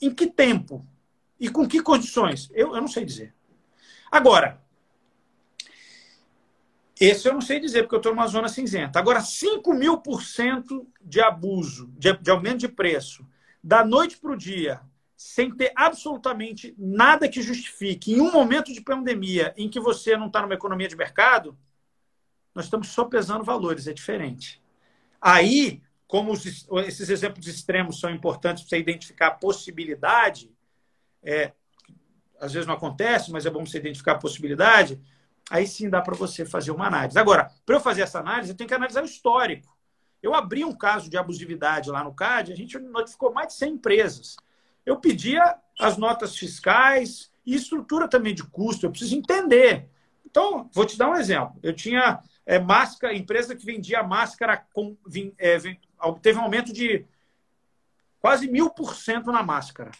Em 0.00 0.14
que 0.14 0.26
tempo? 0.26 0.86
E 1.40 1.48
com 1.48 1.66
que 1.66 1.82
condições? 1.82 2.50
Eu, 2.52 2.74
eu 2.74 2.80
não 2.80 2.88
sei 2.88 3.06
dizer. 3.06 3.34
Agora, 4.12 4.62
Esse 6.98 7.28
eu 7.28 7.32
não 7.34 7.40
sei 7.40 7.58
dizer, 7.58 7.82
porque 7.82 7.94
eu 7.94 7.98
estou 7.98 8.14
numa 8.14 8.26
zona 8.26 8.48
cinzenta. 8.48 8.98
Agora, 8.98 9.20
5 9.20 9.72
mil 9.74 9.98
por 9.98 10.22
cento 10.22 10.86
de 11.00 11.20
abuso, 11.20 11.90
de, 11.96 12.14
de 12.16 12.30
aumento 12.30 12.58
de 12.58 12.68
preço, 12.68 13.26
da 13.62 13.84
noite 13.84 14.16
para 14.18 14.32
o 14.32 14.36
dia, 14.36 14.80
sem 15.16 15.54
ter 15.54 15.72
absolutamente 15.74 16.74
nada 16.78 17.28
que 17.28 17.42
justifique, 17.42 18.12
em 18.12 18.20
um 18.20 18.30
momento 18.30 18.72
de 18.72 18.80
pandemia 18.80 19.54
em 19.56 19.68
que 19.68 19.80
você 19.80 20.16
não 20.16 20.26
está 20.26 20.40
numa 20.42 20.54
economia 20.54 20.88
de 20.88 20.96
mercado, 20.96 21.58
nós 22.54 22.66
estamos 22.66 22.88
só 22.88 23.04
pesando 23.04 23.44
valores, 23.44 23.86
é 23.86 23.92
diferente. 23.92 24.62
Aí, 25.20 25.82
como 26.06 26.32
os, 26.32 26.66
esses 26.86 27.08
exemplos 27.08 27.46
extremos 27.46 27.98
são 27.98 28.10
importantes 28.10 28.62
para 28.62 28.70
você 28.70 28.78
identificar 28.78 29.28
a 29.28 29.32
possibilidade, 29.32 30.50
é, 31.22 31.52
às 32.40 32.52
vezes 32.52 32.66
não 32.66 32.74
acontece, 32.74 33.32
mas 33.32 33.46
é 33.46 33.50
bom 33.50 33.64
você 33.64 33.78
identificar 33.78 34.12
a 34.12 34.18
possibilidade, 34.18 35.00
aí 35.50 35.66
sim 35.66 35.88
dá 35.88 36.00
para 36.00 36.14
você 36.14 36.44
fazer 36.44 36.70
uma 36.70 36.86
análise. 36.86 37.18
Agora, 37.18 37.50
para 37.64 37.76
eu 37.76 37.80
fazer 37.80 38.02
essa 38.02 38.20
análise, 38.20 38.50
eu 38.50 38.56
tenho 38.56 38.68
que 38.68 38.74
analisar 38.74 39.02
o 39.02 39.06
histórico. 39.06 39.76
Eu 40.22 40.34
abri 40.34 40.64
um 40.64 40.74
caso 40.74 41.10
de 41.10 41.16
abusividade 41.16 41.90
lá 41.90 42.02
no 42.02 42.14
CAD, 42.14 42.52
a 42.52 42.56
gente 42.56 42.78
notificou 42.78 43.32
mais 43.32 43.48
de 43.48 43.54
100 43.54 43.72
empresas. 43.74 44.36
Eu 44.84 44.98
pedia 44.98 45.56
as 45.78 45.96
notas 45.96 46.36
fiscais 46.36 47.30
e 47.44 47.54
estrutura 47.54 48.08
também 48.08 48.34
de 48.34 48.44
custo, 48.44 48.86
eu 48.86 48.90
preciso 48.90 49.16
entender. 49.16 49.88
Então, 50.24 50.68
vou 50.72 50.84
te 50.84 50.98
dar 50.98 51.10
um 51.10 51.16
exemplo. 51.16 51.58
Eu 51.62 51.72
tinha 51.72 52.20
é, 52.44 52.58
máscara, 52.58 53.14
empresa 53.14 53.54
que 53.54 53.64
vendia 53.64 54.02
máscara, 54.02 54.64
com, 54.72 54.96
é, 55.38 55.58
teve 56.22 56.38
um 56.38 56.42
aumento 56.42 56.72
de 56.72 57.04
quase 58.20 58.48
mil 58.48 58.70
por 58.70 58.94
cento 58.94 59.30
na 59.30 59.42
máscara 59.42 59.90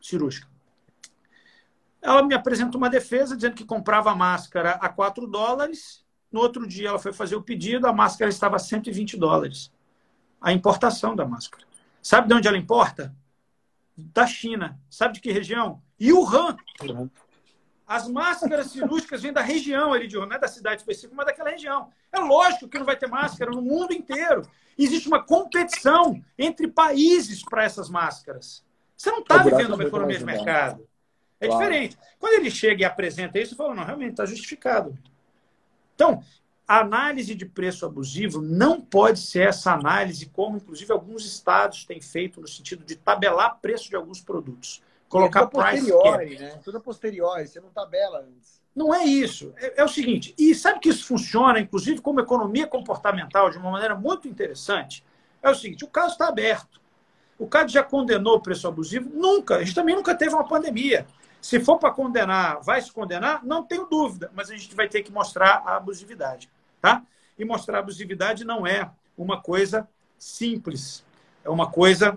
cirúrgica. 0.00 0.48
Ela 2.02 2.22
me 2.22 2.34
apresenta 2.34 2.78
uma 2.78 2.88
defesa 2.88 3.36
dizendo 3.36 3.54
que 3.54 3.64
comprava 3.64 4.10
a 4.10 4.16
máscara 4.16 4.72
a 4.72 4.88
4 4.88 5.26
dólares. 5.26 6.04
No 6.32 6.40
outro 6.40 6.66
dia 6.66 6.88
ela 6.88 6.98
foi 6.98 7.12
fazer 7.12 7.36
o 7.36 7.42
pedido, 7.42 7.86
a 7.86 7.92
máscara 7.92 8.30
estava 8.30 8.56
a 8.56 8.58
120 8.58 9.16
dólares. 9.18 9.70
A 10.40 10.52
importação 10.52 11.14
da 11.14 11.26
máscara. 11.26 11.64
Sabe 12.02 12.28
de 12.28 12.34
onde 12.34 12.48
ela 12.48 12.56
importa? 12.56 13.14
Da 13.94 14.26
China. 14.26 14.80
Sabe 14.88 15.14
de 15.14 15.20
que 15.20 15.30
região? 15.30 15.82
Wuhan. 16.00 16.56
As 17.90 18.06
máscaras 18.06 18.68
cirúrgicas 18.70 19.20
vêm 19.20 19.32
da 19.32 19.40
região 19.40 19.92
ali 19.92 20.06
de 20.06 20.14
não 20.14 20.30
é 20.32 20.38
da 20.38 20.46
cidade 20.46 20.80
específica, 20.80 21.12
mas 21.12 21.26
daquela 21.26 21.50
região. 21.50 21.90
É 22.12 22.20
lógico 22.20 22.68
que 22.68 22.78
não 22.78 22.86
vai 22.86 22.96
ter 22.96 23.08
máscara 23.08 23.50
no 23.50 23.60
mundo 23.60 23.92
inteiro. 23.92 24.48
Existe 24.78 25.08
uma 25.08 25.20
competição 25.20 26.22
entre 26.38 26.68
países 26.68 27.42
para 27.42 27.64
essas 27.64 27.90
máscaras. 27.90 28.64
Você 28.96 29.10
não 29.10 29.18
está 29.18 29.38
vivendo 29.38 29.74
uma 29.74 29.82
economia 29.82 30.16
de 30.16 30.24
mercado. 30.24 30.86
É 31.40 31.48
claro. 31.48 31.64
diferente. 31.64 31.98
Quando 32.20 32.34
ele 32.34 32.48
chega 32.48 32.82
e 32.82 32.84
apresenta 32.84 33.40
isso, 33.40 33.54
eu 33.54 33.58
falo, 33.58 33.74
não, 33.74 33.82
realmente 33.82 34.12
está 34.12 34.24
justificado. 34.24 34.96
Então, 35.96 36.22
a 36.68 36.78
análise 36.78 37.34
de 37.34 37.44
preço 37.44 37.84
abusivo 37.84 38.40
não 38.40 38.80
pode 38.80 39.18
ser 39.18 39.48
essa 39.48 39.72
análise, 39.72 40.26
como 40.26 40.58
inclusive 40.58 40.92
alguns 40.92 41.26
estados 41.26 41.84
têm 41.84 42.00
feito 42.00 42.40
no 42.40 42.46
sentido 42.46 42.84
de 42.84 42.94
tabelar 42.94 43.58
preço 43.60 43.90
de 43.90 43.96
alguns 43.96 44.20
produtos. 44.20 44.80
Colocar 45.10 45.40
é 45.40 45.46
tudo 45.46 45.64
price 45.64 46.38
né? 46.40 46.60
Tudo 46.64 46.78
a 46.78 46.80
posteriori, 46.80 47.48
você 47.48 47.60
não 47.60 47.68
tabela 47.70 48.20
antes. 48.20 48.62
Não 48.74 48.94
é 48.94 49.04
isso. 49.04 49.52
É, 49.56 49.80
é, 49.80 49.84
o 49.84 49.88
seguinte, 49.88 50.32
e 50.38 50.54
sabe 50.54 50.78
que 50.78 50.88
isso 50.88 51.04
funciona, 51.04 51.58
inclusive, 51.58 52.00
como 52.00 52.20
economia 52.20 52.64
comportamental, 52.64 53.50
de 53.50 53.58
uma 53.58 53.72
maneira 53.72 53.96
muito 53.96 54.28
interessante? 54.28 55.04
É 55.42 55.50
o 55.50 55.54
seguinte, 55.54 55.84
o 55.84 55.88
caso 55.88 56.12
está 56.12 56.28
aberto. 56.28 56.80
O 57.36 57.48
CAD 57.48 57.72
já 57.72 57.82
condenou 57.82 58.36
o 58.36 58.40
preço 58.40 58.68
abusivo? 58.68 59.10
Nunca. 59.12 59.56
A 59.56 59.58
gente 59.64 59.74
também 59.74 59.96
nunca 59.96 60.14
teve 60.14 60.32
uma 60.32 60.46
pandemia. 60.46 61.04
Se 61.42 61.58
for 61.58 61.78
para 61.78 61.90
condenar, 61.90 62.60
vai 62.62 62.80
se 62.80 62.92
condenar? 62.92 63.44
Não 63.44 63.64
tenho 63.64 63.86
dúvida, 63.86 64.30
mas 64.32 64.48
a 64.48 64.56
gente 64.56 64.74
vai 64.76 64.88
ter 64.88 65.02
que 65.02 65.10
mostrar 65.10 65.62
a 65.64 65.76
abusividade. 65.76 66.48
Tá? 66.80 67.02
E 67.36 67.44
mostrar 67.44 67.78
a 67.78 67.80
abusividade 67.80 68.44
não 68.44 68.64
é 68.64 68.88
uma 69.18 69.40
coisa 69.40 69.88
simples, 70.18 71.04
é 71.42 71.50
uma 71.50 71.68
coisa 71.68 72.16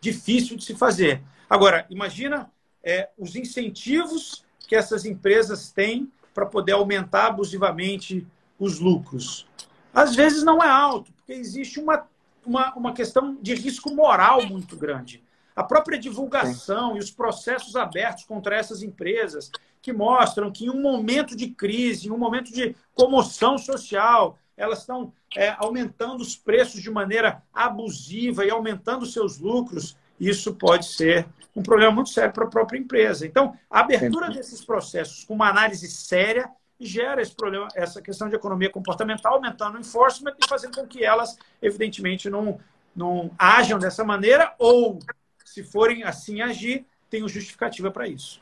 difícil 0.00 0.56
de 0.56 0.64
se 0.64 0.74
fazer. 0.74 1.22
Agora, 1.52 1.84
imagina 1.90 2.50
é, 2.82 3.10
os 3.18 3.36
incentivos 3.36 4.42
que 4.60 4.74
essas 4.74 5.04
empresas 5.04 5.70
têm 5.70 6.10
para 6.32 6.46
poder 6.46 6.72
aumentar 6.72 7.26
abusivamente 7.26 8.26
os 8.58 8.78
lucros. 8.78 9.46
Às 9.92 10.16
vezes 10.16 10.42
não 10.42 10.64
é 10.64 10.68
alto, 10.70 11.12
porque 11.12 11.34
existe 11.34 11.78
uma, 11.78 12.08
uma, 12.46 12.72
uma 12.74 12.94
questão 12.94 13.36
de 13.38 13.54
risco 13.54 13.94
moral 13.94 14.46
muito 14.46 14.78
grande. 14.78 15.22
A 15.54 15.62
própria 15.62 15.98
divulgação 15.98 16.92
Sim. 16.92 16.96
e 16.96 17.00
os 17.00 17.10
processos 17.10 17.76
abertos 17.76 18.24
contra 18.24 18.56
essas 18.56 18.82
empresas 18.82 19.52
que 19.82 19.92
mostram 19.92 20.50
que 20.50 20.64
em 20.64 20.70
um 20.70 20.80
momento 20.80 21.36
de 21.36 21.48
crise, 21.48 22.08
em 22.08 22.12
um 22.12 22.16
momento 22.16 22.50
de 22.50 22.74
comoção 22.94 23.58
social, 23.58 24.38
elas 24.56 24.78
estão 24.78 25.12
é, 25.36 25.54
aumentando 25.58 26.22
os 26.22 26.34
preços 26.34 26.80
de 26.80 26.90
maneira 26.90 27.42
abusiva 27.52 28.42
e 28.42 28.50
aumentando 28.50 29.04
seus 29.04 29.38
lucros, 29.38 29.98
isso 30.28 30.54
pode 30.54 30.86
ser 30.86 31.26
um 31.54 31.62
problema 31.62 31.92
muito 31.92 32.10
sério 32.10 32.32
para 32.32 32.44
a 32.44 32.50
própria 32.50 32.78
empresa. 32.78 33.26
Então, 33.26 33.56
a 33.68 33.80
abertura 33.80 34.26
Sim. 34.28 34.34
desses 34.34 34.64
processos 34.64 35.24
com 35.24 35.34
uma 35.34 35.48
análise 35.48 35.88
séria 35.88 36.48
gera 36.78 37.20
esse 37.20 37.34
problema, 37.34 37.68
essa 37.74 38.00
questão 38.00 38.28
de 38.28 38.34
economia 38.34 38.70
comportamental, 38.70 39.34
aumentando 39.34 39.76
o 39.76 39.80
enforcement 39.80 40.34
e 40.42 40.48
fazendo 40.48 40.76
com 40.76 40.86
que 40.86 41.04
elas, 41.04 41.36
evidentemente, 41.60 42.30
não, 42.30 42.58
não 42.94 43.30
ajam 43.38 43.78
dessa 43.78 44.04
maneira 44.04 44.54
ou 44.58 44.98
se 45.44 45.62
forem 45.62 46.02
assim 46.02 46.40
agir, 46.40 46.86
tenham 47.10 47.28
justificativa 47.28 47.90
para 47.90 48.08
isso. 48.08 48.40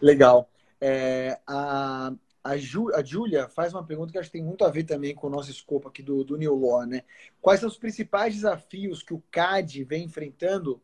Legal. 0.00 0.48
É, 0.80 1.38
a, 1.46 2.12
a, 2.44 2.56
Ju, 2.56 2.94
a 2.94 3.02
Júlia 3.02 3.48
faz 3.48 3.72
uma 3.72 3.84
pergunta 3.84 4.12
que 4.12 4.18
acho 4.18 4.30
que 4.30 4.38
tem 4.38 4.46
muito 4.46 4.64
a 4.64 4.70
ver 4.70 4.84
também 4.84 5.14
com 5.14 5.26
o 5.26 5.30
nosso 5.30 5.50
escopo 5.50 5.88
aqui 5.88 6.02
do, 6.02 6.24
do 6.24 6.36
New 6.36 6.54
Law, 6.54 6.86
né? 6.86 7.02
Quais 7.40 7.60
são 7.60 7.68
os 7.68 7.78
principais 7.78 8.34
desafios 8.34 9.02
que 9.02 9.12
o 9.14 9.22
CAD 9.30 9.84
vem 9.84 10.04
enfrentando 10.04 10.80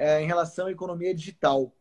é, 0.00 0.22
em 0.22 0.26
relação 0.26 0.66
à 0.66 0.70
economia 0.70 1.14
digital? 1.14 1.72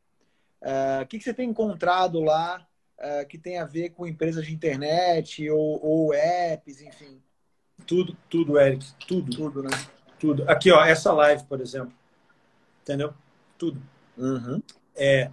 É, 0.61 1.01
o 1.01 1.07
que, 1.07 1.17
que, 1.17 1.23
você 1.23 1.33
tem 1.33 1.49
encontrado 1.49 2.19
lá 2.19 2.67
é, 2.97 3.23
que 3.23 3.37
tem 3.37 3.57
a 3.57 3.65
ver 3.65 3.91
com 3.91 4.05
empresas 4.05 4.45
de 4.45 4.53
internet 4.53 5.49
ou, 5.49 5.83
ou 5.83 6.13
apps, 6.13 6.81
enfim? 6.81 7.21
Tudo, 7.87 8.15
tudo, 8.29 8.59
Eric. 8.59 8.85
Tudo. 9.07 9.35
Tudo, 9.35 9.63
né? 9.63 9.69
Tudo. 10.19 10.43
Aqui, 10.49 10.69
ó, 10.69 10.83
essa 10.83 11.13
live, 11.13 11.43
por 11.45 11.61
exemplo. 11.61 11.93
Entendeu? 12.81 13.13
tudo. 13.59 13.79
Uhum. 14.17 14.63
É, 14.95 15.29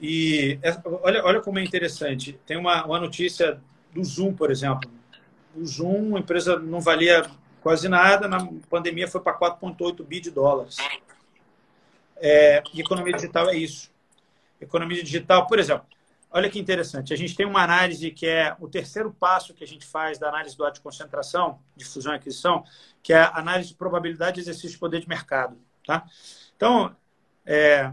e 0.00 0.60
é, 0.62 0.80
olha, 0.84 1.24
olha 1.24 1.40
como 1.40 1.58
é 1.58 1.64
interessante. 1.64 2.38
Tem 2.46 2.56
uma, 2.56 2.84
uma 2.84 3.00
notícia 3.00 3.60
do 3.92 4.04
Zoom, 4.04 4.34
por 4.34 4.50
exemplo. 4.50 4.88
O 5.56 5.66
Zoom, 5.66 6.14
a 6.14 6.20
empresa 6.20 6.58
não 6.58 6.80
valia 6.80 7.28
quase 7.60 7.88
nada, 7.88 8.28
na 8.28 8.46
pandemia 8.70 9.08
foi 9.08 9.20
para 9.20 9.36
4,8 9.36 10.04
bi 10.04 10.20
de 10.20 10.30
dólares. 10.30 10.76
É, 12.20 12.62
e 12.74 12.80
economia 12.80 13.12
digital 13.12 13.48
é 13.48 13.56
isso. 13.56 13.90
Economia 14.60 15.02
digital, 15.02 15.46
por 15.46 15.58
exemplo, 15.58 15.86
olha 16.30 16.50
que 16.50 16.58
interessante. 16.58 17.12
A 17.12 17.16
gente 17.16 17.36
tem 17.36 17.46
uma 17.46 17.62
análise 17.62 18.10
que 18.10 18.26
é 18.26 18.56
o 18.58 18.68
terceiro 18.68 19.12
passo 19.12 19.54
que 19.54 19.64
a 19.64 19.66
gente 19.66 19.86
faz 19.86 20.18
da 20.18 20.28
análise 20.28 20.56
do 20.56 20.64
ato 20.64 20.74
de 20.74 20.80
concentração, 20.80 21.60
de 21.76 21.84
fusão 21.84 22.12
e 22.12 22.16
aquisição, 22.16 22.64
que 23.02 23.12
é 23.12 23.20
a 23.20 23.38
análise 23.38 23.70
de 23.70 23.74
probabilidade 23.74 24.34
de 24.34 24.40
exercício 24.40 24.70
de 24.70 24.78
poder 24.78 25.00
de 25.00 25.08
mercado. 25.08 25.56
Tá? 25.86 26.04
Então, 26.56 26.94
é, 27.46 27.92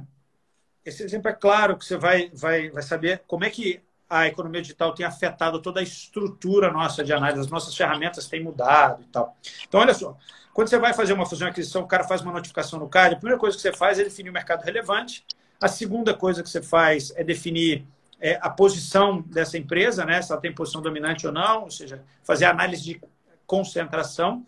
esse 0.83 1.03
exemplo 1.03 1.29
é 1.29 1.33
claro 1.33 1.77
que 1.77 1.85
você 1.85 1.97
vai, 1.97 2.29
vai, 2.33 2.69
vai 2.69 2.83
saber 2.83 3.23
como 3.27 3.43
é 3.43 3.49
que 3.49 3.81
a 4.09 4.27
economia 4.27 4.61
digital 4.61 4.93
tem 4.93 5.05
afetado 5.05 5.61
toda 5.61 5.79
a 5.79 5.83
estrutura 5.83 6.71
nossa 6.71 7.03
de 7.03 7.11
análise, 7.11 7.41
as 7.41 7.49
nossas 7.49 7.75
ferramentas 7.75 8.27
têm 8.27 8.43
mudado 8.43 9.01
e 9.03 9.05
tal. 9.07 9.35
Então, 9.67 9.79
olha 9.79 9.93
só, 9.93 10.15
quando 10.53 10.69
você 10.69 10.77
vai 10.77 10.93
fazer 10.93 11.13
uma 11.13 11.25
fusão 11.25 11.47
e 11.47 11.51
aquisição, 11.51 11.81
o 11.81 11.87
cara 11.87 12.03
faz 12.03 12.21
uma 12.21 12.31
notificação 12.31 12.79
no 12.79 12.87
CAD, 12.87 13.15
a 13.15 13.17
primeira 13.17 13.39
coisa 13.39 13.55
que 13.55 13.61
você 13.61 13.73
faz 13.73 13.99
é 13.99 14.03
definir 14.03 14.29
o 14.29 14.33
mercado 14.33 14.63
relevante, 14.63 15.25
a 15.59 15.67
segunda 15.67 16.13
coisa 16.13 16.43
que 16.43 16.49
você 16.49 16.61
faz 16.61 17.11
é 17.15 17.23
definir 17.23 17.85
é, 18.19 18.37
a 18.41 18.49
posição 18.49 19.21
dessa 19.21 19.57
empresa, 19.57 20.05
né, 20.05 20.21
se 20.21 20.31
ela 20.31 20.39
tem 20.39 20.53
posição 20.53 20.81
dominante 20.81 21.25
ou 21.25 21.33
não, 21.33 21.63
ou 21.63 21.71
seja, 21.71 22.03
fazer 22.23 22.45
análise 22.45 22.83
de 22.83 23.01
concentração, 23.45 24.45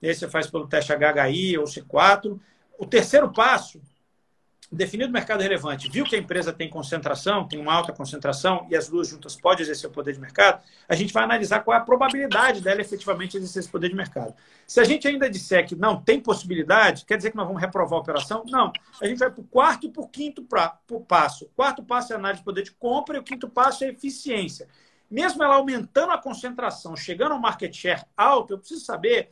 e 0.00 0.08
aí 0.08 0.14
você 0.14 0.28
faz 0.28 0.46
pelo 0.46 0.66
teste 0.66 0.92
HHI 0.92 1.56
ou 1.56 1.64
C4. 1.64 2.38
O 2.78 2.84
terceiro 2.84 3.32
passo 3.32 3.80
definido 4.74 5.10
o 5.10 5.12
mercado 5.12 5.40
relevante, 5.40 5.88
viu 5.90 6.04
que 6.04 6.16
a 6.16 6.18
empresa 6.18 6.52
tem 6.52 6.68
concentração, 6.68 7.46
tem 7.46 7.58
uma 7.58 7.72
alta 7.72 7.92
concentração 7.92 8.66
e 8.70 8.76
as 8.76 8.88
duas 8.88 9.08
juntas 9.08 9.36
podem 9.36 9.62
exercer 9.62 9.88
o 9.88 9.92
poder 9.92 10.12
de 10.12 10.20
mercado, 10.20 10.62
a 10.88 10.94
gente 10.94 11.12
vai 11.12 11.24
analisar 11.24 11.60
qual 11.60 11.76
é 11.76 11.80
a 11.80 11.82
probabilidade 11.82 12.60
dela 12.60 12.80
efetivamente 12.80 13.36
exercer 13.36 13.60
esse 13.60 13.68
poder 13.68 13.88
de 13.88 13.94
mercado. 13.94 14.34
Se 14.66 14.80
a 14.80 14.84
gente 14.84 15.06
ainda 15.06 15.30
disser 15.30 15.66
que 15.66 15.74
não 15.74 16.00
tem 16.00 16.20
possibilidade, 16.20 17.04
quer 17.04 17.16
dizer 17.16 17.30
que 17.30 17.36
nós 17.36 17.46
vamos 17.46 17.60
reprovar 17.60 17.98
a 17.98 18.02
operação? 18.02 18.44
Não. 18.46 18.72
A 19.00 19.06
gente 19.06 19.18
vai 19.18 19.30
para 19.30 19.40
o 19.40 19.44
quarto 19.44 19.86
e 19.86 19.90
para 19.90 20.02
o 20.02 20.08
quinto 20.08 20.42
pra, 20.42 20.78
passo. 21.06 21.44
O 21.44 21.48
quarto 21.48 21.82
passo 21.82 22.12
é 22.12 22.16
análise 22.16 22.40
de 22.40 22.44
poder 22.44 22.62
de 22.62 22.72
compra 22.72 23.16
e 23.16 23.20
o 23.20 23.22
quinto 23.22 23.48
passo 23.48 23.84
é 23.84 23.88
eficiência. 23.88 24.68
Mesmo 25.10 25.44
ela 25.44 25.56
aumentando 25.56 26.12
a 26.12 26.18
concentração, 26.18 26.96
chegando 26.96 27.32
ao 27.32 27.40
market 27.40 27.74
share 27.74 28.02
alto, 28.16 28.54
eu 28.54 28.58
preciso 28.58 28.84
saber 28.84 29.30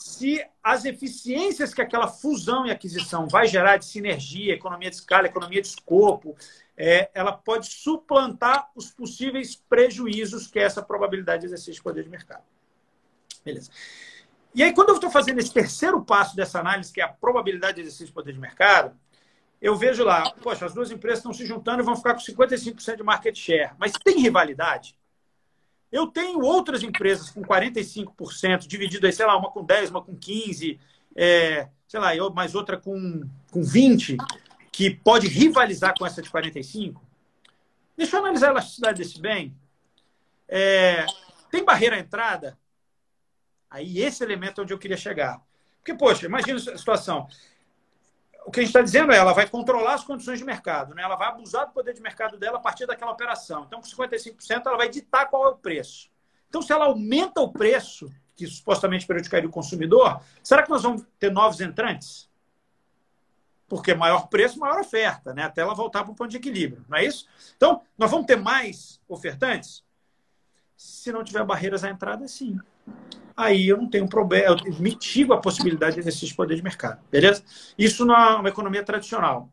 se 0.00 0.42
as 0.64 0.86
eficiências 0.86 1.74
que 1.74 1.82
aquela 1.82 2.08
fusão 2.08 2.64
e 2.64 2.70
aquisição 2.70 3.28
vai 3.28 3.46
gerar 3.46 3.76
de 3.76 3.84
sinergia, 3.84 4.54
economia 4.54 4.88
de 4.88 4.96
escala, 4.96 5.26
economia 5.26 5.60
de 5.60 5.68
escopo, 5.68 6.34
é, 6.74 7.10
ela 7.12 7.32
pode 7.32 7.66
suplantar 7.66 8.70
os 8.74 8.90
possíveis 8.90 9.54
prejuízos 9.54 10.46
que 10.46 10.58
é 10.58 10.62
essa 10.62 10.82
probabilidade 10.82 11.40
de 11.40 11.48
exercício 11.48 11.74
de 11.74 11.82
poder 11.82 12.04
de 12.04 12.08
mercado. 12.08 12.42
Beleza. 13.44 13.70
E 14.54 14.62
aí, 14.62 14.72
quando 14.72 14.88
eu 14.88 14.94
estou 14.94 15.10
fazendo 15.10 15.38
esse 15.38 15.52
terceiro 15.52 16.02
passo 16.02 16.34
dessa 16.34 16.58
análise, 16.60 16.90
que 16.90 17.02
é 17.02 17.04
a 17.04 17.08
probabilidade 17.08 17.74
de 17.74 17.82
exercício 17.82 18.06
de 18.06 18.12
poder 18.12 18.32
de 18.32 18.40
mercado, 18.40 18.98
eu 19.60 19.76
vejo 19.76 20.02
lá, 20.02 20.30
poxa, 20.42 20.64
as 20.64 20.72
duas 20.72 20.90
empresas 20.90 21.18
estão 21.18 21.34
se 21.34 21.44
juntando 21.44 21.82
e 21.82 21.84
vão 21.84 21.94
ficar 21.94 22.14
com 22.14 22.20
55% 22.20 22.96
de 22.96 23.02
market 23.02 23.36
share. 23.36 23.74
Mas 23.78 23.92
tem 24.02 24.18
rivalidade? 24.18 24.96
Eu 25.90 26.06
tenho 26.06 26.40
outras 26.40 26.82
empresas 26.82 27.30
com 27.30 27.42
45%, 27.42 28.66
dividido 28.66 29.06
aí, 29.06 29.12
sei 29.12 29.26
lá, 29.26 29.36
uma 29.36 29.50
com 29.50 29.64
10, 29.64 29.90
uma 29.90 30.02
com 30.02 30.16
15, 30.16 30.78
é, 31.16 31.68
sei 31.88 32.00
lá, 32.00 32.10
mais 32.30 32.54
outra 32.54 32.76
com, 32.76 33.22
com 33.50 33.62
20 33.62 34.16
que 34.70 34.90
pode 34.90 35.26
rivalizar 35.26 35.94
com 35.98 36.06
essa 36.06 36.22
de 36.22 36.30
45? 36.30 37.02
Deixa 37.96 38.16
eu 38.16 38.20
analisar 38.20 38.48
a 38.48 38.50
elasticidade 38.52 39.02
desse 39.02 39.20
bem. 39.20 39.54
É, 40.48 41.04
tem 41.50 41.64
barreira 41.64 41.96
à 41.96 41.98
entrada? 41.98 42.58
Aí 43.68 44.00
esse 44.00 44.22
elemento 44.24 44.60
é 44.60 44.64
onde 44.64 44.72
eu 44.72 44.78
queria 44.78 44.96
chegar. 44.96 45.40
Porque, 45.78 45.94
poxa, 45.94 46.26
imagina 46.26 46.58
a 46.58 46.78
situação. 46.78 47.28
O 48.50 48.52
que 48.52 48.58
a 48.58 48.62
gente 48.64 48.70
está 48.70 48.82
dizendo 48.82 49.12
é 49.12 49.16
ela 49.16 49.32
vai 49.32 49.48
controlar 49.48 49.94
as 49.94 50.02
condições 50.02 50.40
de 50.40 50.44
mercado, 50.44 50.92
né? 50.92 51.04
ela 51.04 51.14
vai 51.14 51.28
abusar 51.28 51.66
do 51.66 51.72
poder 51.72 51.94
de 51.94 52.00
mercado 52.00 52.36
dela 52.36 52.58
a 52.58 52.60
partir 52.60 52.84
daquela 52.84 53.12
operação. 53.12 53.62
Então, 53.64 53.80
com 53.80 53.86
55%, 53.86 54.66
ela 54.66 54.76
vai 54.76 54.88
ditar 54.88 55.26
qual 55.26 55.44
é 55.44 55.48
o 55.50 55.54
preço. 55.54 56.10
Então, 56.48 56.60
se 56.60 56.72
ela 56.72 56.86
aumenta 56.86 57.40
o 57.40 57.52
preço, 57.52 58.12
que 58.34 58.44
supostamente 58.48 59.06
prejudicaria 59.06 59.48
o 59.48 59.52
consumidor, 59.52 60.20
será 60.42 60.64
que 60.64 60.70
nós 60.70 60.82
vamos 60.82 61.06
ter 61.16 61.30
novos 61.30 61.60
entrantes? 61.60 62.28
porque 63.68 63.94
maior 63.94 64.26
preço, 64.26 64.58
maior 64.58 64.80
oferta, 64.80 65.32
né? 65.32 65.44
até 65.44 65.60
ela 65.60 65.72
voltar 65.72 66.02
para 66.02 66.10
o 66.10 66.14
ponto 66.16 66.28
de 66.28 66.36
equilíbrio, 66.36 66.84
não 66.88 66.98
é 66.98 67.04
isso? 67.04 67.28
Então, 67.56 67.82
nós 67.96 68.10
vamos 68.10 68.26
ter 68.26 68.34
mais 68.34 69.00
ofertantes? 69.08 69.84
Se 70.76 71.12
não 71.12 71.22
tiver 71.22 71.44
barreiras 71.44 71.84
à 71.84 71.88
entrada, 71.88 72.26
sim. 72.26 72.58
Aí 73.36 73.68
eu 73.68 73.76
não 73.76 73.88
tenho 73.88 74.08
problema, 74.08 74.56
eu 74.64 74.74
mitigo 74.78 75.32
a 75.32 75.40
possibilidade 75.40 75.94
de 75.94 76.00
exercício 76.00 76.28
de 76.28 76.34
poder 76.34 76.56
de 76.56 76.62
mercado, 76.62 77.00
beleza? 77.10 77.42
Isso 77.78 78.04
numa 78.04 78.48
economia 78.48 78.82
tradicional. 78.82 79.48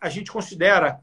A 0.00 0.08
gente 0.08 0.30
considera 0.30 1.00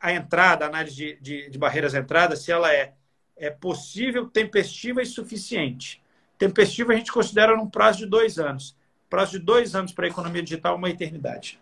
a 0.00 0.12
entrada, 0.12 0.64
a 0.64 0.68
análise 0.68 0.94
de, 0.94 1.18
de, 1.20 1.50
de 1.50 1.58
barreiras 1.58 1.94
à 1.94 1.98
entrada, 1.98 2.36
se 2.36 2.52
ela 2.52 2.72
é, 2.72 2.92
é 3.36 3.50
possível, 3.50 4.28
tempestiva 4.28 5.02
e 5.02 5.06
suficiente. 5.06 6.00
Tempestiva 6.38 6.92
a 6.92 6.96
gente 6.96 7.10
considera 7.10 7.56
num 7.56 7.68
prazo 7.68 7.98
de 7.98 8.06
dois 8.06 8.38
anos 8.38 8.76
prazo 9.12 9.32
de 9.32 9.40
dois 9.40 9.74
anos 9.74 9.92
para 9.92 10.06
a 10.06 10.08
economia 10.08 10.42
digital, 10.42 10.74
uma 10.74 10.88
eternidade. 10.88 11.60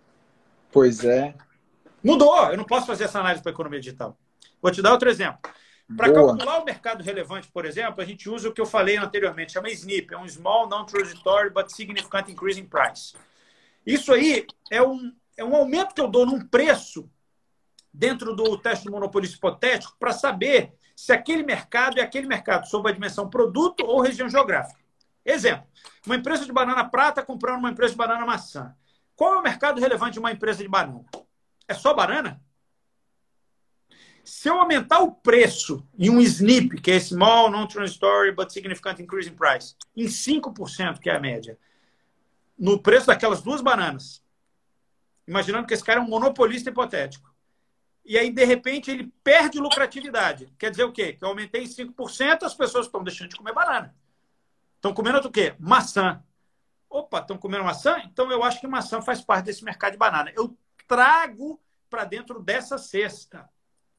Pois 0.71 1.05
é. 1.05 1.35
Mudou. 2.01 2.49
Eu 2.49 2.57
não 2.57 2.63
posso 2.63 2.87
fazer 2.87 3.03
essa 3.03 3.19
análise 3.19 3.43
para 3.43 3.51
a 3.51 3.55
economia 3.55 3.81
digital. 3.81 4.17
Vou 4.63 4.71
te 4.71 4.81
dar 4.81 4.93
outro 4.93 5.11
exemplo. 5.11 5.41
Para 5.97 6.13
calcular 6.13 6.61
o 6.61 6.65
mercado 6.65 7.03
relevante, 7.03 7.49
por 7.49 7.65
exemplo, 7.65 8.01
a 8.01 8.05
gente 8.05 8.29
usa 8.29 8.49
o 8.49 8.53
que 8.53 8.61
eu 8.61 8.67
falei 8.67 8.97
anteriormente, 8.97 9.53
chama 9.53 9.71
SNP, 9.71 10.15
é 10.15 10.19
um 10.19 10.29
Small 10.29 10.69
Non-Transitory 10.69 11.51
But 11.51 11.71
Significant 11.71 12.29
Increase 12.29 12.61
in 12.61 12.67
Price. 12.67 13.15
Isso 13.85 14.13
aí 14.13 14.47
é 14.71 14.83
um, 14.83 15.13
é 15.37 15.45
um 15.45 15.55
aumento 15.55 15.95
que 15.95 16.01
eu 16.01 16.09
dou 16.09 16.25
num 16.25 16.47
preço 16.47 17.11
dentro 17.93 18.37
do 18.37 18.57
teste 18.57 18.85
do 18.85 18.93
monopolista 18.93 19.37
hipotético 19.37 19.97
para 19.99 20.13
saber 20.13 20.73
se 20.95 21.13
aquele 21.13 21.43
mercado 21.43 21.99
é 21.99 22.03
aquele 22.03 22.27
mercado 22.27 22.69
sob 22.69 22.89
a 22.89 22.93
dimensão 22.93 23.29
produto 23.29 23.85
ou 23.85 24.01
região 24.01 24.29
geográfica. 24.29 24.79
Exemplo, 25.25 25.67
uma 26.07 26.17
empresa 26.17 26.45
de 26.45 26.53
banana 26.53 26.85
prata 26.89 27.23
comprando 27.23 27.59
uma 27.59 27.71
empresa 27.71 27.93
de 27.93 27.99
banana 27.99 28.25
maçã. 28.25 28.75
Qual 29.17 29.35
é 29.35 29.39
o 29.39 29.43
mercado 29.43 29.81
relevante 29.81 30.15
de 30.15 30.19
uma 30.19 30.31
empresa 30.31 30.63
de 30.63 30.69
banana? 30.69 31.05
É 31.67 31.75
só 31.75 31.93
banana? 31.93 32.41
Se 34.31 34.49
eu 34.49 34.61
aumentar 34.61 35.01
o 35.01 35.11
preço 35.11 35.85
em 35.99 36.09
um 36.09 36.21
SNP, 36.21 36.81
que 36.81 36.93
é 36.93 37.01
Small, 37.01 37.51
Non-Transitory, 37.51 38.31
But 38.31 38.51
Significant 38.51 39.01
Increase 39.01 39.29
in 39.29 39.35
Price, 39.35 39.75
em 39.97 40.07
5%, 40.07 41.01
que 41.01 41.11
é 41.11 41.17
a 41.17 41.19
média, 41.19 41.59
no 42.57 42.81
preço 42.81 43.09
daquelas 43.09 43.43
duas 43.43 43.61
bananas, 43.61 44.25
imaginando 45.27 45.67
que 45.67 45.75
esse 45.75 45.83
cara 45.83 45.99
é 45.99 46.03
um 46.03 46.07
monopolista 46.07 46.71
hipotético, 46.71 47.29
e 48.05 48.17
aí, 48.17 48.31
de 48.31 48.45
repente, 48.45 48.89
ele 48.89 49.13
perde 49.25 49.59
lucratividade. 49.59 50.49
Quer 50.57 50.71
dizer 50.71 50.85
o 50.85 50.93
quê? 50.93 51.13
Que 51.13 51.25
eu 51.25 51.29
aumentei 51.31 51.65
em 51.65 51.69
5%, 51.69 52.45
as 52.45 52.55
pessoas 52.55 52.87
estão 52.87 53.03
deixando 53.03 53.31
de 53.31 53.37
comer 53.37 53.53
banana. 53.53 53.97
Estão 54.77 54.95
comendo 54.95 55.19
o 55.19 55.31
quê? 55.31 55.57
Maçã. 55.59 56.23
Opa, 56.89 57.19
estão 57.19 57.37
comendo 57.37 57.65
maçã? 57.65 58.01
Então 58.05 58.31
eu 58.31 58.45
acho 58.45 58.61
que 58.61 58.69
maçã 58.69 59.03
faz 59.03 59.21
parte 59.21 59.47
desse 59.47 59.65
mercado 59.65 59.93
de 59.93 59.99
banana. 59.99 60.33
Eu 60.37 60.57
trago 60.87 61.61
para 61.91 62.05
dentro 62.05 62.41
dessa 62.41 62.79
cesta. 62.79 63.51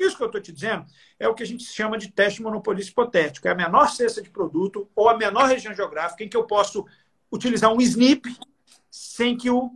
Isso 0.02 0.18
que 0.18 0.24
eu 0.24 0.28
estou 0.28 0.42
te 0.42 0.52
dizendo 0.52 0.86
é 1.20 1.28
o 1.28 1.36
que 1.36 1.44
a 1.44 1.46
gente 1.46 1.64
chama 1.64 1.98
de 1.98 2.12
teste 2.12 2.42
monopolista 2.42 2.92
hipotético. 2.92 3.48
É 3.48 3.52
a 3.52 3.56
menor 3.56 3.90
cesta 3.90 4.22
de 4.22 4.30
produto 4.30 4.90
ou 4.96 5.08
a 5.08 5.18
menor 5.18 5.48
região 5.48 5.74
geográfica 5.74 6.24
em 6.24 6.30
que 6.30 6.38
eu 6.38 6.46
posso 6.46 6.86
utilizar 7.32 7.72
um 7.72 7.80
SNP 7.80 8.36
sem 8.90 9.38
que 9.38 9.50
o 9.50 9.72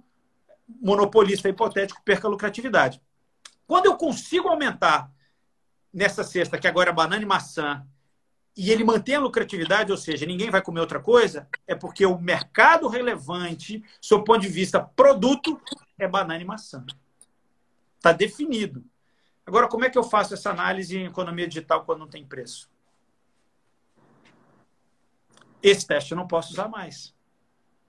monopolista 0.81 1.47
hipotético 1.47 2.01
perca 2.03 2.27
lucratividade. 2.27 3.01
Quando 3.67 3.85
eu 3.85 3.95
consigo 3.95 4.47
aumentar 4.47 5.11
nessa 5.93 6.23
cesta, 6.23 6.57
que 6.57 6.67
agora 6.67 6.89
é 6.89 6.93
banana 6.93 7.21
e 7.21 7.25
maçã, 7.25 7.85
e 8.57 8.71
ele 8.71 8.83
mantém 8.83 9.15
a 9.15 9.19
lucratividade, 9.19 9.91
ou 9.91 9.97
seja, 9.97 10.25
ninguém 10.25 10.49
vai 10.49 10.61
comer 10.61 10.79
outra 10.79 10.99
coisa, 10.99 11.47
é 11.67 11.75
porque 11.75 12.05
o 12.05 12.17
mercado 12.17 12.87
relevante, 12.87 13.83
sob 13.99 14.21
o 14.21 14.25
ponto 14.25 14.41
de 14.41 14.47
vista 14.47 14.79
produto, 14.79 15.59
é 15.97 16.07
banana 16.07 16.41
e 16.41 16.45
maçã. 16.45 16.85
Está 17.97 18.11
definido. 18.11 18.83
Agora, 19.45 19.67
como 19.67 19.85
é 19.85 19.89
que 19.89 19.97
eu 19.97 20.03
faço 20.03 20.33
essa 20.33 20.49
análise 20.49 20.97
em 20.97 21.05
economia 21.05 21.47
digital 21.47 21.85
quando 21.85 21.99
não 21.99 22.07
tem 22.07 22.25
preço? 22.25 22.69
Esse 25.61 25.85
teste 25.85 26.11
eu 26.11 26.17
não 26.17 26.27
posso 26.27 26.53
usar 26.53 26.67
mais. 26.67 27.13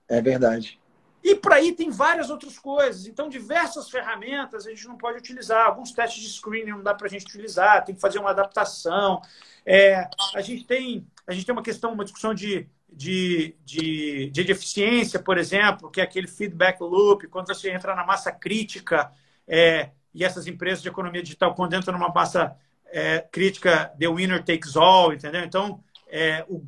É 0.07 0.21
verdade. 0.21 0.79
E 1.23 1.35
por 1.35 1.51
aí 1.51 1.73
tem 1.73 1.89
várias 1.89 2.29
outras 2.29 2.57
coisas. 2.57 3.05
Então, 3.05 3.27
diversas 3.27 3.89
ferramentas 3.89 4.65
a 4.65 4.69
gente 4.69 4.87
não 4.87 4.97
pode 4.97 5.17
utilizar. 5.17 5.65
Alguns 5.65 5.91
testes 5.91 6.23
de 6.23 6.29
screening 6.29 6.71
não 6.71 6.83
dá 6.83 6.93
para 6.93 7.07
a 7.07 7.09
gente 7.09 7.25
utilizar, 7.25 7.83
tem 7.83 7.95
que 7.95 8.01
fazer 8.01 8.19
uma 8.19 8.29
adaptação. 8.29 9.21
É, 9.65 10.07
a, 10.33 10.41
gente 10.41 10.65
tem, 10.65 11.05
a 11.25 11.33
gente 11.33 11.45
tem 11.45 11.53
uma 11.53 11.63
questão, 11.63 11.91
uma 11.91 12.05
discussão 12.05 12.33
de, 12.33 12.69
de, 12.89 13.55
de, 13.65 14.29
de 14.29 14.51
eficiência, 14.51 15.19
por 15.19 15.37
exemplo, 15.37 15.91
que 15.91 15.99
é 15.99 16.03
aquele 16.03 16.27
feedback 16.27 16.79
loop, 16.79 17.27
quando 17.27 17.47
você 17.47 17.71
entra 17.71 17.93
na 17.93 18.05
massa 18.05 18.31
crítica, 18.31 19.11
é, 19.45 19.91
e 20.13 20.23
essas 20.23 20.47
empresas 20.47 20.81
de 20.81 20.89
economia 20.89 21.21
digital, 21.21 21.53
quando 21.53 21.75
entram 21.75 21.97
numa 21.97 22.09
massa 22.09 22.55
é, 22.85 23.19
crítica, 23.31 23.93
the 23.99 24.07
winner 24.07 24.43
takes 24.43 24.75
all, 24.75 25.13
entendeu? 25.13 25.43
Então, 25.43 25.83
é, 26.07 26.45
o, 26.47 26.65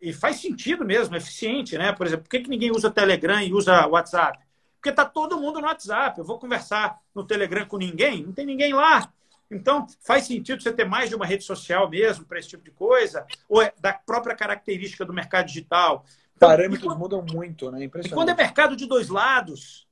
e 0.00 0.12
faz 0.12 0.36
sentido 0.36 0.84
mesmo, 0.84 1.14
é 1.14 1.18
eficiente, 1.18 1.76
né? 1.76 1.92
Por 1.92 2.06
exemplo, 2.06 2.24
por 2.24 2.30
que, 2.30 2.40
que 2.40 2.50
ninguém 2.50 2.70
usa 2.70 2.90
Telegram 2.90 3.40
e 3.40 3.52
usa 3.52 3.86
WhatsApp? 3.86 4.38
Porque 4.76 4.90
está 4.90 5.04
todo 5.04 5.40
mundo 5.40 5.60
no 5.60 5.66
WhatsApp. 5.66 6.18
Eu 6.18 6.24
vou 6.24 6.38
conversar 6.38 7.00
no 7.14 7.24
Telegram 7.24 7.66
com 7.66 7.76
ninguém? 7.76 8.22
Não 8.22 8.32
tem 8.32 8.46
ninguém 8.46 8.72
lá. 8.72 9.10
Então, 9.50 9.86
faz 10.04 10.26
sentido 10.26 10.62
você 10.62 10.72
ter 10.72 10.84
mais 10.84 11.08
de 11.08 11.16
uma 11.16 11.26
rede 11.26 11.44
social 11.44 11.88
mesmo 11.88 12.24
para 12.24 12.38
esse 12.38 12.48
tipo 12.48 12.62
de 12.62 12.70
coisa? 12.70 13.26
Ou 13.48 13.62
é 13.62 13.72
da 13.80 13.92
própria 13.92 14.36
característica 14.36 15.04
do 15.04 15.12
mercado 15.12 15.46
digital? 15.46 16.04
Então, 16.36 16.48
Parâmetros 16.48 16.84
quando, 16.84 16.98
mudam 16.98 17.24
muito, 17.32 17.70
né? 17.70 17.84
E 17.84 18.08
quando 18.10 18.28
é 18.28 18.34
mercado 18.34 18.76
de 18.76 18.86
dois 18.86 19.08
lados, 19.08 19.88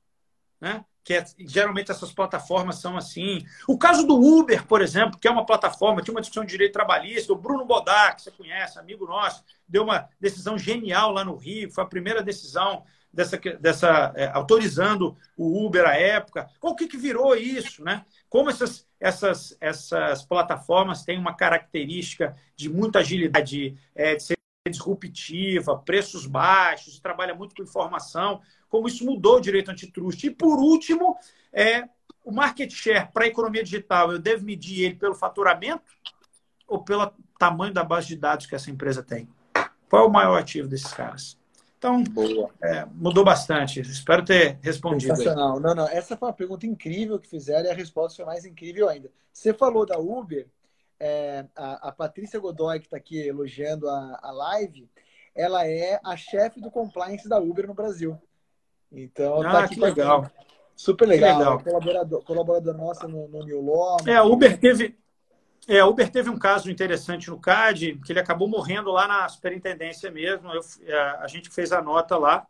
né? 0.61 0.85
Que 1.05 1.13
é, 1.13 1.23
geralmente 1.37 1.91
essas 1.91 2.11
plataformas 2.11 2.77
são 2.77 2.97
assim. 2.97 3.45
O 3.67 3.77
caso 3.77 4.07
do 4.07 4.15
Uber, 4.15 4.65
por 4.65 4.81
exemplo, 4.81 5.19
que 5.19 5.27
é 5.27 5.31
uma 5.31 5.45
plataforma, 5.45 6.01
tinha 6.01 6.13
uma 6.13 6.19
discussão 6.19 6.43
de 6.43 6.49
direito 6.49 6.73
trabalhista, 6.73 7.31
o 7.31 7.37
Bruno 7.37 7.63
Bodá, 7.63 8.11
que 8.11 8.23
você 8.23 8.31
conhece, 8.31 8.79
amigo 8.79 9.05
nosso, 9.05 9.43
deu 9.67 9.83
uma 9.83 10.09
decisão 10.19 10.57
genial 10.57 11.11
lá 11.11 11.23
no 11.23 11.35
Rio, 11.35 11.71
foi 11.71 11.83
a 11.83 11.87
primeira 11.87 12.23
decisão 12.23 12.83
dessa, 13.13 13.37
dessa 13.37 14.13
é, 14.15 14.31
autorizando 14.33 15.15
o 15.37 15.63
Uber 15.63 15.85
à 15.85 15.95
época. 15.95 16.49
O 16.59 16.73
que, 16.73 16.87
que 16.87 16.97
virou 16.97 17.35
isso, 17.35 17.83
né? 17.83 18.03
Como 18.27 18.49
essas, 18.49 18.87
essas, 18.99 19.55
essas 19.61 20.25
plataformas 20.25 21.03
têm 21.03 21.19
uma 21.19 21.35
característica 21.35 22.35
de 22.55 22.67
muita 22.67 22.99
agilidade, 22.99 23.77
é, 23.93 24.15
de 24.15 24.23
ser 24.23 24.35
disruptiva, 24.69 25.77
preços 25.77 26.25
baixos, 26.25 26.99
trabalha 26.99 27.35
muito 27.35 27.55
com 27.55 27.63
informação 27.63 28.41
como 28.67 28.87
isso 28.87 29.05
mudou 29.05 29.37
o 29.37 29.41
direito 29.41 29.71
antitruste. 29.71 30.27
E, 30.27 30.31
por 30.31 30.59
último, 30.59 31.17
é, 31.53 31.87
o 32.23 32.31
market 32.31 32.71
share 32.71 33.09
para 33.13 33.23
a 33.23 33.27
economia 33.27 33.63
digital, 33.63 34.11
eu 34.11 34.19
devo 34.19 34.43
medir 34.43 34.83
ele 34.83 34.95
pelo 34.95 35.15
faturamento 35.15 35.93
ou 36.67 36.83
pelo 36.83 37.09
tamanho 37.37 37.73
da 37.73 37.83
base 37.83 38.07
de 38.07 38.15
dados 38.17 38.45
que 38.45 38.55
essa 38.55 38.71
empresa 38.71 39.03
tem? 39.03 39.29
Qual 39.89 40.03
é 40.03 40.07
o 40.07 40.11
maior 40.11 40.37
ativo 40.37 40.67
desses 40.67 40.91
caras? 40.91 41.37
Então, 41.77 42.03
é, 42.61 42.85
mudou 42.93 43.23
bastante. 43.23 43.79
Espero 43.79 44.25
ter 44.25 44.57
respondido. 44.61 45.15
Sensacional. 45.15 45.57
Aí. 45.57 45.63
Não, 45.63 45.75
não. 45.75 45.87
Essa 45.87 46.17
foi 46.17 46.27
uma 46.27 46.33
pergunta 46.33 46.65
incrível 46.65 47.19
que 47.19 47.29
fizeram 47.29 47.65
e 47.65 47.71
a 47.71 47.75
resposta 47.75 48.15
foi 48.15 48.25
mais 48.25 48.43
incrível 48.43 48.89
ainda. 48.89 49.11
Você 49.31 49.53
falou 49.53 49.85
da 49.85 49.97
Uber, 49.99 50.47
é, 50.99 51.45
a, 51.55 51.89
a, 51.89 51.91
Patrícia 51.91 52.39
Godoy, 52.39 52.79
que 52.79 52.85
está 52.85 52.97
aqui 52.97 53.27
elogiando 53.27 53.89
a, 53.89 54.19
a 54.21 54.31
live, 54.31 54.89
ela 55.35 55.67
é 55.67 55.99
a 56.03 56.15
chefe 56.15 56.61
do 56.61 56.71
compliance 56.71 57.27
da 57.27 57.39
Uber 57.39 57.67
no 57.67 57.73
Brasil. 57.73 58.17
Então, 58.91 59.41
tá 59.41 59.49
ah, 59.49 59.51
tá 59.51 59.63
aqui 59.65 59.75
que 59.75 59.81
legal. 59.81 60.31
Super 60.75 61.07
legal. 61.07 61.37
legal. 61.37 61.59
Colaborador, 61.61 62.23
colaborador 62.23 62.77
nossa 62.77 63.07
no, 63.07 63.27
no 63.27 63.43
New 63.43 63.61
Law. 63.61 63.97
É, 64.05 64.15
a 64.15 64.23
Uber 64.23 64.57
teve, 64.57 64.97
é, 65.67 65.79
a 65.79 65.87
Uber 65.87 66.09
teve 66.09 66.29
um 66.29 66.37
caso 66.37 66.69
interessante 66.71 67.29
no 67.29 67.39
CAD, 67.39 67.99
que 68.05 68.11
ele 68.11 68.19
acabou 68.19 68.47
morrendo 68.47 68.91
lá 68.91 69.07
na 69.07 69.27
superintendência 69.27 70.09
mesmo. 70.11 70.49
Eu, 70.51 70.61
a, 70.61 70.91
é, 70.91 70.99
a 71.23 71.27
gente 71.27 71.49
fez 71.49 71.71
a 71.71 71.81
nota 71.81 72.17
lá, 72.17 72.47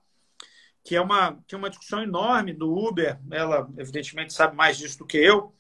que 0.84 0.96
é 0.96 1.02
uma, 1.02 1.38
que 1.48 1.56
é 1.56 1.58
uma 1.58 1.70
discussão 1.70 2.02
enorme 2.02 2.54
do 2.54 2.72
Uber. 2.72 3.20
Ela, 3.32 3.68
evidentemente, 3.78 4.34
sabe 4.34 4.56
mais 4.56 4.78
disso 4.78 5.00
do 5.00 5.06
que 5.06 5.18
eu. 5.18 5.54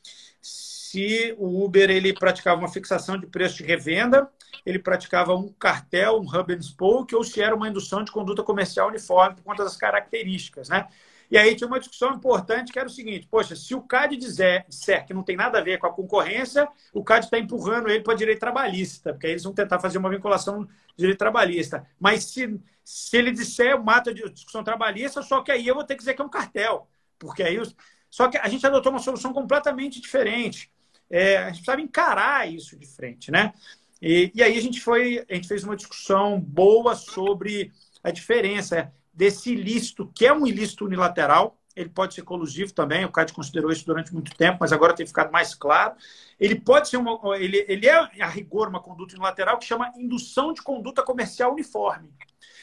Se 0.95 1.35
o 1.37 1.61
Uber 1.65 1.89
ele 1.89 2.13
praticava 2.13 2.57
uma 2.57 2.69
fixação 2.69 3.19
de 3.19 3.27
preço 3.27 3.57
de 3.57 3.63
revenda, 3.65 4.29
ele 4.65 4.79
praticava 4.79 5.35
um 5.35 5.51
cartel, 5.51 6.21
um 6.21 6.25
hub 6.25 6.53
and 6.53 6.61
spoke, 6.61 7.13
ou 7.13 7.21
se 7.21 7.41
era 7.41 7.53
uma 7.53 7.67
indução 7.67 8.01
de 8.01 8.13
conduta 8.13 8.41
comercial 8.41 8.87
uniforme 8.87 9.35
por 9.35 9.43
conta 9.43 9.65
das 9.65 9.75
características, 9.75 10.69
né? 10.69 10.87
E 11.29 11.37
aí 11.37 11.53
tinha 11.53 11.67
uma 11.67 11.81
discussão 11.81 12.13
importante 12.13 12.71
que 12.71 12.79
era 12.79 12.87
o 12.87 12.91
seguinte: 12.91 13.27
poxa, 13.29 13.57
se 13.57 13.75
o 13.75 13.81
CAD 13.81 14.15
dizer, 14.15 14.65
disser 14.69 15.05
que 15.05 15.13
não 15.13 15.21
tem 15.21 15.35
nada 15.35 15.57
a 15.57 15.61
ver 15.61 15.79
com 15.79 15.87
a 15.87 15.91
concorrência, 15.91 16.65
o 16.93 17.03
CAD 17.03 17.25
está 17.25 17.37
empurrando 17.37 17.89
ele 17.89 18.01
para 18.01 18.13
direito 18.13 18.39
trabalhista, 18.39 19.11
porque 19.11 19.27
aí 19.27 19.33
eles 19.33 19.43
vão 19.43 19.53
tentar 19.53 19.81
fazer 19.81 19.97
uma 19.97 20.09
vinculação 20.09 20.65
direito 20.95 21.17
trabalhista. 21.17 21.85
Mas 21.99 22.23
se, 22.23 22.57
se 22.85 23.17
ele 23.17 23.31
disser 23.31 23.77
mata 23.83 24.13
de 24.13 24.29
discussão 24.29 24.63
trabalhista, 24.63 25.21
só 25.21 25.41
que 25.41 25.51
aí 25.51 25.67
eu 25.67 25.75
vou 25.75 25.83
ter 25.83 25.95
que 25.95 25.99
dizer 25.99 26.13
que 26.13 26.21
é 26.21 26.25
um 26.25 26.29
cartel. 26.29 26.87
Porque 27.19 27.43
aí. 27.43 27.61
Só 28.09 28.29
que 28.29 28.37
a 28.37 28.47
gente 28.47 28.65
adotou 28.65 28.93
uma 28.93 28.99
solução 28.99 29.33
completamente 29.33 29.99
diferente. 29.99 30.71
É, 31.09 31.37
a 31.37 31.47
gente 31.47 31.57
precisava 31.57 31.81
encarar 31.81 32.51
isso 32.51 32.77
de 32.77 32.85
frente, 32.85 33.31
né? 33.31 33.53
E, 34.01 34.31
e 34.35 34.43
aí 34.43 34.57
a 34.57 34.61
gente 34.61 34.81
foi, 34.81 35.25
a 35.29 35.35
gente 35.35 35.47
fez 35.47 35.63
uma 35.63 35.75
discussão 35.75 36.39
boa 36.39 36.95
sobre 36.95 37.71
a 38.03 38.11
diferença 38.11 38.93
desse 39.13 39.53
ilícito, 39.53 40.11
que 40.13 40.25
é 40.25 40.33
um 40.33 40.45
ilícito 40.45 40.85
unilateral, 40.85 41.57
ele 41.75 41.89
pode 41.89 42.13
ser 42.13 42.21
colusivo 42.21 42.71
também, 42.71 43.03
o 43.03 43.11
CAD 43.11 43.33
considerou 43.33 43.69
isso 43.69 43.85
durante 43.85 44.13
muito 44.13 44.33
tempo, 44.35 44.59
mas 44.61 44.71
agora 44.71 44.95
tem 44.95 45.05
ficado 45.05 45.29
mais 45.31 45.53
claro. 45.53 45.95
Ele 46.39 46.55
pode 46.55 46.87
ser 46.87 46.95
uma. 46.95 47.19
Ele, 47.37 47.65
ele 47.67 47.85
é, 47.85 48.21
a 48.21 48.27
rigor, 48.27 48.69
uma 48.69 48.79
conduta 48.79 49.13
unilateral 49.13 49.57
que 49.59 49.65
chama 49.65 49.91
indução 49.97 50.53
de 50.53 50.61
conduta 50.61 51.03
comercial 51.03 51.51
uniforme. 51.51 52.13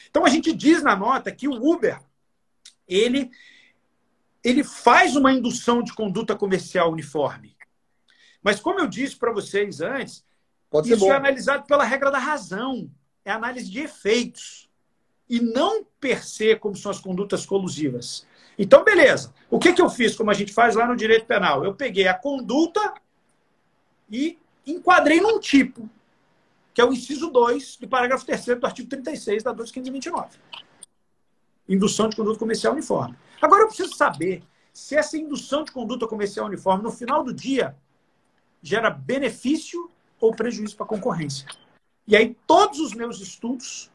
Então 0.09 0.25
a 0.25 0.29
gente 0.29 0.51
diz 0.51 0.81
na 0.81 0.95
nota 0.95 1.31
que 1.31 1.47
o 1.47 1.53
Uber 1.53 1.99
ele, 2.87 3.29
ele 4.43 4.63
faz 4.63 5.15
uma 5.15 5.31
indução 5.31 5.83
de 5.83 5.93
conduta 5.93 6.35
comercial 6.35 6.91
uniforme. 6.91 7.52
Mas 8.43 8.59
como 8.59 8.79
eu 8.79 8.87
disse 8.87 9.15
para 9.15 9.31
vocês 9.31 9.79
antes, 9.79 10.23
isso 10.85 11.05
é 11.05 11.15
analisado 11.15 11.65
pela 11.65 11.83
regra 11.83 12.11
da 12.11 12.19
razão, 12.19 12.91
é 13.23 13.31
análise 13.31 13.71
de 13.71 13.79
efeitos 13.79 14.69
e 15.29 15.39
não 15.39 15.85
per 15.99 16.25
se 16.25 16.55
como 16.57 16.75
são 16.75 16.91
as 16.91 16.99
condutas 16.99 17.45
colusivas. 17.45 18.27
Então, 18.57 18.83
beleza. 18.83 19.33
O 19.49 19.57
que, 19.57 19.73
que 19.73 19.81
eu 19.81 19.89
fiz, 19.89 20.15
como 20.15 20.29
a 20.29 20.33
gente 20.33 20.53
faz 20.53 20.75
lá 20.75 20.85
no 20.85 20.95
direito 20.95 21.25
penal? 21.25 21.63
Eu 21.63 21.73
peguei 21.73 22.07
a 22.07 22.13
conduta 22.13 22.93
e 24.11 24.37
enquadrei 24.67 25.21
num 25.21 25.39
tipo, 25.39 25.89
que 26.73 26.81
é 26.81 26.85
o 26.85 26.93
inciso 26.93 27.29
2 27.29 27.77
do 27.77 27.87
parágrafo 27.87 28.25
3 28.25 28.45
do 28.59 28.65
artigo 28.65 28.89
36 28.89 29.43
da 29.43 29.51
2529. 29.53 30.37
Indução 31.67 32.09
de 32.09 32.15
conduta 32.15 32.37
comercial 32.37 32.73
uniforme. 32.73 33.15
Agora 33.41 33.63
eu 33.63 33.67
preciso 33.67 33.95
saber 33.95 34.43
se 34.73 34.95
essa 34.95 35.17
indução 35.17 35.63
de 35.63 35.71
conduta 35.71 36.07
comercial 36.07 36.47
uniforme, 36.47 36.83
no 36.83 36.91
final 36.91 37.23
do 37.23 37.33
dia, 37.33 37.75
gera 38.63 38.89
benefício 38.89 39.91
ou 40.19 40.33
prejuízo 40.33 40.75
para 40.77 40.85
a 40.85 40.89
concorrência. 40.89 41.45
E 42.07 42.15
aí 42.15 42.35
todos 42.47 42.79
os 42.79 42.93
meus 42.93 43.19
estudos 43.19 43.91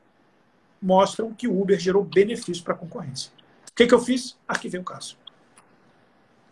mostram 0.80 1.34
que 1.34 1.48
o 1.48 1.60
Uber 1.60 1.78
gerou 1.78 2.04
benefício 2.04 2.62
para 2.62 2.74
a 2.74 2.76
concorrência. 2.76 3.32
O 3.70 3.74
que, 3.74 3.86
que 3.86 3.94
eu 3.94 4.00
fiz? 4.00 4.38
Aqui 4.46 4.68
vem 4.68 4.80
o 4.80 4.84
caso. 4.84 5.16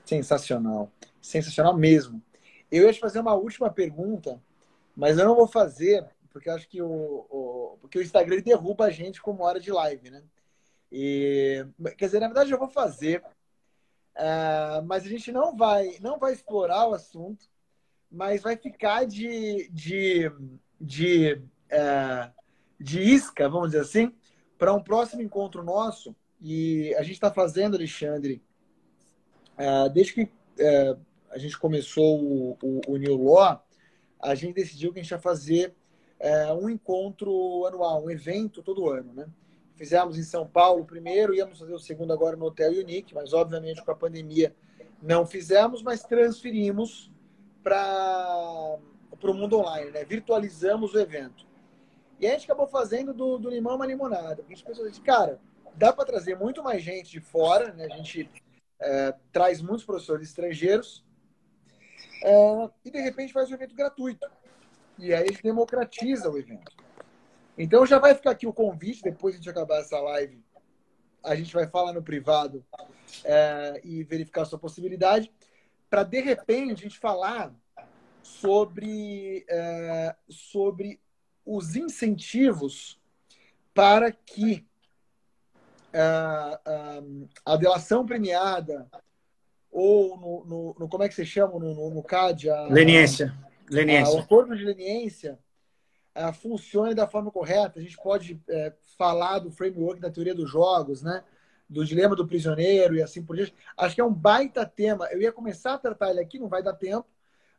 Sensacional. 0.05 0.91
Sensacional 1.21 1.77
mesmo. 1.77 2.23
Eu 2.71 2.87
ia 2.87 2.93
te 2.93 3.01
fazer 3.01 3.21
uma 3.21 3.35
última 3.35 3.71
pergunta, 3.71 4.43
mas 4.97 5.19
eu 5.19 5.27
não 5.27 5.37
vou 5.37 5.47
fazer, 5.47 6.07
porque 6.33 6.49
eu 6.49 6.55
acho 6.55 6.69
que 6.69 6.81
o, 6.81 7.27
o, 7.31 7.79
porque 7.81 7.99
o 7.99 8.03
Instagram 8.03 8.41
derruba 8.41 8.87
a 8.87 8.91
gente 8.91 9.21
como 9.21 9.45
hora 9.45 9.61
de 9.61 9.71
live, 9.71 10.11
né? 10.11 10.23
E, 10.91 11.67
quer 11.97 12.07
dizer, 12.07 12.21
na 12.21 12.29
verdade 12.29 12.51
eu 12.51 12.59
vou 12.59 12.69
fazer, 12.69 13.23
uh, 14.17 14.83
mas 14.87 15.05
a 15.05 15.09
gente 15.09 15.31
não 15.33 15.57
vai, 15.57 15.99
não 16.01 16.19
vai 16.19 16.33
explorar 16.33 16.89
o 16.89 16.95
assunto, 16.95 17.49
mas 18.11 18.43
vai 18.43 18.57
ficar 18.57 19.05
de, 19.05 19.69
de, 19.73 20.31
de 20.81 21.43
uh, 21.73 22.37
de 22.79 23.01
isca, 23.01 23.49
vamos 23.49 23.71
dizer 23.71 23.81
assim, 23.81 24.13
para 24.59 24.73
um 24.73 24.83
próximo 24.83 25.23
encontro 25.23 25.63
nosso. 25.63 26.15
E 26.41 26.95
a 26.97 27.03
gente 27.03 27.15
está 27.15 27.33
fazendo, 27.33 27.77
Alexandre, 27.77 28.43
uh, 29.59 29.89
desde 29.91 30.13
que 30.13 30.23
uh, 30.23 31.01
a 31.31 31.39
gente 31.39 31.59
começou 31.59 32.23
o, 32.23 32.59
o, 32.63 32.81
o, 32.89 32.97
New 32.97 33.17
Law, 33.17 33.65
a 34.21 34.35
gente 34.35 34.55
decidiu 34.55 34.93
que 34.93 35.01
a 35.01 35.03
gente 35.03 35.11
ia 35.11 35.19
fazer 35.19 35.75
uh, 36.21 36.55
um 36.55 36.69
encontro 36.69 37.67
anual, 37.67 38.05
um 38.05 38.11
evento 38.11 38.63
todo 38.63 38.91
ano, 38.91 39.13
né? 39.13 39.27
Fizemos 39.75 40.19
em 40.19 40.23
São 40.23 40.47
Paulo 40.47 40.87
primeiro, 40.87 41.35
íamos 41.35 41.59
fazer 41.59 41.75
o 41.75 41.79
segundo 41.79 42.11
agora 42.11 42.35
no 42.35 42.47
Hotel 42.47 42.73
Unique, 42.73 43.15
mas 43.15 43.35
obviamente 43.35 43.85
com 43.85 43.91
a 43.91 43.97
pandemia 43.97 44.55
não 45.03 45.27
fizemos, 45.27 45.83
mas 45.83 46.03
transferimos 46.03 47.11
para 47.67 48.79
o 49.23 49.35
mundo 49.35 49.59
online, 49.59 49.91
né? 49.91 50.05
Virtualizamos 50.05 50.95
o 50.95 51.01
evento. 51.01 51.45
E 52.21 52.27
a 52.29 52.31
gente 52.31 52.45
acabou 52.45 52.69
fazendo 52.69 53.13
do, 53.13 53.39
do 53.39 53.51
limão 53.51 53.75
uma 53.75 53.87
limonada. 53.87 54.45
A 54.47 54.49
gente 54.49 54.65
pensou 54.65 54.87
assim, 54.87 55.03
cara, 55.03 55.41
dá 55.75 55.93
para 55.93 56.05
trazer 56.05 56.39
muito 56.39 56.63
mais 56.63 56.81
gente 56.81 57.11
de 57.11 57.21
fora, 57.21 57.73
né? 57.73 57.87
A 57.87 57.97
gente 57.97 58.31
é, 58.81 59.13
traz 59.33 59.61
muitos 59.61 59.85
professores 59.85 60.29
estrangeiros 60.29 61.05
é, 62.23 62.71
e 62.85 62.91
de 62.91 63.01
repente 63.01 63.33
faz 63.33 63.51
um 63.51 63.55
evento 63.55 63.75
gratuito. 63.75 64.31
E 64.97 65.13
aí 65.13 65.25
a 65.25 65.27
gente 65.27 65.43
democratiza 65.43 66.31
o 66.31 66.39
evento. 66.39 66.73
Então 67.59 67.85
já 67.85 67.99
vai 67.99 68.15
ficar 68.15 68.31
aqui 68.31 68.47
o 68.47 68.53
convite, 68.53 69.03
depois 69.03 69.35
de 69.35 69.41
a 69.41 69.43
gente 69.43 69.51
acabar 69.51 69.81
essa 69.81 69.99
live, 69.99 70.41
a 71.21 71.35
gente 71.35 71.53
vai 71.53 71.67
falar 71.67 71.93
no 71.93 72.03
privado 72.03 72.65
é, 73.25 73.81
e 73.83 74.05
verificar 74.05 74.43
a 74.43 74.45
sua 74.45 74.59
possibilidade, 74.59 75.33
para 75.89 76.03
de 76.03 76.21
repente 76.21 76.73
a 76.73 76.89
gente 76.89 76.99
falar 76.99 77.53
sobre, 78.23 79.45
é, 79.49 80.15
sobre 80.29 81.01
os 81.45 81.77
incentivos 81.77 83.01
para 83.73 84.11
que 84.11 84.67
uh, 85.95 87.03
uh, 87.05 87.29
a 87.45 87.57
delação 87.57 88.05
premiada 88.05 88.89
ou 89.71 90.17
no, 90.17 90.45
no, 90.47 90.77
no, 90.79 90.89
como 90.89 91.05
é 91.05 91.09
que 91.09 91.15
se 91.15 91.27
chama 91.27 91.59
no, 91.59 91.91
no, 91.91 92.03
CAD? 92.03 92.51
A, 92.51 92.63
leniência. 92.69 93.35
leniência. 93.69 94.15
A, 94.15 94.17
o 94.17 94.21
acordo 94.21 94.57
de 94.57 94.65
leniência 94.65 95.39
uh, 96.17 96.33
funcione 96.33 96.95
da 96.95 97.07
forma 97.07 97.31
correta. 97.31 97.79
A 97.79 97.83
gente 97.83 97.97
pode 97.97 98.35
uh, 98.35 98.73
falar 98.97 99.39
do 99.39 99.51
framework 99.51 100.01
da 100.01 100.11
teoria 100.11 100.35
dos 100.35 100.51
jogos, 100.51 101.03
né? 101.03 101.23
Do 101.69 101.85
dilema 101.85 102.15
do 102.15 102.27
prisioneiro 102.27 102.97
e 102.97 103.03
assim 103.03 103.23
por 103.23 103.37
diante. 103.37 103.55
Acho 103.77 103.95
que 103.95 104.01
é 104.01 104.05
um 104.05 104.13
baita 104.13 104.65
tema. 104.65 105.07
Eu 105.11 105.21
ia 105.21 105.33
começar 105.33 105.75
a 105.75 105.79
tratar 105.79 106.11
ele 106.11 106.21
aqui, 106.21 106.39
não 106.39 106.49
vai 106.49 106.63
dar 106.63 106.75
tempo, 106.75 107.07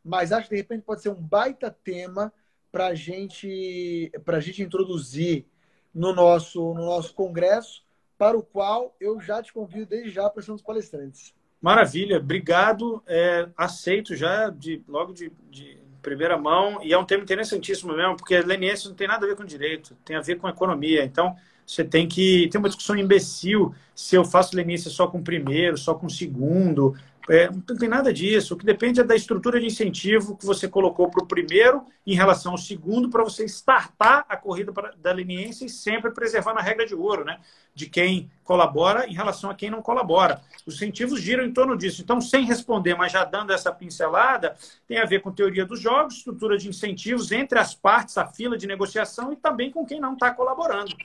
mas 0.04 0.32
acho 0.32 0.48
que 0.48 0.54
de 0.54 0.60
repente 0.60 0.82
pode 0.82 1.02
ser 1.02 1.10
um 1.10 1.14
baita 1.20 1.70
tema 1.70 2.32
para 2.70 2.94
gente, 2.94 4.10
a 4.26 4.40
gente 4.40 4.62
introduzir 4.62 5.46
no 5.94 6.14
nosso, 6.14 6.74
no 6.74 6.84
nosso 6.84 7.14
congresso, 7.14 7.82
para 8.16 8.36
o 8.36 8.42
qual 8.42 8.94
eu 9.00 9.20
já 9.20 9.42
te 9.42 9.52
convido 9.52 9.86
desde 9.86 10.10
já 10.10 10.28
para 10.28 10.42
ser 10.42 10.50
um 10.50 10.54
dos 10.54 10.62
palestrantes. 10.62 11.34
Maravilha, 11.60 12.18
obrigado. 12.18 13.02
É, 13.06 13.48
aceito 13.56 14.14
já 14.14 14.50
de, 14.50 14.82
logo 14.86 15.12
de, 15.12 15.32
de, 15.50 15.78
primeira 16.02 16.38
mão. 16.38 16.82
E 16.82 16.92
é 16.92 16.98
um 16.98 17.04
tema 17.04 17.22
interessantíssimo 17.22 17.94
mesmo, 17.94 18.16
porque 18.16 18.36
a 18.36 18.44
leniência 18.44 18.88
não 18.88 18.96
tem 18.96 19.08
nada 19.08 19.26
a 19.26 19.28
ver 19.28 19.36
com 19.36 19.44
direito, 19.44 19.96
tem 20.04 20.16
a 20.16 20.20
ver 20.20 20.36
com 20.36 20.48
economia. 20.48 21.04
Então, 21.04 21.36
você 21.68 21.84
tem 21.84 22.08
que 22.08 22.48
ter 22.50 22.56
uma 22.56 22.68
discussão 22.68 22.96
imbecil 22.96 23.74
se 23.94 24.16
eu 24.16 24.24
faço 24.24 24.56
leniência 24.56 24.90
só 24.90 25.06
com 25.06 25.18
o 25.18 25.22
primeiro, 25.22 25.76
só 25.76 25.94
com 25.94 26.06
o 26.06 26.10
segundo. 26.10 26.96
É, 27.28 27.50
não 27.50 27.60
tem 27.60 27.90
nada 27.90 28.10
disso. 28.10 28.54
O 28.54 28.56
que 28.56 28.64
depende 28.64 29.00
é 29.00 29.04
da 29.04 29.14
estrutura 29.14 29.60
de 29.60 29.66
incentivo 29.66 30.34
que 30.34 30.46
você 30.46 30.66
colocou 30.66 31.10
para 31.10 31.22
o 31.22 31.26
primeiro 31.26 31.84
em 32.06 32.14
relação 32.14 32.52
ao 32.52 32.58
segundo, 32.58 33.10
para 33.10 33.22
você 33.22 33.44
startar 33.44 34.24
a 34.30 34.34
corrida 34.34 34.72
da 34.96 35.12
leniência 35.12 35.66
e 35.66 35.68
sempre 35.68 36.10
preservando 36.10 36.58
a 36.58 36.62
regra 36.62 36.86
de 36.86 36.94
ouro, 36.94 37.22
né? 37.22 37.38
De 37.74 37.84
quem 37.84 38.30
colabora 38.42 39.06
em 39.06 39.12
relação 39.12 39.50
a 39.50 39.54
quem 39.54 39.68
não 39.68 39.82
colabora. 39.82 40.40
Os 40.64 40.76
incentivos 40.76 41.20
giram 41.20 41.44
em 41.44 41.52
torno 41.52 41.76
disso. 41.76 42.00
Então, 42.00 42.18
sem 42.18 42.46
responder, 42.46 42.94
mas 42.94 43.12
já 43.12 43.24
dando 43.26 43.52
essa 43.52 43.70
pincelada, 43.70 44.56
tem 44.86 44.96
a 44.96 45.04
ver 45.04 45.20
com 45.20 45.30
teoria 45.30 45.66
dos 45.66 45.80
jogos, 45.80 46.16
estrutura 46.16 46.56
de 46.56 46.66
incentivos 46.66 47.30
entre 47.30 47.58
as 47.58 47.74
partes, 47.74 48.16
a 48.16 48.26
fila 48.26 48.56
de 48.56 48.66
negociação 48.66 49.34
e 49.34 49.36
também 49.36 49.70
com 49.70 49.84
quem 49.84 50.00
não 50.00 50.14
está 50.14 50.30
colaborando. 50.30 50.96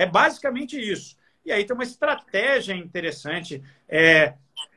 É 0.00 0.06
basicamente 0.06 0.80
isso. 0.80 1.14
E 1.44 1.52
aí 1.52 1.62
tem 1.64 1.74
uma 1.74 1.84
estratégia 1.84 2.74
interessante. 2.74 3.62
É, 3.86 4.32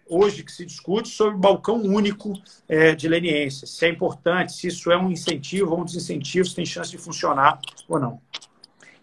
hoje 0.05 0.43
que 0.43 0.51
se 0.51 0.65
discute 0.65 1.07
sobre 1.07 1.36
o 1.36 1.39
balcão 1.39 1.82
único 1.82 2.34
é, 2.67 2.93
de 2.93 3.07
leniência. 3.07 3.65
Se 3.65 3.86
é 3.86 3.89
importante, 3.89 4.51
se 4.51 4.67
isso 4.67 4.91
é 4.91 4.97
um 4.97 5.09
incentivo 5.09 5.71
ou 5.71 5.80
um 5.80 5.86
desincentivo, 5.86 6.45
se 6.45 6.55
tem 6.55 6.65
chance 6.65 6.91
de 6.91 6.97
funcionar 6.97 7.57
ou 7.88 7.97
não. 7.97 8.21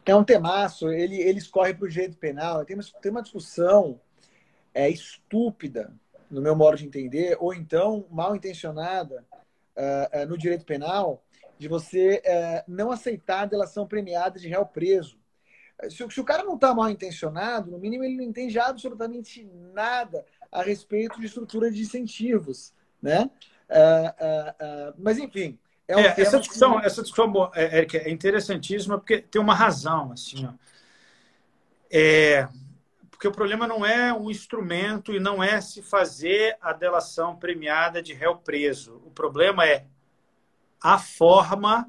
é 0.04 0.14
um 0.14 0.22
temaço, 0.22 0.90
ele, 0.90 1.16
ele 1.16 1.38
escorre 1.38 1.72
para 1.72 1.86
o 1.86 1.88
direito 1.88 2.18
penal. 2.18 2.66
Tem 2.66 2.76
uma, 2.76 2.84
tem 3.00 3.10
uma 3.10 3.22
discussão 3.22 3.98
é, 4.74 4.90
estúpida, 4.90 5.90
no 6.30 6.42
meu 6.42 6.54
modo 6.54 6.76
de 6.76 6.84
entender, 6.84 7.34
ou 7.40 7.54
então 7.54 8.04
mal 8.10 8.36
intencionada 8.36 9.24
uh, 9.74 10.22
uh, 10.22 10.26
no 10.28 10.36
direito 10.36 10.66
penal, 10.66 11.24
de 11.58 11.66
você 11.66 12.22
uh, 12.24 12.70
não 12.70 12.90
aceitar 12.90 13.42
a 13.42 13.46
delação 13.46 13.86
premiada 13.86 14.38
de 14.38 14.48
réu 14.48 14.66
preso. 14.66 15.19
Se, 15.88 16.08
se 16.10 16.20
o 16.20 16.24
cara 16.24 16.44
não 16.44 16.54
está 16.54 16.74
mal 16.74 16.90
intencionado, 16.90 17.70
no 17.70 17.78
mínimo 17.78 18.04
ele 18.04 18.16
não 18.16 18.24
entende 18.24 18.58
absolutamente 18.58 19.44
nada 19.72 20.24
a 20.50 20.62
respeito 20.62 21.18
de 21.20 21.26
estrutura 21.26 21.70
de 21.70 21.80
incentivos, 21.80 22.74
né? 23.00 23.30
mas 24.98 25.16
enfim, 25.18 25.58
é 25.86 25.96
um 25.96 26.00
é, 26.00 26.14
essa 26.18 26.38
discussão, 26.38 26.80
que... 26.80 26.86
essa 26.86 27.02
discussão 27.02 27.50
é, 27.54 27.86
é 27.86 28.10
interessantíssima 28.10 28.98
porque 28.98 29.18
tem 29.18 29.40
uma 29.40 29.54
razão, 29.54 30.12
assim, 30.12 30.46
ó. 30.46 30.52
É, 31.92 32.48
porque 33.10 33.28
o 33.28 33.32
problema 33.32 33.66
não 33.66 33.84
é 33.84 34.14
um 34.14 34.30
instrumento 34.30 35.12
e 35.12 35.20
não 35.20 35.42
é 35.42 35.60
se 35.60 35.82
fazer 35.82 36.56
a 36.60 36.72
delação 36.72 37.36
premiada 37.36 38.02
de 38.02 38.14
réu 38.14 38.36
preso. 38.36 39.02
O 39.04 39.10
problema 39.10 39.66
é 39.66 39.84
a 40.80 40.98
forma 40.98 41.86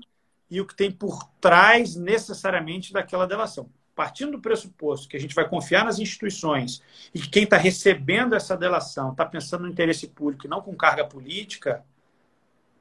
e 0.49 0.59
o 0.59 0.65
que 0.65 0.75
tem 0.75 0.91
por 0.91 1.23
trás 1.39 1.95
necessariamente 1.95 2.91
daquela 2.91 3.25
delação. 3.25 3.71
Partindo 3.95 4.33
do 4.33 4.41
pressuposto 4.41 5.07
que 5.07 5.17
a 5.17 5.19
gente 5.19 5.35
vai 5.35 5.47
confiar 5.47 5.85
nas 5.85 5.99
instituições 5.99 6.81
e 7.13 7.19
que 7.19 7.29
quem 7.29 7.43
está 7.43 7.57
recebendo 7.57 8.35
essa 8.35 8.55
delação 8.55 9.11
está 9.11 9.25
pensando 9.25 9.63
no 9.63 9.69
interesse 9.69 10.07
público 10.07 10.45
e 10.45 10.49
não 10.49 10.61
com 10.61 10.75
carga 10.75 11.05
política, 11.05 11.83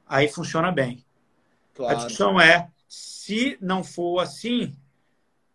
aí 0.07 0.27
funciona 0.27 0.71
bem. 0.71 1.05
Claro. 1.73 1.93
A 1.93 1.95
discussão 1.95 2.39
é, 2.39 2.69
se 2.87 3.57
não 3.61 3.83
for 3.83 4.19
assim, 4.19 4.75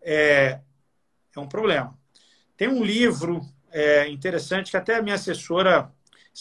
é, 0.02 0.60
é 1.34 1.40
um 1.40 1.48
problema. 1.48 1.98
Tem 2.56 2.68
um 2.68 2.82
livro 2.82 3.40
é, 3.70 4.08
interessante 4.08 4.70
que 4.70 4.76
até 4.76 4.96
a 4.96 5.02
minha 5.02 5.16
assessora, 5.16 5.92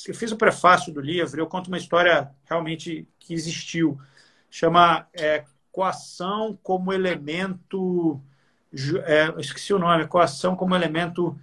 eu 0.07 0.15
fiz 0.15 0.31
o 0.31 0.37
prefácio 0.37 0.93
do 0.93 1.01
livro, 1.01 1.39
eu 1.39 1.47
conto 1.47 1.67
uma 1.67 1.77
história 1.77 2.31
realmente 2.45 3.07
que 3.19 3.33
existiu. 3.33 3.99
Chama 4.49 5.07
é, 5.13 5.43
Coação 5.71 6.57
como 6.63 6.93
elemento. 6.93 8.21
É, 9.05 9.33
esqueci 9.39 9.73
o 9.73 9.79
nome, 9.79 10.07
coação 10.07 10.55
como 10.55 10.75
elemento 10.75 11.37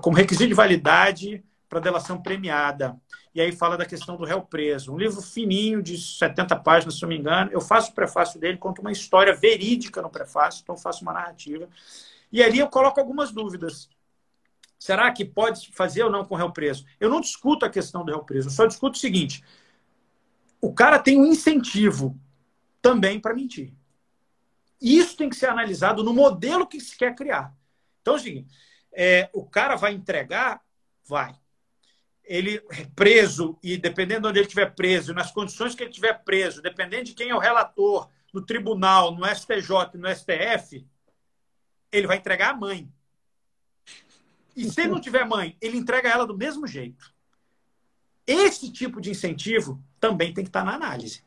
como 0.00 0.16
requisito 0.16 0.48
de 0.48 0.54
validade 0.54 1.42
para 1.68 1.80
delação 1.80 2.20
premiada. 2.20 2.96
E 3.34 3.40
aí 3.40 3.52
fala 3.52 3.76
da 3.76 3.86
questão 3.86 4.16
do 4.16 4.24
réu 4.24 4.42
preso. 4.42 4.92
Um 4.92 4.98
livro 4.98 5.20
fininho, 5.20 5.82
de 5.82 5.98
70 5.98 6.56
páginas, 6.56 6.96
se 6.96 7.02
não 7.02 7.08
me 7.08 7.18
engano. 7.18 7.50
Eu 7.52 7.60
faço 7.60 7.92
o 7.92 7.94
prefácio 7.94 8.40
dele, 8.40 8.58
conto 8.58 8.80
uma 8.80 8.92
história 8.92 9.34
verídica 9.34 10.02
no 10.02 10.10
prefácio, 10.10 10.62
então 10.62 10.76
faço 10.76 11.02
uma 11.02 11.12
narrativa. 11.12 11.68
E 12.32 12.42
ali 12.42 12.58
eu 12.58 12.68
coloco 12.68 12.98
algumas 12.98 13.30
dúvidas. 13.32 13.88
Será 14.78 15.10
que 15.12 15.24
pode 15.24 15.70
fazer 15.72 16.04
ou 16.04 16.10
não 16.10 16.24
com 16.24 16.34
o 16.34 16.38
réu 16.38 16.52
preso? 16.52 16.84
Eu 16.98 17.10
não 17.10 17.20
discuto 17.20 17.64
a 17.64 17.70
questão 17.70 18.04
do 18.04 18.12
réu 18.12 18.24
preso, 18.24 18.48
eu 18.48 18.52
só 18.52 18.66
discuto 18.66 18.96
o 18.96 19.00
seguinte: 19.00 19.42
o 20.60 20.72
cara 20.72 20.98
tem 20.98 21.18
um 21.18 21.26
incentivo 21.26 22.18
também 22.80 23.20
para 23.20 23.34
mentir. 23.34 23.72
Isso 24.80 25.16
tem 25.16 25.28
que 25.28 25.36
ser 25.36 25.46
analisado 25.46 26.04
no 26.04 26.12
modelo 26.12 26.66
que 26.66 26.80
se 26.80 26.96
quer 26.96 27.14
criar. 27.14 27.54
Então, 28.00 28.16
é 28.16 28.44
é, 28.92 29.30
o 29.32 29.44
cara 29.44 29.76
vai 29.76 29.92
entregar? 29.92 30.62
Vai 31.04 31.34
ele 32.28 32.62
é 32.70 32.84
preso, 32.94 33.58
e 33.62 33.78
dependendo 33.78 34.22
de 34.22 34.28
onde 34.28 34.38
ele 34.38 34.46
estiver 34.46 34.74
preso, 34.74 35.14
nas 35.14 35.32
condições 35.32 35.74
que 35.74 35.82
ele 35.82 35.90
estiver 35.90 36.12
preso, 36.24 36.60
dependendo 36.60 37.04
de 37.04 37.14
quem 37.14 37.30
é 37.30 37.34
o 37.34 37.38
relator 37.38 38.08
no 38.32 38.44
tribunal, 38.44 39.14
no 39.16 39.24
STJ 39.24 39.94
no 39.94 40.14
STF, 40.14 40.86
ele 41.90 42.06
vai 42.06 42.18
entregar 42.18 42.50
a 42.50 42.56
mãe. 42.56 42.92
E 44.54 44.68
se 44.68 44.82
ele 44.82 44.90
não 44.90 45.00
tiver 45.00 45.24
mãe, 45.24 45.56
ele 45.58 45.78
entrega 45.78 46.10
ela 46.10 46.26
do 46.26 46.36
mesmo 46.36 46.66
jeito. 46.66 47.14
Esse 48.26 48.70
tipo 48.70 49.00
de 49.00 49.10
incentivo 49.10 49.82
também 49.98 50.34
tem 50.34 50.44
que 50.44 50.50
estar 50.50 50.64
na 50.64 50.74
análise. 50.74 51.24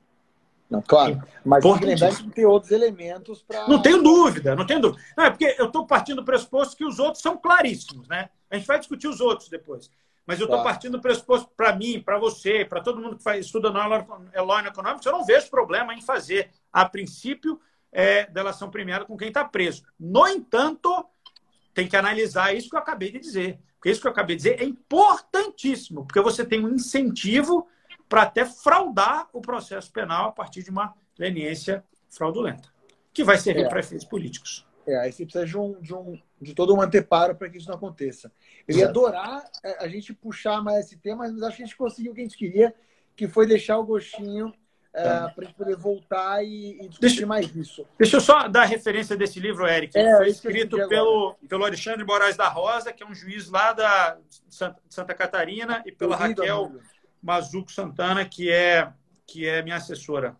Não, 0.72 0.82
claro. 0.82 1.22
Mas 1.43 1.61
tem 1.61 1.78
que 1.78 1.86
lembrar 1.86 2.15
que 2.15 2.30
tem 2.30 2.45
outros 2.45 2.72
elementos 2.72 3.43
para. 3.43 3.67
Não 3.67 3.82
tenho 3.82 4.01
dúvida, 4.01 4.55
não 4.55 4.65
tenho 4.65 4.80
dúvida. 4.80 5.03
Não, 5.17 5.26
é 5.26 5.30
porque 5.30 5.53
eu 5.59 5.65
estou 5.65 5.86
partindo 5.86 6.22
do 6.22 6.26
pressuposto 6.26 6.78
que 6.78 6.86
os 6.86 6.97
outros 6.97 7.22
são 7.22 7.38
claríssimos, 7.38 8.07
né? 8.07 8.30
A 8.49 8.55
gente 8.55 8.65
vai 8.65 8.80
discutir 8.80 9.09
os 9.09 9.19
outros 9.19 9.49
depois. 9.49 9.91
Mas 10.26 10.39
eu 10.39 10.45
estou 10.45 10.59
tá. 10.59 10.63
partindo 10.63 10.93
do 10.93 11.01
pressuposto 11.01 11.51
para 11.57 11.76
mim, 11.76 12.01
para 12.01 12.17
você, 12.17 12.63
para 12.63 12.80
todo 12.80 13.01
mundo 13.01 13.17
que 13.17 13.24
faz, 13.24 13.45
estuda 13.45 13.69
no 13.69 13.80
Law 13.80 14.59
Economics, 14.65 15.05
eu 15.05 15.11
não 15.11 15.26
vejo 15.26 15.49
problema 15.49 15.93
em 15.93 16.01
fazer, 16.01 16.51
a 16.72 16.88
princípio, 16.88 17.59
é, 17.91 18.26
delação 18.28 18.69
premiada 18.69 19.03
com 19.03 19.17
quem 19.17 19.28
está 19.28 19.43
preso. 19.43 19.84
No 19.99 20.26
entanto, 20.26 21.05
tem 21.74 21.86
que 21.86 21.97
analisar 21.97 22.55
isso 22.55 22.69
que 22.69 22.76
eu 22.78 22.80
acabei 22.80 23.11
de 23.11 23.19
dizer. 23.19 23.59
Porque 23.76 23.89
isso 23.89 23.99
que 23.99 24.07
eu 24.07 24.11
acabei 24.11 24.38
de 24.38 24.43
dizer 24.43 24.61
é 24.61 24.63
importantíssimo, 24.63 26.05
porque 26.05 26.22
você 26.22 26.45
tem 26.45 26.63
um 26.63 26.76
incentivo 26.76 27.67
para 28.12 28.24
até 28.24 28.43
fraudar 28.43 29.30
o 29.32 29.39
processo 29.39 29.89
penal 29.89 30.28
a 30.28 30.32
partir 30.34 30.64
de 30.64 30.70
uma 30.70 30.93
leniência 31.18 31.82
fraudulenta, 32.09 32.68
que 33.14 33.24
vai 33.24 33.38
servir 33.38 33.64
é. 33.64 33.70
para 33.70 33.80
efeitos 33.80 34.05
políticos. 34.05 34.68
É, 34.86 34.97
aí 34.97 35.14
você 35.14 35.24
precisa 35.24 35.45
de, 35.45 35.57
um, 35.57 35.80
de, 35.80 35.95
um, 35.95 36.22
de 36.41 36.53
todo 36.53 36.76
um 36.76 36.82
anteparo 36.82 37.36
para 37.36 37.49
que 37.49 37.57
isso 37.57 37.70
não 37.70 37.76
aconteça. 37.76 38.30
Eu 38.68 38.78
ia 38.78 38.89
adorar 38.89 39.49
é, 39.64 39.86
a 39.86 39.88
gente 39.88 40.14
puxar 40.14 40.62
mais 40.62 40.88
esse 40.88 40.97
tema, 40.97 41.26
mas 41.26 41.41
acho 41.41 41.55
que 41.55 41.64
a 41.64 41.66
gente 41.66 41.78
conseguiu 41.78 42.12
o 42.12 42.16
que 42.16 42.20
a 42.20 42.24
gente 42.26 42.36
queria, 42.36 42.76
que 43.16 43.30
foi 43.30 43.47
deixar 43.47 43.78
o 43.78 43.86
gostinho 43.86 44.53
é, 44.93 45.03
tá. 45.03 45.30
para 45.30 45.45
a 45.45 45.47
gente 45.47 45.55
poder 45.55 45.78
voltar 45.78 46.43
e, 46.43 46.82
e 46.82 46.89
discutir 46.89 46.99
deixa, 46.99 47.26
mais 47.26 47.55
isso. 47.55 47.88
Deixa 47.97 48.18
eu 48.18 48.22
só 48.22 48.45
dar 48.49 48.64
a 48.64 48.66
referência 48.66 49.16
desse 49.16 49.39
livro, 49.39 49.66
Eric. 49.66 49.97
É, 49.97 50.18
foi 50.18 50.28
escrito 50.28 50.76
pelo, 50.89 51.38
pelo 51.47 51.64
Alexandre 51.64 52.03
Moraes 52.03 52.36
da 52.36 52.49
Rosa, 52.49 52.91
que 52.91 53.03
é 53.03 53.07
um 53.07 53.16
juiz 53.16 53.49
lá 53.49 53.72
da 53.72 54.18
Santa 54.89 55.14
Catarina, 55.14 55.82
e 55.86 55.93
pela 55.93 56.18
Raquel 56.18 56.74
Mazuco 57.22 57.72
Santana, 57.72 58.26
que 58.26 58.51
é, 58.51 58.91
que 59.28 59.47
é 59.47 59.61
minha 59.61 59.76
assessora. 59.76 60.36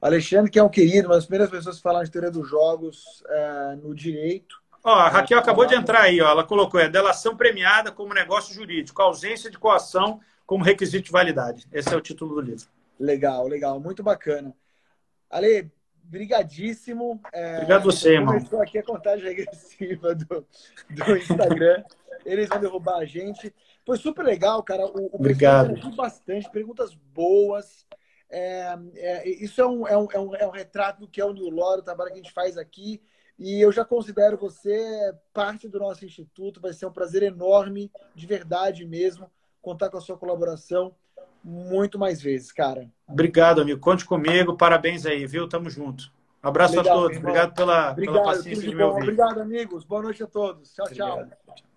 Alexandre, 0.00 0.50
que 0.50 0.58
é 0.58 0.62
um 0.62 0.68
querido, 0.68 1.08
uma 1.08 1.14
das 1.14 1.26
primeiras 1.26 1.50
pessoas 1.50 1.76
que 1.76 1.82
falaram 1.82 2.04
de 2.04 2.10
teoria 2.10 2.30
dos 2.30 2.48
jogos 2.48 3.22
é, 3.28 3.76
no 3.76 3.94
direito. 3.94 4.60
Ó, 4.82 4.94
a 4.94 5.08
Raquel 5.08 5.38
é, 5.38 5.40
acabou 5.40 5.66
de 5.66 5.74
entrar 5.74 6.02
aí, 6.02 6.20
ó, 6.22 6.30
ela 6.30 6.44
colocou, 6.44 6.80
é 6.80 6.88
delação 6.88 7.36
premiada 7.36 7.92
como 7.92 8.14
negócio 8.14 8.54
jurídico, 8.54 9.02
ausência 9.02 9.50
de 9.50 9.58
coação 9.58 10.20
como 10.46 10.64
requisito 10.64 11.04
de 11.04 11.12
validade. 11.12 11.68
Esse 11.70 11.92
é 11.92 11.96
o 11.96 12.00
título 12.00 12.36
do 12.36 12.40
livro. 12.40 12.66
Legal, 12.98 13.46
legal, 13.46 13.78
muito 13.78 14.02
bacana. 14.02 14.54
Ale, 15.28 15.70
brigadíssimo. 16.10 17.20
É, 17.32 17.54
Obrigado 17.56 17.84
você, 17.84 18.14
irmão. 18.14 18.34
Começou 18.34 18.60
aqui 18.60 18.78
a 18.78 18.82
contagem 18.82 19.24
regressiva 19.24 20.14
do, 20.14 20.46
do 20.90 21.16
Instagram. 21.16 21.84
Eles 22.26 22.48
vão 22.48 22.60
derrubar 22.60 22.98
a 22.98 23.04
gente. 23.04 23.54
Foi 23.86 23.96
super 23.96 24.24
legal, 24.24 24.62
cara. 24.62 24.84
O, 24.84 25.06
o 25.06 25.10
Obrigado. 25.14 25.74
bastante, 25.94 26.50
perguntas 26.50 26.94
boas. 26.94 27.86
É, 28.28 28.76
é, 28.96 29.28
isso 29.28 29.60
é 29.60 29.66
um, 29.66 29.86
é, 29.86 29.96
um, 29.96 30.08
é, 30.12 30.18
um, 30.18 30.34
é 30.34 30.50
retrato 30.50 31.00
do 31.00 31.08
que 31.08 31.20
é 31.20 31.24
o 31.24 31.32
New 31.32 31.50
Law, 31.50 31.78
o 31.78 31.82
trabalho 31.82 32.10
que 32.10 32.18
a 32.18 32.22
gente 32.22 32.32
faz 32.32 32.58
aqui. 32.58 33.00
E 33.38 33.60
eu 33.60 33.72
já 33.72 33.84
considero 33.84 34.36
você 34.36 35.14
parte 35.32 35.68
do 35.68 35.78
nosso 35.78 36.04
instituto. 36.04 36.60
Vai 36.60 36.72
ser 36.72 36.86
um 36.86 36.92
prazer 36.92 37.22
enorme, 37.22 37.90
de 38.14 38.26
verdade 38.26 38.84
mesmo, 38.84 39.30
contar 39.62 39.88
com 39.88 39.96
a 39.96 40.00
sua 40.00 40.18
colaboração 40.18 40.94
muito 41.42 41.98
mais 41.98 42.20
vezes, 42.20 42.52
cara. 42.52 42.88
Obrigado, 43.08 43.60
amigo. 43.60 43.80
Conte 43.80 44.04
comigo. 44.04 44.56
Parabéns 44.56 45.06
aí, 45.06 45.26
viu? 45.26 45.48
Tamo 45.48 45.68
junto. 45.70 46.12
Abraço 46.42 46.76
Legal, 46.76 46.98
a 46.98 47.00
todos. 47.00 47.18
Obrigado 47.18 47.54
pela, 47.54 47.90
Obrigado, 47.90 48.14
pela 48.14 48.24
paciência 48.24 48.68
de 48.68 48.74
me 48.74 48.82
ouvir. 48.82 49.02
Obrigado, 49.02 49.40
amigos. 49.40 49.84
Boa 49.84 50.02
noite 50.02 50.22
a 50.22 50.26
todos. 50.26 50.72
Tchau, 50.72 50.86
Obrigado. 50.86 51.28
tchau. 51.46 51.69